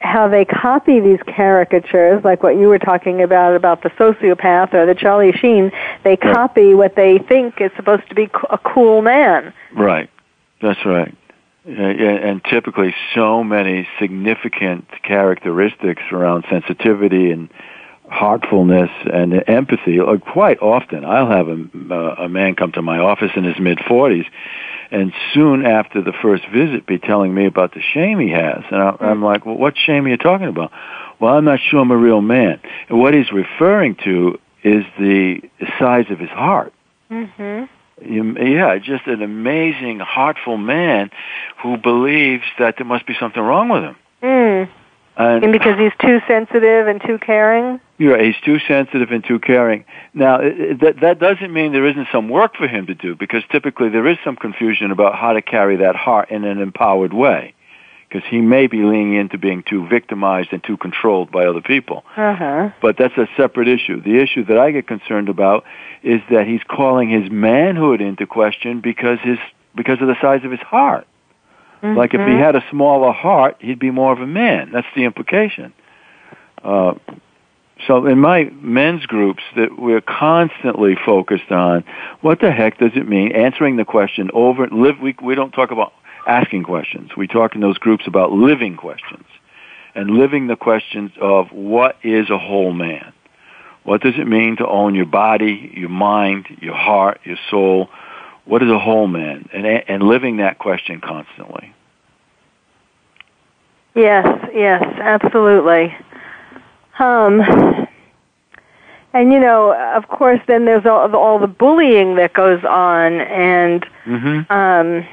how 0.00 0.28
they 0.28 0.44
copy 0.44 1.00
these 1.00 1.20
caricatures, 1.26 2.22
like 2.24 2.42
what 2.42 2.56
you 2.56 2.68
were 2.68 2.78
talking 2.78 3.22
about 3.22 3.56
about 3.56 3.82
the 3.82 3.90
sociopath 3.90 4.74
or 4.74 4.86
the 4.86 4.94
Charlie 4.94 5.32
Sheen. 5.32 5.72
They 6.04 6.10
Right. 6.10 6.20
copy 6.20 6.74
what 6.74 6.94
they 6.96 7.18
think 7.18 7.60
is 7.60 7.70
supposed 7.76 8.08
to 8.08 8.14
be 8.14 8.28
a 8.50 8.58
cool 8.58 9.02
man. 9.02 9.52
Right. 9.72 10.10
That's 10.60 10.84
right. 10.84 11.14
And 11.66 12.44
typically 12.44 12.94
so 13.14 13.42
many 13.42 13.88
significant 13.98 14.86
characteristics 15.02 16.02
around 16.12 16.44
sensitivity 16.48 17.32
and 17.32 17.48
heartfulness 18.10 18.90
and 19.12 19.42
empathy. 19.48 19.98
Quite 20.32 20.60
often, 20.60 21.04
I'll 21.04 21.28
have 21.30 21.48
a, 21.48 21.66
uh, 21.90 22.24
a 22.24 22.28
man 22.28 22.54
come 22.54 22.72
to 22.72 22.82
my 22.82 22.98
office 22.98 23.32
in 23.36 23.44
his 23.44 23.58
mid 23.58 23.78
40s, 23.78 24.26
and 24.90 25.12
soon 25.34 25.66
after 25.66 26.00
the 26.02 26.12
first 26.12 26.44
visit, 26.48 26.86
be 26.86 26.98
telling 26.98 27.34
me 27.34 27.46
about 27.46 27.74
the 27.74 27.80
shame 27.82 28.18
he 28.20 28.30
has. 28.30 28.62
And 28.70 28.82
I, 28.82 28.96
I'm 29.00 29.22
like, 29.22 29.44
well, 29.44 29.56
what 29.56 29.74
shame 29.76 30.06
are 30.06 30.08
you 30.08 30.16
talking 30.16 30.46
about? 30.48 30.70
Well, 31.18 31.34
I'm 31.36 31.44
not 31.44 31.58
sure 31.60 31.80
I'm 31.80 31.90
a 31.90 31.96
real 31.96 32.20
man. 32.20 32.60
And 32.88 32.98
what 33.00 33.14
he's 33.14 33.32
referring 33.32 33.96
to 34.04 34.38
is 34.62 34.84
the 34.98 35.40
size 35.78 36.06
of 36.10 36.18
his 36.18 36.30
heart. 36.30 36.72
Mm-hmm. 37.10 37.64
You- 38.12 38.36
Yeah, 38.38 38.76
just 38.78 39.06
an 39.06 39.22
amazing, 39.22 40.00
heartful 40.00 40.56
man 40.58 41.10
who 41.62 41.76
believes 41.78 42.44
that 42.58 42.76
there 42.76 42.86
must 42.86 43.06
be 43.06 43.14
something 43.18 43.42
wrong 43.42 43.68
with 43.70 43.82
him. 43.82 43.96
Mm. 44.22 44.68
And 45.16 45.44
And 45.44 45.52
because 45.52 45.78
he's 45.78 45.92
too 46.00 46.20
sensitive 46.28 46.88
and 46.88 47.00
too 47.02 47.18
caring. 47.18 47.80
you're 47.98 48.22
he's 48.22 48.36
too 48.44 48.58
sensitive 48.68 49.10
and 49.10 49.24
too 49.24 49.38
caring. 49.38 49.84
Now, 50.12 50.38
that 50.38 50.96
that 51.00 51.18
doesn't 51.18 51.52
mean 51.52 51.72
there 51.72 51.86
isn't 51.86 52.08
some 52.12 52.28
work 52.28 52.56
for 52.56 52.68
him 52.68 52.86
to 52.86 52.94
do, 52.94 53.16
because 53.16 53.42
typically 53.50 53.88
there 53.88 54.06
is 54.06 54.18
some 54.24 54.36
confusion 54.36 54.90
about 54.90 55.14
how 55.14 55.32
to 55.32 55.42
carry 55.42 55.76
that 55.76 55.96
heart 55.96 56.30
in 56.30 56.44
an 56.44 56.60
empowered 56.60 57.14
way, 57.14 57.54
because 58.08 58.28
he 58.28 58.40
may 58.40 58.66
be 58.66 58.82
leaning 58.82 59.14
into 59.14 59.38
being 59.38 59.62
too 59.62 59.88
victimized 59.88 60.50
and 60.52 60.62
too 60.62 60.76
controlled 60.76 61.30
by 61.30 61.46
other 61.46 61.62
people. 61.62 62.04
Uh 62.16 62.34
huh. 62.34 62.70
But 62.82 62.98
that's 62.98 63.16
a 63.16 63.26
separate 63.36 63.68
issue. 63.68 64.02
The 64.02 64.18
issue 64.18 64.44
that 64.44 64.58
I 64.58 64.70
get 64.70 64.86
concerned 64.86 65.30
about 65.30 65.64
is 66.02 66.20
that 66.30 66.46
he's 66.46 66.62
calling 66.68 67.08
his 67.08 67.30
manhood 67.30 68.02
into 68.02 68.26
question 68.26 68.80
because 68.80 69.18
his 69.22 69.38
because 69.74 70.00
of 70.02 70.08
the 70.08 70.16
size 70.20 70.44
of 70.44 70.50
his 70.50 70.60
heart. 70.60 71.06
Like 71.82 72.14
if 72.14 72.20
he 72.20 72.26
Mm-hmm. 72.26 72.42
had 72.42 72.56
a 72.56 72.64
smaller 72.70 73.12
heart, 73.12 73.56
he'd 73.60 73.78
be 73.78 73.90
more 73.90 74.12
of 74.12 74.20
a 74.20 74.26
man. 74.26 74.70
That's 74.72 74.86
the 74.96 75.04
implication. 75.04 75.72
Uh, 76.64 76.94
so 77.86 78.06
in 78.06 78.18
my 78.18 78.44
men's 78.60 79.04
groups, 79.06 79.42
that 79.54 79.78
we're 79.78 80.00
constantly 80.00 80.96
focused 81.04 81.50
on 81.52 81.84
what 82.22 82.40
the 82.40 82.50
heck 82.50 82.78
does 82.78 82.92
it 82.94 83.06
mean? 83.08 83.32
Answering 83.32 83.76
the 83.76 83.84
question 83.84 84.30
over. 84.32 84.66
Live. 84.68 84.98
We 85.00 85.14
we 85.22 85.34
don't 85.34 85.52
talk 85.52 85.70
about 85.70 85.92
asking 86.26 86.64
questions. 86.64 87.10
We 87.16 87.26
talk 87.28 87.54
in 87.54 87.60
those 87.60 87.78
groups 87.78 88.04
about 88.06 88.32
living 88.32 88.76
questions 88.76 89.26
and 89.94 90.10
living 90.10 90.46
the 90.46 90.56
questions 90.56 91.12
of 91.20 91.52
what 91.52 91.96
is 92.02 92.30
a 92.30 92.38
whole 92.38 92.72
man. 92.72 93.12
What 93.84 94.00
does 94.00 94.14
it 94.16 94.26
mean 94.26 94.56
to 94.56 94.66
own 94.66 94.94
your 94.96 95.06
body, 95.06 95.70
your 95.76 95.88
mind, 95.90 96.46
your 96.60 96.74
heart, 96.74 97.20
your 97.24 97.38
soul? 97.50 97.88
What 98.46 98.62
is 98.62 98.70
a 98.70 98.78
whole 98.78 99.06
man, 99.06 99.48
and 99.52 99.66
and 99.66 100.02
living 100.02 100.38
that 100.38 100.58
question 100.58 101.00
constantly. 101.00 101.74
Yes, 103.94 104.26
yes, 104.54 104.82
absolutely. 105.00 105.94
Um, 106.98 107.40
and 109.12 109.32
you 109.32 109.40
know, 109.40 109.74
of 109.94 110.08
course, 110.08 110.40
then 110.46 110.66
there's 110.66 110.84
all, 110.84 111.14
all 111.16 111.38
the 111.38 111.46
bullying 111.46 112.16
that 112.16 112.34
goes 112.34 112.62
on, 112.64 113.14
and 113.14 113.86
mm-hmm. 114.04 114.52
um, 114.52 115.06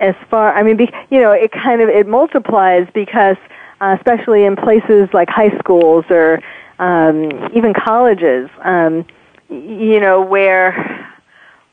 as 0.00 0.14
far, 0.30 0.54
I 0.54 0.62
mean, 0.62 0.76
be, 0.76 0.90
you 1.10 1.20
know, 1.20 1.32
it 1.32 1.52
kind 1.52 1.82
of 1.82 1.88
it 1.88 2.08
multiplies 2.08 2.88
because, 2.94 3.36
uh, 3.80 3.94
especially 3.98 4.44
in 4.44 4.56
places 4.56 5.08
like 5.12 5.28
high 5.28 5.56
schools 5.58 6.06
or 6.08 6.40
um, 6.78 7.50
even 7.54 7.74
colleges, 7.74 8.50
um, 8.62 9.06
you 9.52 10.00
know, 10.00 10.20
where 10.20 10.98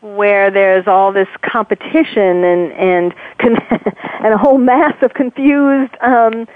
where 0.02 0.50
there's 0.50 0.88
all 0.88 1.12
this 1.12 1.28
competition 1.42 2.44
and 2.44 2.72
and 2.74 3.16
con- 3.38 3.58
and 4.24 4.34
a 4.34 4.38
whole 4.38 4.58
mass 4.58 4.96
of 5.02 5.14
confused, 5.14 5.94
um, 6.02 6.48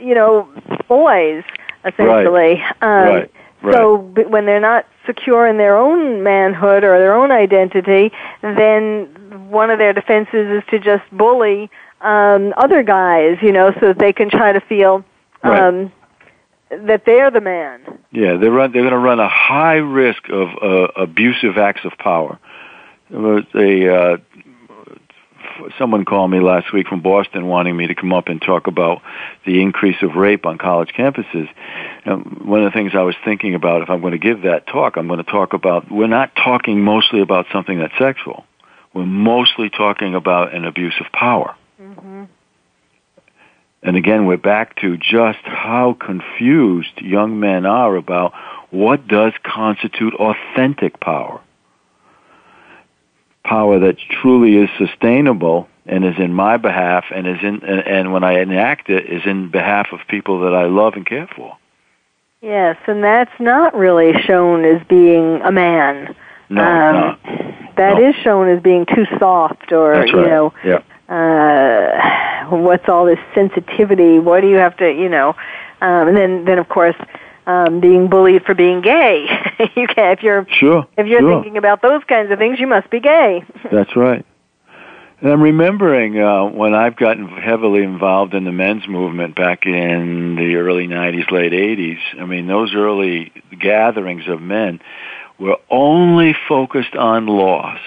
you 0.00 0.14
know, 0.14 0.48
boys 0.88 1.44
essentially. 1.84 2.60
Right. 2.60 2.82
Um, 2.82 3.14
right. 3.14 3.30
Right. 3.62 3.74
So 3.74 3.98
when 4.28 4.44
they're 4.44 4.60
not 4.60 4.86
secure 5.06 5.46
in 5.46 5.56
their 5.56 5.76
own 5.76 6.24
manhood 6.24 6.82
or 6.82 6.98
their 6.98 7.14
own 7.14 7.30
identity, 7.30 8.10
then 8.42 9.06
one 9.50 9.70
of 9.70 9.78
their 9.78 9.92
defenses 9.92 10.62
is 10.62 10.62
to 10.70 10.80
just 10.80 11.04
bully 11.12 11.70
um, 12.00 12.52
other 12.56 12.82
guys, 12.82 13.38
you 13.40 13.52
know, 13.52 13.72
so 13.78 13.88
that 13.88 13.98
they 13.98 14.12
can 14.12 14.28
try 14.28 14.52
to 14.52 14.60
feel 14.60 15.04
um, 15.44 15.52
right. 15.52 15.92
That 16.86 17.04
they're 17.04 17.30
the 17.30 17.40
man. 17.40 17.98
Yeah, 18.10 18.36
they 18.36 18.48
run. 18.48 18.72
They're 18.72 18.82
going 18.82 18.92
to 18.92 18.98
run 18.98 19.20
a 19.20 19.28
high 19.28 19.76
risk 19.76 20.28
of 20.28 20.48
uh, 20.62 20.88
abusive 20.96 21.58
acts 21.58 21.84
of 21.84 21.92
power. 21.98 22.38
Was 23.10 23.44
uh, 23.54 24.16
someone 25.78 26.04
called 26.04 26.30
me 26.30 26.40
last 26.40 26.72
week 26.72 26.86
from 26.86 27.02
Boston 27.02 27.46
wanting 27.46 27.76
me 27.76 27.86
to 27.86 27.94
come 27.94 28.12
up 28.12 28.28
and 28.28 28.40
talk 28.40 28.66
about 28.66 29.02
the 29.44 29.60
increase 29.60 30.02
of 30.02 30.14
rape 30.14 30.46
on 30.46 30.58
college 30.58 30.90
campuses. 30.96 31.48
And 32.04 32.46
one 32.46 32.64
of 32.64 32.72
the 32.72 32.76
things 32.76 32.92
I 32.94 33.02
was 33.02 33.14
thinking 33.24 33.54
about, 33.54 33.82
if 33.82 33.90
I'm 33.90 34.00
going 34.00 34.12
to 34.12 34.18
give 34.18 34.42
that 34.42 34.66
talk, 34.66 34.96
I'm 34.96 35.08
going 35.08 35.22
to 35.22 35.30
talk 35.30 35.52
about, 35.52 35.90
we're 35.90 36.06
not 36.06 36.34
talking 36.36 36.80
mostly 36.82 37.20
about 37.20 37.46
something 37.52 37.78
that's 37.78 37.96
sexual. 37.98 38.44
We're 38.94 39.06
mostly 39.06 39.70
talking 39.70 40.14
about 40.14 40.54
an 40.54 40.64
abuse 40.64 40.94
of 41.00 41.10
power. 41.12 41.54
Mm-hmm. 41.80 42.24
And 43.82 43.96
again, 43.96 44.26
we're 44.26 44.36
back 44.36 44.76
to 44.76 44.96
just 44.96 45.40
how 45.44 45.96
confused 45.98 47.00
young 47.00 47.40
men 47.40 47.66
are 47.66 47.96
about 47.96 48.32
what 48.70 49.08
does 49.08 49.32
constitute 49.42 50.14
authentic 50.14 51.00
power 51.00 51.40
power 53.44 53.80
that 53.80 53.96
truly 54.08 54.56
is 54.56 54.70
sustainable 54.78 55.68
and 55.86 56.04
is 56.04 56.14
in 56.18 56.32
my 56.32 56.56
behalf 56.56 57.04
and 57.14 57.26
is 57.26 57.38
in 57.42 57.62
and, 57.64 57.86
and 57.86 58.12
when 58.12 58.24
I 58.24 58.40
enact 58.40 58.88
it 58.88 59.06
is 59.06 59.22
in 59.26 59.50
behalf 59.50 59.88
of 59.92 60.00
people 60.08 60.40
that 60.40 60.54
I 60.54 60.66
love 60.66 60.94
and 60.94 61.04
care 61.04 61.28
for. 61.34 61.56
Yes, 62.40 62.76
and 62.86 63.02
that's 63.02 63.32
not 63.38 63.74
really 63.74 64.12
shown 64.22 64.64
as 64.64 64.84
being 64.88 65.40
a 65.42 65.52
man. 65.52 66.14
No, 66.48 66.62
um, 66.62 66.94
no. 66.94 67.16
That 67.76 67.98
no. 67.98 68.08
is 68.08 68.14
shown 68.22 68.48
as 68.48 68.62
being 68.62 68.86
too 68.86 69.06
soft 69.18 69.72
or 69.72 69.94
That's 69.96 70.12
you 70.12 70.20
know 70.22 70.52
yeah. 70.64 70.82
Uh 71.12 72.46
what's 72.50 72.88
all 72.88 73.04
this 73.04 73.18
sensitivity? 73.34 74.18
What 74.18 74.40
do 74.40 74.48
you 74.48 74.56
have 74.56 74.76
to, 74.78 74.90
you 74.90 75.08
know? 75.08 75.34
Um 75.80 76.08
and 76.08 76.16
then 76.16 76.44
then 76.44 76.58
of 76.58 76.68
course 76.68 76.96
um, 77.46 77.80
being 77.80 78.08
bullied 78.08 78.44
for 78.44 78.54
being 78.54 78.82
gay. 78.82 79.26
you 79.76 79.86
can 79.88 80.12
if 80.12 80.22
you're 80.22 80.46
sure 80.48 80.86
if 80.96 81.06
you're 81.06 81.20
sure. 81.20 81.34
thinking 81.34 81.56
about 81.56 81.82
those 81.82 82.02
kinds 82.04 82.30
of 82.30 82.38
things, 82.38 82.60
you 82.60 82.66
must 82.66 82.90
be 82.90 83.00
gay. 83.00 83.44
That's 83.72 83.96
right. 83.96 84.24
And 85.20 85.30
I'm 85.30 85.40
remembering 85.40 86.18
uh, 86.18 86.46
when 86.46 86.74
I've 86.74 86.96
gotten 86.96 87.28
heavily 87.28 87.84
involved 87.84 88.34
in 88.34 88.42
the 88.42 88.50
men's 88.50 88.88
movement 88.88 89.36
back 89.36 89.66
in 89.66 90.34
the 90.34 90.56
early 90.56 90.88
90s, 90.88 91.30
late 91.30 91.52
80s. 91.52 92.20
I 92.20 92.24
mean, 92.24 92.48
those 92.48 92.74
early 92.74 93.32
gatherings 93.56 94.24
of 94.26 94.42
men 94.42 94.80
were 95.38 95.58
only 95.70 96.34
focused 96.48 96.96
on 96.96 97.26
loss. 97.26 97.78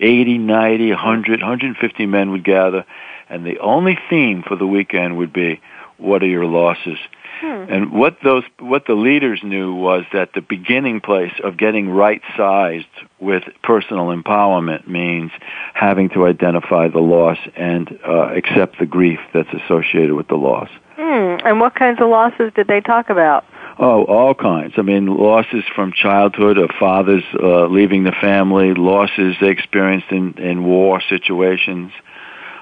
80, 0.00 0.38
90, 0.38 0.90
100, 0.90 1.40
150 1.40 2.06
men 2.06 2.30
would 2.30 2.44
gather, 2.44 2.84
and 3.28 3.44
the 3.44 3.58
only 3.58 3.98
theme 4.08 4.42
for 4.42 4.56
the 4.56 4.66
weekend 4.66 5.16
would 5.16 5.32
be, 5.32 5.60
what 5.98 6.22
are 6.22 6.28
your 6.28 6.44
losses? 6.44 6.98
Hmm. 7.40 7.64
And 7.68 7.92
what 7.92 8.16
those 8.24 8.44
what 8.58 8.86
the 8.86 8.94
leaders 8.94 9.40
knew 9.42 9.74
was 9.74 10.04
that 10.14 10.30
the 10.34 10.40
beginning 10.40 11.00
place 11.00 11.32
of 11.44 11.58
getting 11.58 11.90
right 11.90 12.22
sized 12.34 12.86
with 13.20 13.42
personal 13.62 14.06
empowerment 14.06 14.86
means 14.88 15.32
having 15.74 16.08
to 16.10 16.26
identify 16.26 16.88
the 16.88 17.00
loss 17.00 17.36
and 17.54 17.98
uh, 18.06 18.32
accept 18.34 18.78
the 18.78 18.86
grief 18.86 19.20
that's 19.34 19.52
associated 19.52 20.14
with 20.14 20.28
the 20.28 20.36
loss. 20.36 20.70
Hmm. 20.96 21.46
And 21.46 21.60
what 21.60 21.74
kinds 21.74 22.00
of 22.00 22.08
losses 22.08 22.52
did 22.54 22.68
they 22.68 22.80
talk 22.80 23.10
about? 23.10 23.44
Oh, 23.78 24.04
all 24.04 24.34
kinds. 24.34 24.74
I 24.78 24.82
mean, 24.82 25.06
losses 25.06 25.64
from 25.74 25.92
childhood 25.92 26.56
of 26.56 26.70
fathers 26.78 27.24
uh, 27.34 27.66
leaving 27.66 28.04
the 28.04 28.12
family, 28.12 28.72
losses 28.74 29.36
they 29.40 29.48
experienced 29.50 30.10
in, 30.10 30.34
in 30.38 30.64
war 30.64 31.02
situations, 31.06 31.92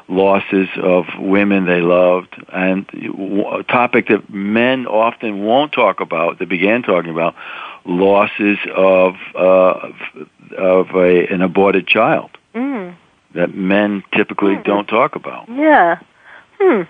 losses 0.08 0.68
of 0.82 1.04
women 1.18 1.66
they 1.66 1.80
loved, 1.80 2.34
and 2.52 2.84
a 2.92 3.62
topic 3.62 4.08
that 4.08 4.28
men 4.28 4.86
often 4.86 5.44
won't 5.44 5.72
talk 5.72 6.00
about, 6.00 6.38
they 6.40 6.44
began 6.46 6.82
talking 6.82 7.10
about, 7.10 7.34
losses 7.84 8.58
of 8.74 9.14
uh, 9.36 9.90
of 10.58 10.86
a, 10.94 11.26
an 11.28 11.42
aborted 11.42 11.86
child 11.86 12.30
Mm. 12.54 12.94
that 13.34 13.54
men 13.54 14.02
typically 14.12 14.54
Hmm. 14.54 14.62
don't 14.62 14.86
talk 14.86 15.16
about. 15.16 15.48
Yeah. 15.48 15.98
Hmm. 16.60 16.82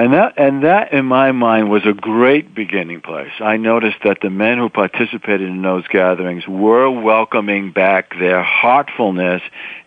And 0.00 0.14
that, 0.14 0.38
and 0.38 0.64
that 0.64 0.94
in 0.94 1.04
my 1.04 1.30
mind 1.32 1.68
was 1.68 1.84
a 1.84 1.92
great 1.92 2.54
beginning 2.54 3.02
place. 3.02 3.32
I 3.38 3.58
noticed 3.58 3.98
that 4.02 4.16
the 4.22 4.30
men 4.30 4.56
who 4.56 4.70
participated 4.70 5.46
in 5.46 5.60
those 5.60 5.86
gatherings 5.88 6.48
were 6.48 6.88
welcoming 6.88 7.70
back 7.70 8.18
their 8.18 8.42
heartfulness 8.42 9.42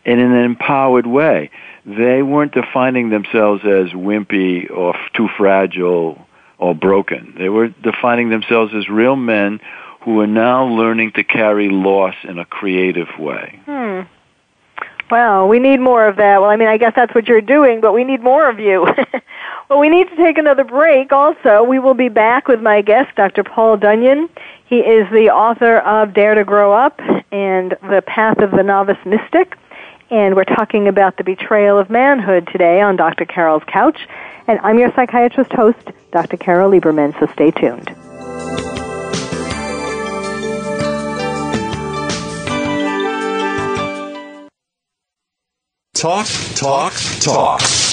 in 0.06 0.20
an 0.20 0.36
empowered 0.36 1.08
way. 1.08 1.50
They 1.88 2.22
weren't 2.22 2.54
defining 2.54 3.10
themselves 3.10 3.64
as 3.64 3.90
wimpy 3.90 4.70
or 4.70 4.94
too 5.16 5.30
fragile 5.36 6.28
or 6.60 6.76
broken. 6.76 7.34
They 7.40 7.50
were 7.50 7.70
defining 7.70 8.30
themselves 8.30 8.72
as 8.76 8.88
real 8.88 9.16
men 9.16 9.62
who 10.02 10.20
are 10.20 10.28
now 10.28 10.66
learning 10.66 11.14
to 11.14 11.24
carry 11.24 11.70
loss 11.70 12.14
in 12.24 12.38
a 12.38 12.46
creative 12.46 13.10
way. 13.18 13.60
Hmm. 13.66 14.02
Well, 15.10 15.48
we 15.48 15.58
need 15.58 15.80
more 15.80 16.08
of 16.08 16.18
that. 16.18 16.40
Well, 16.40 16.52
I 16.52 16.56
mean, 16.56 16.68
I 16.68 16.78
guess 16.78 16.94
that's 16.96 17.16
what 17.16 17.28
you're 17.28 17.42
doing, 17.42 17.82
but 17.82 17.94
we 17.94 18.04
need 18.04 18.22
more 18.22 18.48
of 18.48 18.60
you. 18.60 18.88
well, 19.74 19.80
we 19.80 19.90
need 19.90 20.08
to 20.10 20.16
take 20.16 20.38
another 20.38 20.64
break 20.64 21.12
also. 21.12 21.64
We 21.64 21.80
will 21.80 21.96
be 21.96 22.08
back 22.08 22.48
with 22.48 22.62
my 22.62 22.84
guest, 22.84 23.16
Dr. 23.16 23.44
Paul 23.44 23.76
Dunion. 23.76 24.30
He 24.66 24.78
is 24.78 25.10
the 25.10 25.32
author 25.32 25.78
of 25.80 26.14
Dare 26.14 26.36
to 26.36 26.44
Grow 26.44 26.72
Up 26.74 27.00
and 27.32 27.76
The 27.82 28.04
Path 28.06 28.38
of 28.38 28.52
the 28.52 28.62
Novice 28.62 29.04
Mystic. 29.04 29.58
And 30.12 30.36
we're 30.36 30.44
talking 30.44 30.88
about 30.88 31.18
the 31.18 31.24
betrayal 31.24 31.80
of 31.80 31.90
manhood 31.90 32.48
today 32.52 32.82
on 32.82 32.98
Dr. 32.98 33.26
Carol's 33.26 33.64
Couch. 33.66 33.98
And 34.46 34.60
I'm 34.60 34.78
your 34.78 34.94
psychiatrist 34.94 35.52
host, 35.54 35.90
Dr. 36.12 36.38
Carol 36.38 36.70
Lieberman, 36.70 37.20
so 37.20 37.26
stay 37.34 37.50
tuned. 37.50 37.88
Talk, 45.96 46.28
talk, 46.56 46.94
talk. 47.22 47.93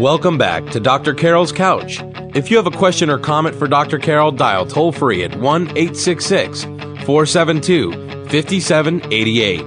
Welcome 0.00 0.38
back 0.38 0.64
to 0.70 0.80
Dr. 0.80 1.12
Carol's 1.12 1.52
Couch. 1.52 2.02
If 2.34 2.50
you 2.50 2.56
have 2.56 2.66
a 2.66 2.70
question 2.70 3.10
or 3.10 3.18
comment 3.18 3.54
for 3.54 3.68
Dr. 3.68 3.98
Carol, 3.98 4.32
dial 4.32 4.64
toll 4.64 4.92
free 4.92 5.24
at 5.24 5.36
1 5.36 5.62
866 5.76 6.64
472 6.64 7.92
5788. 8.30 9.62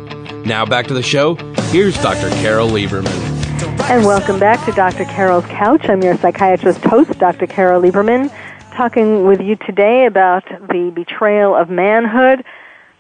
Now 0.48 0.66
back 0.66 0.88
to 0.88 0.96
the 0.96 1.04
show. 1.04 1.36
Here's 1.70 1.96
Dr. 2.02 2.32
Carol 2.42 2.68
Lieberman. 2.68 3.14
And 3.92 4.04
welcome 4.08 4.40
back 4.40 4.66
to 4.66 4.72
Dr. 4.72 5.06
Carol's 5.06 5.46
Couch. 5.46 5.88
I'm 5.88 6.02
your 6.02 6.18
psychiatrist 6.18 6.84
host, 6.84 7.20
Dr. 7.20 7.46
Carol 7.46 7.84
Lieberman, 7.84 8.32
talking 8.76 9.28
with 9.28 9.40
you 9.40 9.56
today 9.56 10.08
about 10.08 10.46
the 10.50 10.92
betrayal 10.96 11.56
of 11.56 11.70
manhood. 11.70 12.44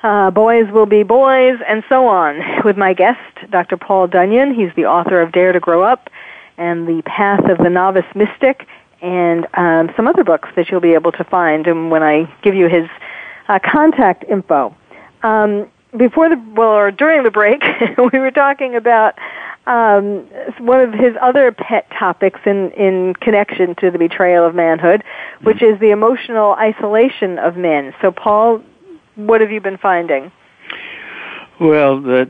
Uh, 0.03 0.29
boys 0.29 0.69
will 0.71 0.86
be 0.86 1.01
boys, 1.01 1.57
and 1.67 1.84
so 1.89 2.05
on, 2.05 2.63
with 2.63 2.77
my 2.77 2.93
guest, 2.93 3.19
Dr. 3.49 3.75
Paul 3.75 4.05
Dunion. 4.07 4.53
He's 4.53 4.69
the 4.75 4.86
author 4.86 5.19
of 5.19 5.31
Dare 5.31 5.51
to 5.51 5.59
Grow 5.59 5.81
Up 5.81 6.11
and 6.57 6.87
The 6.87 7.01
Path 7.03 7.49
of 7.49 7.57
the 7.57 7.69
Novice 7.69 8.05
Mystic, 8.15 8.67
and 9.01 9.47
um, 9.55 9.91
some 9.95 10.07
other 10.07 10.23
books 10.23 10.49
that 10.55 10.69
you'll 10.69 10.81
be 10.81 10.93
able 10.93 11.11
to 11.13 11.23
find 11.25 11.67
and 11.67 11.91
when 11.91 12.03
I 12.03 12.33
give 12.41 12.55
you 12.55 12.69
his 12.69 12.87
uh, 13.49 13.59
contact 13.59 14.23
info. 14.29 14.75
Um, 15.23 15.69
before 15.95 16.29
the, 16.29 16.41
well, 16.55 16.69
or 16.69 16.91
during 16.91 17.23
the 17.23 17.31
break, 17.31 17.61
we 18.13 18.19
were 18.19 18.31
talking 18.31 18.75
about 18.75 19.15
um, 19.67 20.27
one 20.59 20.81
of 20.81 20.93
his 20.93 21.15
other 21.21 21.51
pet 21.51 21.87
topics 21.97 22.39
in, 22.45 22.71
in 22.71 23.13
connection 23.15 23.75
to 23.75 23.91
the 23.91 23.97
betrayal 23.97 24.45
of 24.45 24.55
manhood, 24.55 25.03
which 25.43 25.61
is 25.61 25.79
the 25.79 25.91
emotional 25.91 26.53
isolation 26.53 27.39
of 27.39 27.55
men. 27.55 27.93
So, 28.01 28.11
Paul, 28.11 28.61
what 29.15 29.41
have 29.41 29.51
you 29.51 29.61
been 29.61 29.77
finding? 29.77 30.31
Well, 31.59 32.01
that 32.01 32.29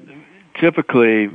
typically 0.60 1.30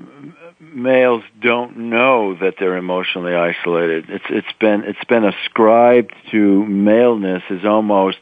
males 0.60 1.22
don't 1.40 1.76
know 1.76 2.34
that 2.34 2.54
they're 2.58 2.76
emotionally 2.76 3.34
isolated. 3.34 4.06
It's 4.08 4.24
it's 4.28 4.52
been 4.58 4.84
it's 4.84 5.04
been 5.04 5.24
ascribed 5.24 6.14
to 6.30 6.64
maleness 6.66 7.42
as 7.50 7.64
almost 7.64 8.18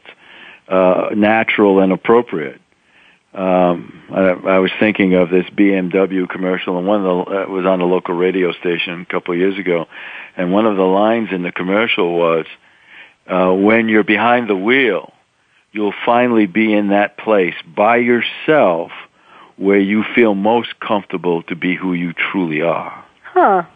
uh, 0.67 1.09
natural 1.15 1.79
and 1.79 1.91
appropriate. 1.91 2.61
Um, 3.33 4.03
I, 4.09 4.29
I 4.29 4.59
was 4.59 4.71
thinking 4.79 5.13
of 5.13 5.29
this 5.29 5.45
BMW 5.45 6.27
commercial, 6.27 6.77
and 6.77 6.87
one 6.87 7.05
of 7.05 7.25
the 7.25 7.31
uh, 7.31 7.45
was 7.47 7.65
on 7.65 7.81
a 7.81 7.85
local 7.85 8.15
radio 8.15 8.51
station 8.53 9.01
a 9.01 9.05
couple 9.05 9.33
of 9.33 9.39
years 9.39 9.57
ago, 9.57 9.87
and 10.35 10.51
one 10.51 10.65
of 10.65 10.75
the 10.75 10.83
lines 10.83 11.29
in 11.31 11.43
the 11.43 11.51
commercial 11.51 12.17
was, 12.17 12.45
uh, 13.27 13.51
"When 13.53 13.89
you're 13.89 14.03
behind 14.03 14.49
the 14.49 14.55
wheel, 14.55 15.13
you'll 15.71 15.93
finally 16.05 16.45
be 16.45 16.73
in 16.73 16.89
that 16.89 17.17
place 17.17 17.55
by 17.65 17.97
yourself." 17.97 18.91
Where 19.57 19.79
you 19.79 20.03
feel 20.15 20.35
most 20.35 20.79
comfortable 20.79 21.43
to 21.43 21.55
be 21.55 21.75
who 21.75 21.93
you 21.93 22.13
truly 22.13 22.61
are. 22.61 23.05
Huh. 23.23 23.63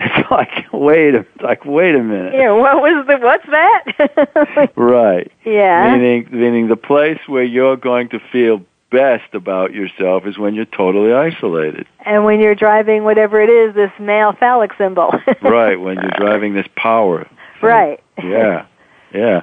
It's 0.00 0.30
like 0.30 0.72
wait 0.72 1.16
a 1.16 1.26
like 1.42 1.64
wait 1.64 1.96
a 1.96 2.02
minute. 2.02 2.32
Yeah, 2.32 2.52
what 2.52 2.76
was 2.76 3.04
the 3.08 3.16
what's 3.16 3.46
that? 3.46 4.70
right. 4.76 5.32
Yeah. 5.44 5.96
Meaning 5.96 6.28
meaning 6.30 6.68
the 6.68 6.76
place 6.76 7.18
where 7.26 7.42
you're 7.42 7.76
going 7.76 8.08
to 8.10 8.20
feel 8.30 8.64
best 8.92 9.34
about 9.34 9.74
yourself 9.74 10.24
is 10.24 10.38
when 10.38 10.54
you're 10.54 10.66
totally 10.66 11.12
isolated. 11.12 11.84
And 12.06 12.24
when 12.24 12.38
you're 12.38 12.54
driving 12.54 13.02
whatever 13.02 13.40
it 13.40 13.50
is, 13.50 13.74
this 13.74 13.90
male 13.98 14.34
phallic 14.38 14.70
symbol. 14.78 15.12
right, 15.42 15.80
when 15.80 15.96
you're 15.96 16.16
driving 16.16 16.54
this 16.54 16.68
power. 16.76 17.28
Right. 17.60 18.00
Yeah. 18.22 18.66
Yeah. 19.12 19.40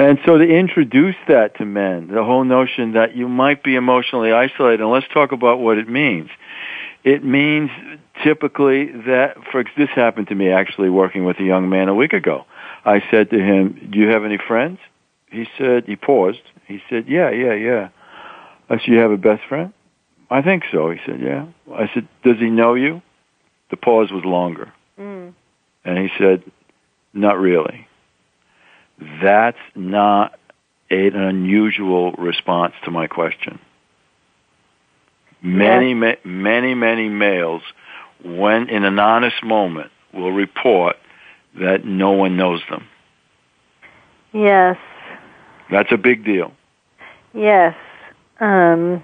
And 0.00 0.18
so 0.24 0.38
to 0.38 0.44
introduce 0.44 1.16
that 1.28 1.58
to 1.58 1.66
men, 1.66 2.08
the 2.08 2.24
whole 2.24 2.44
notion 2.44 2.92
that 2.92 3.14
you 3.14 3.28
might 3.28 3.62
be 3.62 3.74
emotionally 3.74 4.32
isolated, 4.32 4.80
and 4.80 4.90
let's 4.90 5.06
talk 5.12 5.30
about 5.30 5.60
what 5.60 5.76
it 5.76 5.90
means. 5.90 6.30
It 7.04 7.22
means 7.22 7.68
typically 8.24 8.86
that, 9.06 9.36
for 9.52 9.62
this 9.76 9.90
happened 9.90 10.28
to 10.28 10.34
me 10.34 10.48
actually 10.48 10.88
working 10.88 11.26
with 11.26 11.38
a 11.38 11.42
young 11.42 11.68
man 11.68 11.90
a 11.90 11.94
week 11.94 12.14
ago. 12.14 12.46
I 12.86 13.02
said 13.10 13.28
to 13.28 13.38
him, 13.38 13.88
"Do 13.90 13.98
you 13.98 14.08
have 14.08 14.24
any 14.24 14.38
friends?" 14.38 14.78
He 15.30 15.46
said, 15.58 15.84
he 15.84 15.96
paused. 15.96 16.40
He 16.66 16.80
said, 16.88 17.06
"Yeah, 17.06 17.28
yeah, 17.28 17.52
yeah." 17.52 17.88
I 18.70 18.78
said, 18.78 18.88
"You 18.88 19.00
have 19.00 19.10
a 19.10 19.18
best 19.18 19.42
friend?" 19.50 19.70
I 20.30 20.40
think 20.40 20.64
so. 20.72 20.88
He 20.88 20.98
said, 21.04 21.20
"Yeah." 21.20 21.44
I 21.74 21.90
said, 21.92 22.08
"Does 22.24 22.38
he 22.38 22.48
know 22.48 22.72
you?" 22.72 23.02
The 23.68 23.76
pause 23.76 24.10
was 24.10 24.24
longer, 24.24 24.72
mm. 24.98 25.34
and 25.84 25.98
he 25.98 26.08
said, 26.16 26.42
"Not 27.12 27.38
really." 27.38 27.86
That's 29.22 29.58
not 29.74 30.38
an 30.90 31.14
unusual 31.14 32.12
response 32.12 32.74
to 32.84 32.90
my 32.90 33.06
question. 33.06 33.58
Many, 35.42 35.94
ma- 35.94 36.20
many, 36.24 36.74
many 36.74 37.08
males, 37.08 37.62
when 38.22 38.68
in 38.68 38.84
an 38.84 38.98
honest 38.98 39.42
moment, 39.42 39.90
will 40.12 40.32
report 40.32 40.96
that 41.58 41.84
no 41.84 42.10
one 42.10 42.36
knows 42.36 42.60
them. 42.68 42.86
Yes. 44.32 44.76
That's 45.70 45.90
a 45.92 45.96
big 45.96 46.24
deal. 46.24 46.52
Yes. 47.32 47.74
Um, 48.40 49.02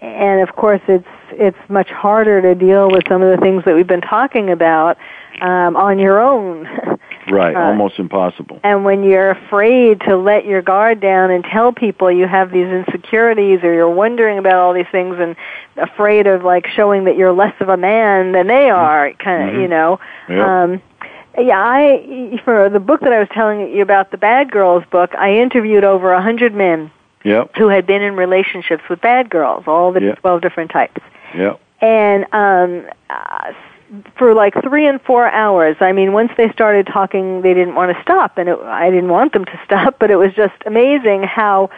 and 0.00 0.46
of 0.46 0.54
course, 0.56 0.80
it's 0.88 1.06
it's 1.32 1.58
much 1.68 1.88
harder 1.88 2.40
to 2.42 2.54
deal 2.54 2.90
with 2.90 3.04
some 3.08 3.22
of 3.22 3.36
the 3.36 3.42
things 3.42 3.64
that 3.64 3.74
we've 3.74 3.86
been 3.86 4.00
talking 4.00 4.50
about 4.50 4.96
um, 5.40 5.76
on 5.76 5.98
your 5.98 6.20
own. 6.20 6.66
Right, 7.30 7.56
Uh, 7.56 7.60
almost 7.60 7.98
impossible. 7.98 8.60
And 8.62 8.84
when 8.84 9.02
you're 9.02 9.30
afraid 9.30 10.00
to 10.02 10.16
let 10.16 10.44
your 10.46 10.62
guard 10.62 11.00
down 11.00 11.30
and 11.30 11.44
tell 11.44 11.72
people 11.72 12.10
you 12.10 12.26
have 12.26 12.52
these 12.52 12.68
insecurities 12.68 13.64
or 13.64 13.72
you're 13.74 13.90
wondering 13.90 14.38
about 14.38 14.54
all 14.54 14.72
these 14.72 14.86
things 14.92 15.16
and 15.18 15.34
afraid 15.76 16.26
of 16.26 16.44
like 16.44 16.66
showing 16.68 17.04
that 17.04 17.16
you're 17.16 17.32
less 17.32 17.54
of 17.60 17.68
a 17.68 17.76
man 17.76 18.32
than 18.32 18.46
they 18.46 18.70
are, 18.70 19.10
kind 19.14 19.48
of, 19.48 19.54
Mhm. 19.54 19.60
you 19.62 19.68
know. 19.68 19.98
Yep. 20.28 20.46
Um, 20.46 20.82
yeah, 21.38 21.58
I 21.60 22.40
for 22.44 22.68
the 22.70 22.80
book 22.80 23.00
that 23.00 23.12
I 23.12 23.18
was 23.18 23.28
telling 23.34 23.70
you 23.74 23.82
about, 23.82 24.10
the 24.10 24.16
Bad 24.18 24.50
Girls 24.50 24.84
book, 24.90 25.14
I 25.18 25.32
interviewed 25.34 25.84
over 25.84 26.12
a 26.12 26.22
hundred 26.22 26.54
men 26.54 26.90
Yep, 27.24 27.56
who 27.56 27.68
had 27.68 27.86
been 27.86 28.02
in 28.02 28.14
relationships 28.16 28.84
with 28.88 29.00
bad 29.00 29.28
girls, 29.30 29.64
all 29.66 29.90
the 29.92 30.00
Yeah. 30.00 30.14
twelve 30.14 30.40
different 30.42 30.70
types 30.70 31.00
yep. 31.34 31.58
and 31.82 32.24
um 32.32 32.82
uh, 33.10 33.52
for 34.18 34.34
like 34.34 34.54
three 34.62 34.86
and 34.86 35.00
four 35.02 35.30
hours 35.30 35.76
i 35.80 35.92
mean 35.92 36.12
once 36.12 36.30
they 36.36 36.50
started 36.50 36.86
talking 36.86 37.42
they 37.42 37.54
didn't 37.54 37.74
want 37.74 37.94
to 37.94 38.02
stop 38.02 38.36
and 38.38 38.48
it, 38.48 38.58
i 38.60 38.90
didn't 38.90 39.08
want 39.10 39.32
them 39.32 39.44
to 39.44 39.60
stop 39.64 39.96
but 39.98 40.10
it 40.10 40.16
was 40.16 40.32
just 40.34 40.54
amazing 40.66 41.22
how 41.22 41.70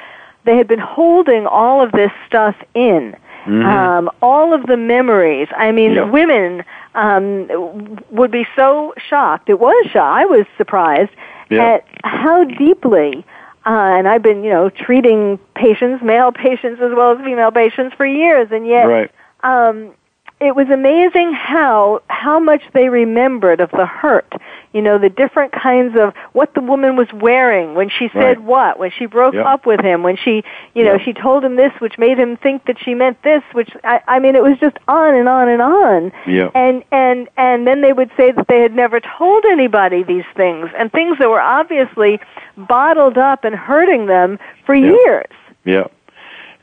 they 0.44 0.56
had 0.56 0.66
been 0.66 0.78
holding 0.78 1.46
all 1.46 1.82
of 1.82 1.92
this 1.92 2.11
stuff 2.26 2.56
in 2.74 3.16
Mhm. 3.46 3.64
um 3.64 4.11
all 4.20 4.52
of 4.52 4.66
the 4.66 4.76
memories 4.76 5.48
i 5.56 5.70
mean 5.72 5.92
Yeah. 5.92 6.04
women 6.11 6.64
um 6.94 7.98
would 8.11 8.30
be 8.30 8.46
so 8.56 8.92
shocked 9.09 9.48
it 9.48 9.59
was 9.61 9.86
shocked 9.90 10.22
i 10.22 10.24
was 10.26 10.44
surprised 10.56 11.12
Yeah. 11.50 11.64
at 11.76 11.84
how 12.04 12.44
deeply 12.44 13.24
uh, 13.66 13.98
and 13.98 14.09
I've 14.09 14.22
been, 14.22 14.44
you 14.44 14.50
know, 14.50 14.70
treating 14.70 15.38
patients, 15.54 16.02
male 16.02 16.32
patients 16.32 16.80
as 16.80 16.90
well 16.94 17.12
as 17.12 17.18
female 17.22 17.50
patients 17.50 17.94
for 17.96 18.06
years, 18.06 18.48
and 18.50 18.66
yet 18.66 18.84
right. 18.84 19.11
um, 19.42 19.92
it 20.41 20.55
was 20.55 20.68
amazing 20.70 21.32
how 21.32 22.01
how 22.09 22.39
much 22.39 22.62
they 22.72 22.89
remembered 22.89 23.61
of 23.61 23.70
the 23.72 23.86
hurt. 23.86 24.32
You 24.72 24.82
know, 24.82 24.99
the 24.99 25.09
different 25.09 25.53
kinds 25.53 25.97
of 25.99 26.14
what 26.32 26.55
the 26.55 26.61
woman 26.61 26.95
was 26.95 27.09
wearing 27.12 27.74
when 27.74 27.89
she 27.89 28.09
said 28.12 28.39
Right. 28.39 28.41
what, 28.43 28.78
when 28.78 28.91
she 28.91 29.07
broke 29.07 29.34
Yep. 29.34 29.47
up 29.47 29.66
with 29.66 29.80
him, 29.80 30.03
when 30.03 30.16
she, 30.16 30.45
you 30.74 30.84
know, 30.84 30.93
Yep. 30.93 31.01
she 31.01 31.12
told 31.14 31.43
him 31.45 31.57
this, 31.57 31.72
which 31.80 31.99
made 31.99 32.18
him 32.18 32.36
think 32.36 32.66
that 32.66 32.78
she 32.78 32.95
meant 32.95 33.20
this, 33.22 33.43
which 33.53 33.70
I, 33.82 34.01
I 34.07 34.18
mean, 34.18 34.36
it 34.36 34.43
was 34.43 34.59
just 34.59 34.76
on 34.86 35.14
and 35.14 35.28
on 35.28 35.49
and 35.49 35.62
on. 35.62 36.12
Yeah. 36.26 36.51
And 36.55 36.84
and 36.93 37.28
and 37.36 37.66
then 37.66 37.80
they 37.80 37.93
would 37.93 38.11
say 38.16 38.30
that 38.32 38.47
they 38.49 38.61
had 38.61 38.74
never 38.74 39.01
told 39.01 39.45
anybody 39.47 40.03
these 40.03 40.26
things 40.36 40.68
and 40.78 40.93
things 40.93 41.18
that 41.18 41.28
were 41.30 41.41
obviously 41.41 42.20
bottled 42.57 43.18
up 43.18 43.45
and 43.45 43.55
hurting 43.57 44.07
them 44.07 44.39
for 44.66 44.74
Yeah. 44.74 44.93
years. 44.93 45.30
Yeah. 45.64 45.84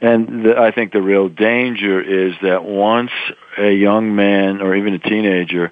And 0.06 0.45
the, 0.45 0.56
I 0.56 0.70
think 0.70 0.93
the 0.93 1.01
real 1.01 1.30
danger 1.30 1.99
is 1.99 2.36
that 2.43 2.64
once 2.64 3.10
a 3.58 3.72
young 3.72 4.16
man 4.16 4.62
or 4.62 4.76
even 4.76 4.93
a 4.93 4.99
teenager 4.99 5.72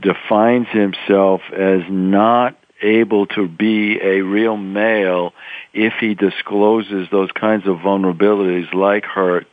defines 0.00 0.68
himself 0.68 1.42
as 1.54 1.82
not 1.90 2.56
able 2.80 3.26
to 3.26 3.46
be 3.46 3.98
a 4.02 4.22
real 4.22 4.56
male 4.56 5.34
if 5.74 5.92
he 6.00 6.14
discloses 6.14 7.08
those 7.10 7.30
kinds 7.32 7.66
of 7.66 7.76
vulnerabilities 7.76 8.72
like 8.72 9.04
hurt, 9.04 9.46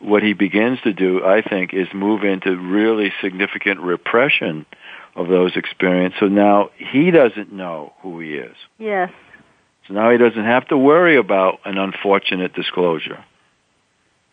what 0.00 0.22
he 0.22 0.32
begins 0.32 0.80
to 0.84 0.94
do, 0.94 1.22
I 1.22 1.42
think, 1.42 1.74
is 1.74 1.88
move 1.92 2.24
into 2.24 2.56
really 2.56 3.12
significant 3.20 3.80
repression 3.80 4.64
of 5.14 5.28
those 5.28 5.56
experiences. 5.56 6.18
So 6.20 6.28
now 6.28 6.70
he 6.78 7.10
doesn't 7.10 7.52
know 7.52 7.92
who 8.00 8.18
he 8.18 8.36
is. 8.36 8.56
Yes. 8.78 9.10
So 9.86 9.92
now 9.92 10.10
he 10.10 10.16
doesn't 10.16 10.42
have 10.42 10.68
to 10.68 10.78
worry 10.78 11.18
about 11.18 11.58
an 11.66 11.76
unfortunate 11.76 12.54
disclosure 12.54 13.22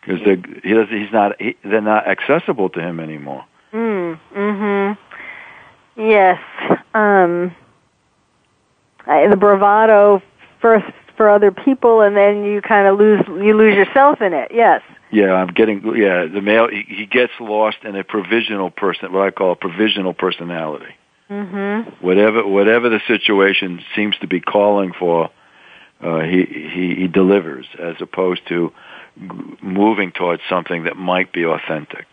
because 0.00 0.20
he 0.20 0.74
does, 0.74 0.88
he's 0.88 1.12
not 1.12 1.40
he, 1.40 1.56
they're 1.64 1.80
not 1.80 2.06
accessible 2.06 2.68
to 2.70 2.80
him 2.80 3.00
anymore. 3.00 3.44
Mm. 3.72 4.18
Mhm. 4.34 4.98
Yes. 5.96 6.40
Um. 6.94 7.54
I, 9.06 9.26
the 9.28 9.36
bravado 9.36 10.22
first 10.60 10.86
for 11.16 11.28
other 11.28 11.50
people, 11.50 12.00
and 12.00 12.16
then 12.16 12.44
you 12.44 12.62
kind 12.62 12.86
of 12.86 12.98
lose 12.98 13.20
you 13.28 13.56
lose 13.56 13.74
yourself 13.74 14.20
in 14.20 14.32
it. 14.32 14.50
Yes. 14.52 14.82
Yeah, 15.10 15.34
I'm 15.34 15.48
getting. 15.48 15.82
Yeah, 15.96 16.26
the 16.26 16.40
male 16.40 16.68
he, 16.68 16.84
he 16.86 17.06
gets 17.06 17.32
lost 17.40 17.78
in 17.82 17.96
a 17.96 18.04
provisional 18.04 18.70
person, 18.70 19.12
what 19.12 19.26
I 19.26 19.30
call 19.30 19.52
a 19.52 19.56
provisional 19.56 20.14
personality. 20.14 20.94
Mm-hmm. 21.28 22.04
Whatever 22.04 22.46
whatever 22.46 22.88
the 22.88 23.00
situation 23.06 23.82
seems 23.94 24.16
to 24.18 24.26
be 24.26 24.40
calling 24.40 24.92
for, 24.92 25.30
uh, 26.00 26.20
he 26.20 26.44
he 26.44 26.94
he 26.94 27.08
delivers 27.08 27.66
as 27.78 27.96
opposed 28.00 28.46
to 28.48 28.72
moving 29.62 30.12
towards 30.12 30.42
something 30.48 30.84
that 30.84 30.96
might 30.96 31.32
be 31.32 31.44
authentic. 31.44 32.06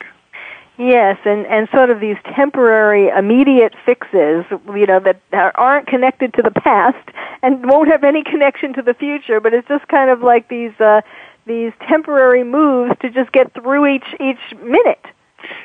Yes, 0.78 1.18
and 1.26 1.48
and 1.48 1.68
sort 1.74 1.90
of 1.90 2.00
these 2.00 2.18
temporary, 2.36 3.08
immediate 3.10 3.74
fixes, 3.84 4.46
you 4.76 4.86
know, 4.86 5.00
that 5.00 5.20
aren't 5.56 5.88
connected 5.88 6.36
to 6.36 6.44
the 6.44 6.52
past 6.52 7.10
and 7.42 7.68
won't 7.68 7.90
have 7.90 8.04
any 8.04 8.24
connection 8.24 8.74
to 8.74 8.84
the 8.84 8.94
future, 8.94 9.40
but 9.40 9.56
it's 9.56 9.68
just 9.68 9.88
kind 9.88 10.12
of 10.12 10.22
like 10.22 10.50
these 10.50 10.80
uh, 10.80 11.02
these 11.48 11.72
temporary 11.88 12.44
moves 12.44 12.94
to 13.02 13.10
just 13.10 13.32
get 13.32 13.52
through 13.56 13.96
each 13.96 14.06
each 14.20 14.60
minute. 14.62 15.04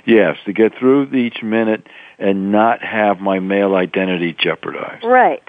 Yes, 0.07 0.37
to 0.47 0.53
get 0.53 0.73
through 0.79 1.13
each 1.15 1.43
minute 1.43 1.87
and 2.19 2.51
not 2.51 2.83
have 2.83 3.21
my 3.21 3.39
male 3.39 3.75
identity 3.75 4.35
jeopardized. 4.39 5.05
Right. 5.05 5.43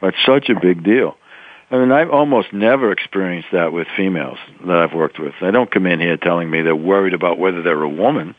That's 0.00 0.16
such 0.26 0.48
a 0.48 0.58
big 0.58 0.82
deal. 0.82 1.16
I 1.70 1.76
mean, 1.76 1.92
I've 1.92 2.10
almost 2.10 2.52
never 2.52 2.90
experienced 2.92 3.48
that 3.52 3.72
with 3.72 3.86
females 3.96 4.38
that 4.66 4.76
I've 4.76 4.94
worked 4.94 5.18
with. 5.18 5.34
They 5.40 5.50
don't 5.50 5.70
come 5.70 5.86
in 5.86 6.00
here 6.00 6.16
telling 6.16 6.50
me 6.50 6.62
they're 6.62 6.74
worried 6.74 7.12
about 7.12 7.38
whether 7.38 7.62
they're 7.62 7.82
a 7.82 7.88
woman. 7.88 8.34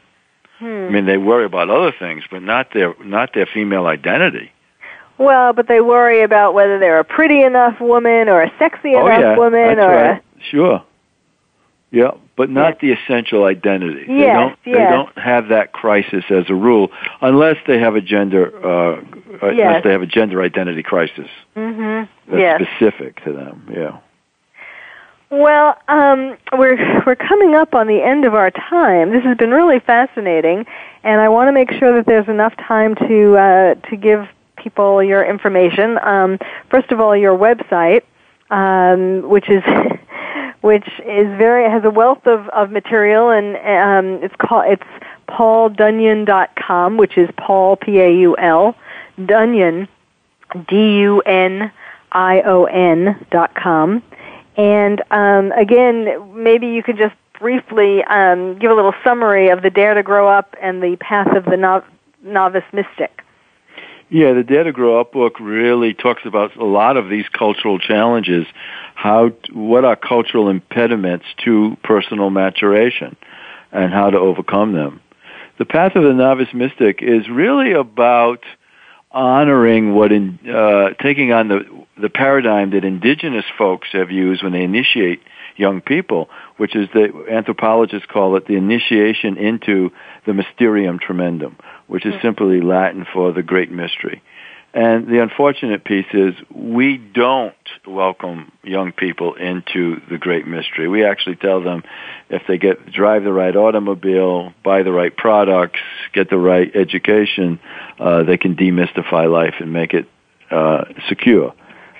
Hmm. 0.57 0.65
I 0.65 0.89
mean, 0.89 1.05
they 1.05 1.17
worry 1.17 1.45
about 1.45 1.69
other 1.69 1.93
things, 1.97 2.23
but 2.29 2.41
not 2.41 2.73
their 2.73 2.93
not 3.03 3.33
their 3.33 3.45
female 3.45 3.85
identity. 3.85 4.51
Well, 5.17 5.53
but 5.53 5.67
they 5.67 5.81
worry 5.81 6.21
about 6.23 6.53
whether 6.53 6.79
they're 6.79 6.99
a 6.99 7.03
pretty 7.03 7.41
enough 7.43 7.79
woman 7.79 8.29
or 8.29 8.41
a 8.41 8.51
sexy 8.57 8.95
oh, 8.95 9.05
enough 9.05 9.19
yeah, 9.19 9.37
woman 9.37 9.75
that's 9.75 9.79
or 9.79 9.95
right. 9.95 10.17
a 10.17 10.21
Sure. 10.49 10.83
Yeah, 11.91 12.11
but 12.35 12.51
not 12.51 12.79
the 12.81 12.91
essential 12.91 13.45
identity. 13.45 14.05
they 14.07 14.13
Yes, 14.19 14.35
don't 14.35 14.59
they 14.63 14.73
don't 14.73 15.17
have 15.17 15.47
that 15.49 15.71
crisis 15.73 16.23
as 16.29 16.47
a 16.49 16.53
rule 16.53 16.91
unless 17.21 17.57
they 17.65 17.79
have 17.79 17.95
a 17.95 18.01
gender 18.01 18.45
uh 18.63 19.01
Yes. 19.41 19.41
unless 19.41 19.83
they 19.83 19.91
have 19.91 20.01
a 20.03 20.05
gender 20.05 20.41
identity 20.43 20.83
crisis 20.83 21.27
Mhm. 21.57 22.07
that's 22.27 22.39
Yes. 22.41 22.61
specific 22.61 23.23
to 23.23 23.33
them. 23.33 23.63
Yeah. 23.71 23.91
Well, 25.31 25.77
um, 25.87 26.37
we're 26.57 27.03
we're 27.05 27.15
coming 27.15 27.53
up 27.55 27.75
on 27.75 27.85
the 27.87 28.01
end 28.01 28.25
of 28.25 28.33
our 28.33 28.49
time. 28.49 29.11
This 29.11 29.23
has 29.23 29.37
been 29.37 29.51
really 29.51 29.79
fascinating, 29.79 30.65
and 31.03 31.21
I 31.21 31.29
want 31.29 31.47
to 31.49 31.51
make 31.51 31.71
sure 31.71 31.93
that 31.93 32.05
there's 32.07 32.27
enough 32.27 32.55
time 32.57 32.95
to 32.95 33.37
uh, 33.37 33.75
to 33.89 33.95
give 33.95 34.27
people 34.57 35.03
your 35.03 35.23
information. 35.23 35.99
Um, 36.03 36.39
first 36.69 36.91
of 36.91 36.99
all, 36.99 37.15
your 37.15 37.37
website, 37.37 38.01
um, 38.49 39.29
which 39.29 39.49
is 39.49 39.63
which 40.61 40.87
is 41.05 41.27
very 41.37 41.69
has 41.69 41.83
a 41.83 41.89
wealth 41.89 42.25
of, 42.25 42.47
of 42.49 42.71
material, 42.71 43.29
and 43.29 43.55
um, 43.57 44.23
it's 44.23 44.35
called 44.35 44.65
it's 44.67 44.83
pauldunion.com, 45.27 46.97
which 46.97 47.17
is 47.17 47.29
Paul 47.37 47.75
P 47.75 47.99
A 47.99 48.11
U 48.11 48.37
L 48.37 48.75
Dunion 49.23 49.87
D 50.67 50.99
U 50.99 51.21
N 51.21 51.71
I 52.11 52.41
O 52.41 52.65
N 52.65 53.25
dot 53.31 53.53
com. 53.55 54.03
And 54.57 55.01
um, 55.11 55.51
again, 55.53 56.33
maybe 56.33 56.67
you 56.67 56.83
could 56.83 56.97
just 56.97 57.15
briefly 57.39 58.03
um, 58.03 58.59
give 58.59 58.71
a 58.71 58.73
little 58.73 58.93
summary 59.03 59.49
of 59.49 59.61
the 59.61 59.69
Dare 59.69 59.93
to 59.93 60.03
Grow 60.03 60.27
Up 60.27 60.55
and 60.61 60.83
the 60.83 60.97
Path 60.97 61.33
of 61.35 61.45
the 61.45 61.55
nov- 61.55 61.85
Novice 62.23 62.65
Mystic. 62.73 63.23
Yeah, 64.11 64.33
the 64.33 64.43
Dare 64.43 64.63
to 64.63 64.71
Grow 64.71 64.99
Up 64.99 65.11
book 65.11 65.39
really 65.39 65.93
talks 65.93 66.23
about 66.25 66.55
a 66.55 66.65
lot 66.65 66.97
of 66.97 67.09
these 67.09 67.25
cultural 67.31 67.77
challenges, 67.77 68.47
how 68.95 69.31
what 69.53 69.85
are 69.85 69.95
cultural 69.95 70.49
impediments 70.49 71.25
to 71.45 71.77
personal 71.83 72.31
maturation, 72.31 73.15
and 73.71 73.93
how 73.93 74.09
to 74.09 74.17
overcome 74.17 74.73
them. 74.73 74.99
The 75.59 75.65
Path 75.65 75.95
of 75.95 76.03
the 76.03 76.13
Novice 76.13 76.53
Mystic 76.55 77.03
is 77.03 77.29
really 77.29 77.73
about 77.73 78.39
honoring 79.11 79.93
what 79.93 80.11
in 80.11 80.39
uh, 80.47 80.89
taking 81.01 81.31
on 81.31 81.47
the 81.47 81.85
the 82.01 82.09
paradigm 82.09 82.71
that 82.71 82.83
indigenous 82.83 83.45
folks 83.59 83.89
have 83.91 84.09
used 84.09 84.41
when 84.41 84.53
they 84.53 84.63
initiate 84.63 85.21
young 85.55 85.81
people, 85.81 86.29
which 86.57 86.75
is 86.75 86.87
the 86.93 87.25
anthropologists 87.29 88.07
call 88.11 88.35
it 88.37 88.47
the 88.47 88.55
initiation 88.55 89.37
into 89.37 89.91
the 90.25 90.33
mysterium 90.33 90.97
tremendum, 90.97 91.57
which 91.89 92.05
is 92.05 92.13
simply 92.21 92.61
Latin 92.61 93.05
for 93.11 93.33
the 93.33 93.43
great 93.43 93.71
mystery. 93.71 94.21
And 94.71 95.07
the 95.07 95.21
unfortunate 95.23 95.83
piece 95.83 96.05
is 96.13 96.35
we 96.53 96.97
don't 96.97 97.55
welcome 97.87 98.51
young 98.63 98.91
people 98.91 99.33
into 99.33 99.99
the 100.11 100.19
great 100.19 100.45
mystery. 100.45 100.87
We 100.87 101.03
actually 101.03 101.37
tell 101.37 101.61
them 101.63 101.83
if 102.29 102.43
they 102.47 102.59
get 102.59 102.91
drive 102.91 103.23
the 103.23 103.33
right 103.33 103.55
automobile, 103.55 104.53
buy 104.63 104.83
the 104.83 104.91
right 104.91 105.15
products, 105.15 105.79
get 106.13 106.29
the 106.29 106.37
right 106.37 106.71
education, 106.75 107.59
uh, 107.99 108.21
they 108.23 108.37
can 108.37 108.55
demystify 108.55 109.31
life 109.31 109.55
and 109.59 109.73
make 109.73 109.95
it 109.95 110.07
uh, 110.51 110.85
secure. 111.07 111.55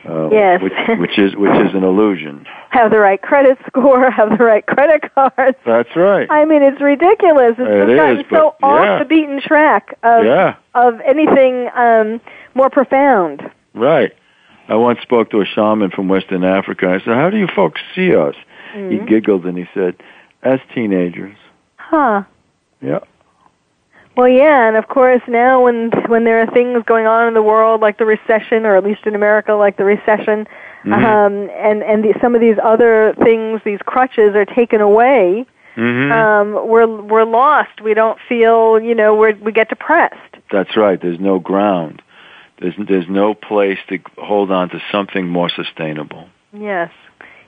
Uh, 0.08 0.30
Yes. 0.32 0.62
which, 0.62 0.74
which 1.00 1.18
is 1.20 1.36
which 1.36 1.52
is 1.68 1.74
an 1.74 1.84
illusion. 1.84 2.46
Have 2.70 2.92
the 2.92 3.00
right 3.00 3.22
credit 3.22 3.58
score, 3.68 4.10
have 4.20 4.38
the 4.38 4.44
right 4.46 4.66
credit 4.66 5.04
cards. 5.14 5.58
That's 5.66 5.94
right. 5.96 6.28
I 6.30 6.46
mean, 6.46 6.62
it's 6.62 6.80
ridiculous. 6.80 7.56
It's 7.58 7.60
It 7.60 7.86
just 7.88 7.96
gotten 7.98 8.26
so 8.30 8.56
but- 8.62 8.68
off 8.68 9.00
the 9.00 9.06
beaten 9.06 9.42
track 9.42 9.98
of 10.04 10.24
Yeah. 10.24 10.56
of 10.76 11.02
anything 11.02 11.68
um, 11.76 12.22
more 12.54 12.70
profound. 12.70 13.42
Right. 13.74 14.12
I 14.68 14.76
once 14.76 15.00
spoke 15.02 15.32
to 15.32 15.42
a 15.42 15.46
shaman 15.46 15.90
from 15.90 16.08
Western 16.10 16.44
Africa. 16.44 16.88
I 16.90 17.00
said, 17.04 17.16
"How 17.16 17.30
do 17.32 17.38
you 17.38 17.48
folks 17.48 17.82
see 17.96 18.16
us?" 18.16 18.36
He 18.74 18.80
Mhm. 18.80 19.08
giggled 19.08 19.46
and 19.48 19.58
he 19.58 19.68
said, 19.74 19.96
"As 20.44 20.60
teenagers." 20.76 21.36
Huh. 21.78 22.22
Yeah. 22.82 23.00
Well, 24.20 24.28
yeah, 24.28 24.68
and 24.68 24.76
of 24.76 24.90
course 24.90 25.22
now 25.30 25.64
when 25.64 25.92
when 26.08 26.26
there 26.26 26.42
are 26.42 26.46
things 26.48 26.84
going 26.86 27.08
on 27.08 27.30
in 27.30 27.34
the 27.34 27.42
world 27.42 27.80
like 27.80 27.98
the 27.98 28.06
recession, 28.06 28.66
or 28.66 28.76
at 28.76 28.84
least 28.84 29.06
in 29.06 29.16
America 29.16 29.54
like 29.54 29.78
the 29.78 29.86
recession, 29.86 30.46
Mhm. 30.84 30.94
um, 30.94 31.50
and 31.56 31.82
and 31.84 32.04
the, 32.04 32.14
some 32.20 32.36
of 32.36 32.42
these 32.42 32.58
other 32.62 33.14
things, 33.24 33.62
these 33.64 33.80
crutches 33.86 34.36
are 34.36 34.44
taken 34.44 34.82
away. 34.82 35.46
Mhm. 35.78 36.12
Um, 36.12 36.68
we're 36.68 36.86
we're 36.86 37.24
lost. 37.24 37.80
We 37.82 37.94
don't 37.94 38.20
feel, 38.28 38.78
you 38.82 38.94
know, 38.94 39.16
we 39.16 39.36
we 39.36 39.54
get 39.54 39.70
depressed. 39.70 40.36
That's 40.52 40.76
right. 40.76 41.00
There's 41.00 41.22
no 41.22 41.40
ground. 41.40 42.02
There's 42.60 42.76
there's 42.78 43.08
no 43.08 43.34
place 43.34 43.80
to 43.88 44.00
hold 44.18 44.52
on 44.52 44.68
to 44.72 44.82
something 44.92 45.30
more 45.30 45.48
sustainable. 45.48 46.28
Yes, 46.52 46.92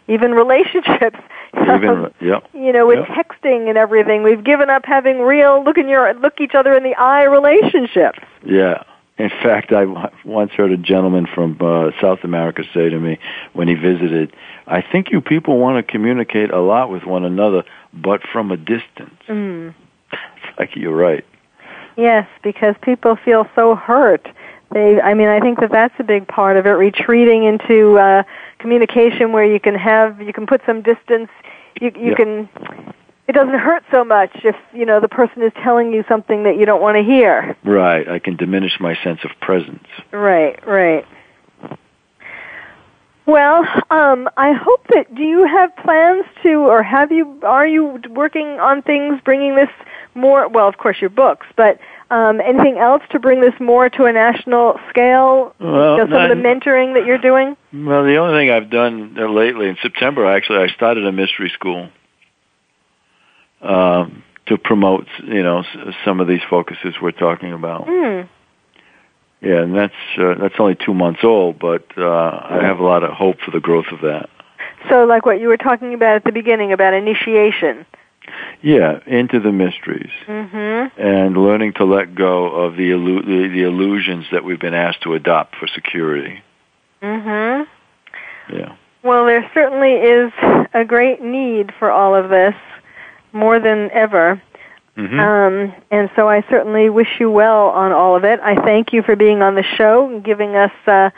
even 0.07 0.31
relationships. 0.33 1.19
Even 1.53 2.11
yep. 2.21 2.47
you 2.53 2.71
know, 2.71 2.87
with 2.87 2.99
Yep. 2.99 3.07
texting 3.09 3.67
and 3.67 3.77
everything, 3.77 4.23
we've 4.23 4.43
given 4.43 4.69
up 4.69 4.85
having 4.85 5.19
real 5.19 5.63
look 5.63 5.77
in 5.77 5.87
your 5.89 6.13
look 6.15 6.39
each 6.39 6.55
other 6.55 6.73
in 6.73 6.83
the 6.83 6.95
eye 6.95 7.23
relationships. 7.23 8.19
Yeah. 8.43 8.83
In 9.17 9.29
fact, 9.29 9.71
I 9.71 9.85
once 10.25 10.51
heard 10.53 10.71
a 10.71 10.77
gentleman 10.77 11.27
from 11.27 11.57
uh, 11.61 11.91
South 12.01 12.23
America 12.23 12.63
say 12.73 12.89
to 12.89 12.99
me 12.99 13.19
when 13.53 13.67
he 13.67 13.75
visited, 13.75 14.33
"I 14.65 14.81
think 14.81 15.11
you 15.11 15.21
people 15.21 15.59
want 15.59 15.85
to 15.85 15.91
communicate 15.91 16.51
a 16.51 16.59
lot 16.59 16.89
with 16.89 17.03
one 17.03 17.23
another, 17.23 17.63
but 17.93 18.21
from 18.23 18.51
a 18.51 18.57
distance." 18.57 19.19
Mm. 19.27 19.75
It's 20.11 20.59
like 20.59 20.75
you're 20.75 20.95
right. 20.95 21.23
Yes, 21.97 22.27
because 22.41 22.75
people 22.81 23.15
feel 23.15 23.47
so 23.53 23.75
hurt. 23.75 24.27
They, 24.71 25.01
I 25.01 25.13
mean, 25.13 25.27
I 25.27 25.39
think 25.41 25.59
that 25.59 25.71
that's 25.71 25.93
a 25.99 26.03
big 26.03 26.27
part 26.27 26.55
of 26.55 26.65
it. 26.65 26.71
Retreating 26.71 27.43
into 27.43 27.99
uh, 27.99 28.23
communication 28.61 29.31
where 29.31 29.45
you 29.45 29.59
can 29.59 29.75
have, 29.75 30.21
you 30.21 30.33
can 30.33 30.45
put 30.45 30.61
some 30.65 30.81
distance. 30.81 31.29
You 31.79 31.91
you 31.95 32.11
Yeah. 32.11 32.15
can. 32.15 32.49
It 33.27 33.33
doesn't 33.33 33.59
hurt 33.59 33.83
so 33.91 34.03
much 34.03 34.31
if 34.43 34.55
you 34.73 34.85
know 34.85 34.99
the 34.99 35.07
person 35.07 35.41
is 35.41 35.53
telling 35.63 35.93
you 35.93 36.03
something 36.07 36.43
that 36.43 36.57
you 36.57 36.65
don't 36.65 36.81
want 36.81 36.97
to 36.97 37.03
hear. 37.03 37.55
Right. 37.63 38.07
I 38.07 38.19
can 38.19 38.35
diminish 38.35 38.79
my 38.79 38.95
sense 39.03 39.23
of 39.23 39.31
presence. 39.39 39.87
Right, 40.11 40.59
right. 40.67 41.05
Well, 43.25 43.63
um, 43.91 44.29
I 44.35 44.51
hope 44.51 44.85
that. 44.93 45.13
Do 45.15 45.21
you 45.21 45.45
have 45.45 45.75
plans 45.77 46.25
to, 46.43 46.53
or 46.71 46.83
have 46.83 47.11
you? 47.11 47.39
Are 47.43 47.67
you 47.67 48.01
working 48.09 48.59
on 48.59 48.81
things 48.81 49.21
bringing 49.23 49.55
this 49.55 49.69
more? 50.15 50.49
Well, 50.49 50.67
of 50.67 50.77
course, 50.77 50.99
your 50.99 51.11
books, 51.11 51.47
but 51.55 51.79
um, 52.11 52.41
anything 52.41 52.77
else 52.77 53.01
to 53.11 53.19
bring 53.19 53.41
this 53.41 53.53
more 53.59 53.89
to 53.89 54.03
a 54.03 54.11
national 54.11 54.79
scale? 54.89 55.55
Well, 55.59 55.97
some 55.97 56.13
of 56.13 56.29
the 56.29 56.35
mentoring 56.35 56.93
that 56.95 57.05
you're 57.05 57.17
doing. 57.17 57.55
Well, 57.73 58.03
the 58.03 58.17
only 58.17 58.37
thing 58.37 58.51
I've 58.51 58.69
done 58.69 59.15
lately 59.35 59.69
in 59.69 59.77
September, 59.81 60.25
actually, 60.25 60.59
I 60.59 60.67
started 60.75 61.07
a 61.07 61.11
mystery 61.11 61.49
school. 61.53 61.89
Um, 63.61 64.23
to 64.47 64.57
promote, 64.57 65.07
you 65.23 65.43
know, 65.43 65.63
some 66.03 66.19
of 66.19 66.27
these 66.27 66.41
focuses 66.49 66.95
we're 67.01 67.11
talking 67.11 67.53
about. 67.53 67.85
Mm. 67.85 68.27
Yeah, 69.41 69.61
and 69.61 69.75
that's 69.75 69.93
uh, 70.17 70.35
that's 70.39 70.55
only 70.59 70.75
two 70.75 70.93
months 70.93 71.21
old, 71.23 71.57
but 71.57 71.85
uh, 71.97 72.03
I 72.03 72.59
have 72.61 72.79
a 72.79 72.83
lot 72.83 73.03
of 73.03 73.11
hope 73.11 73.39
for 73.39 73.51
the 73.51 73.59
growth 73.59 73.85
of 73.91 74.01
that. 74.01 74.29
So, 74.89 75.05
like 75.05 75.25
what 75.25 75.39
you 75.39 75.47
were 75.47 75.57
talking 75.57 75.93
about 75.93 76.17
at 76.17 76.23
the 76.23 76.31
beginning 76.31 76.73
about 76.73 76.93
initiation. 76.93 77.85
Yeah, 78.61 78.99
into 79.07 79.39
the 79.39 79.51
mysteries 79.51 80.11
Mm-hmm. 80.27 81.01
and 81.01 81.35
learning 81.37 81.73
to 81.73 81.85
let 81.85 82.13
go 82.15 82.47
of 82.47 82.75
the, 82.75 82.91
illu- 82.91 83.25
the 83.25 83.47
the 83.49 83.63
illusions 83.63 84.25
that 84.31 84.43
we've 84.43 84.59
been 84.59 84.73
asked 84.75 85.01
to 85.03 85.13
adopt 85.15 85.55
for 85.55 85.67
security. 85.67 86.41
Mm-hmm. 87.01 88.55
Yeah. 88.55 88.75
Well, 89.03 89.25
there 89.25 89.49
certainly 89.53 89.93
is 89.93 90.31
a 90.73 90.85
great 90.85 91.21
need 91.21 91.71
for 91.79 91.89
all 91.89 92.13
of 92.15 92.29
this, 92.29 92.53
more 93.33 93.59
than 93.59 93.89
ever. 93.91 94.41
hmm 94.95 95.19
Um, 95.19 95.73
and 95.89 96.09
so 96.15 96.29
I 96.29 96.43
certainly 96.49 96.89
wish 96.89 97.19
you 97.19 97.31
well 97.31 97.69
on 97.69 97.91
all 97.91 98.15
of 98.15 98.23
it. 98.23 98.39
I 98.41 98.55
thank 98.63 98.93
you 98.93 99.01
for 99.01 99.15
being 99.15 99.41
on 99.41 99.55
the 99.55 99.63
show 99.63 100.07
and 100.09 100.23
giving 100.23 100.55
us 100.55 100.71
uh, 100.85 101.09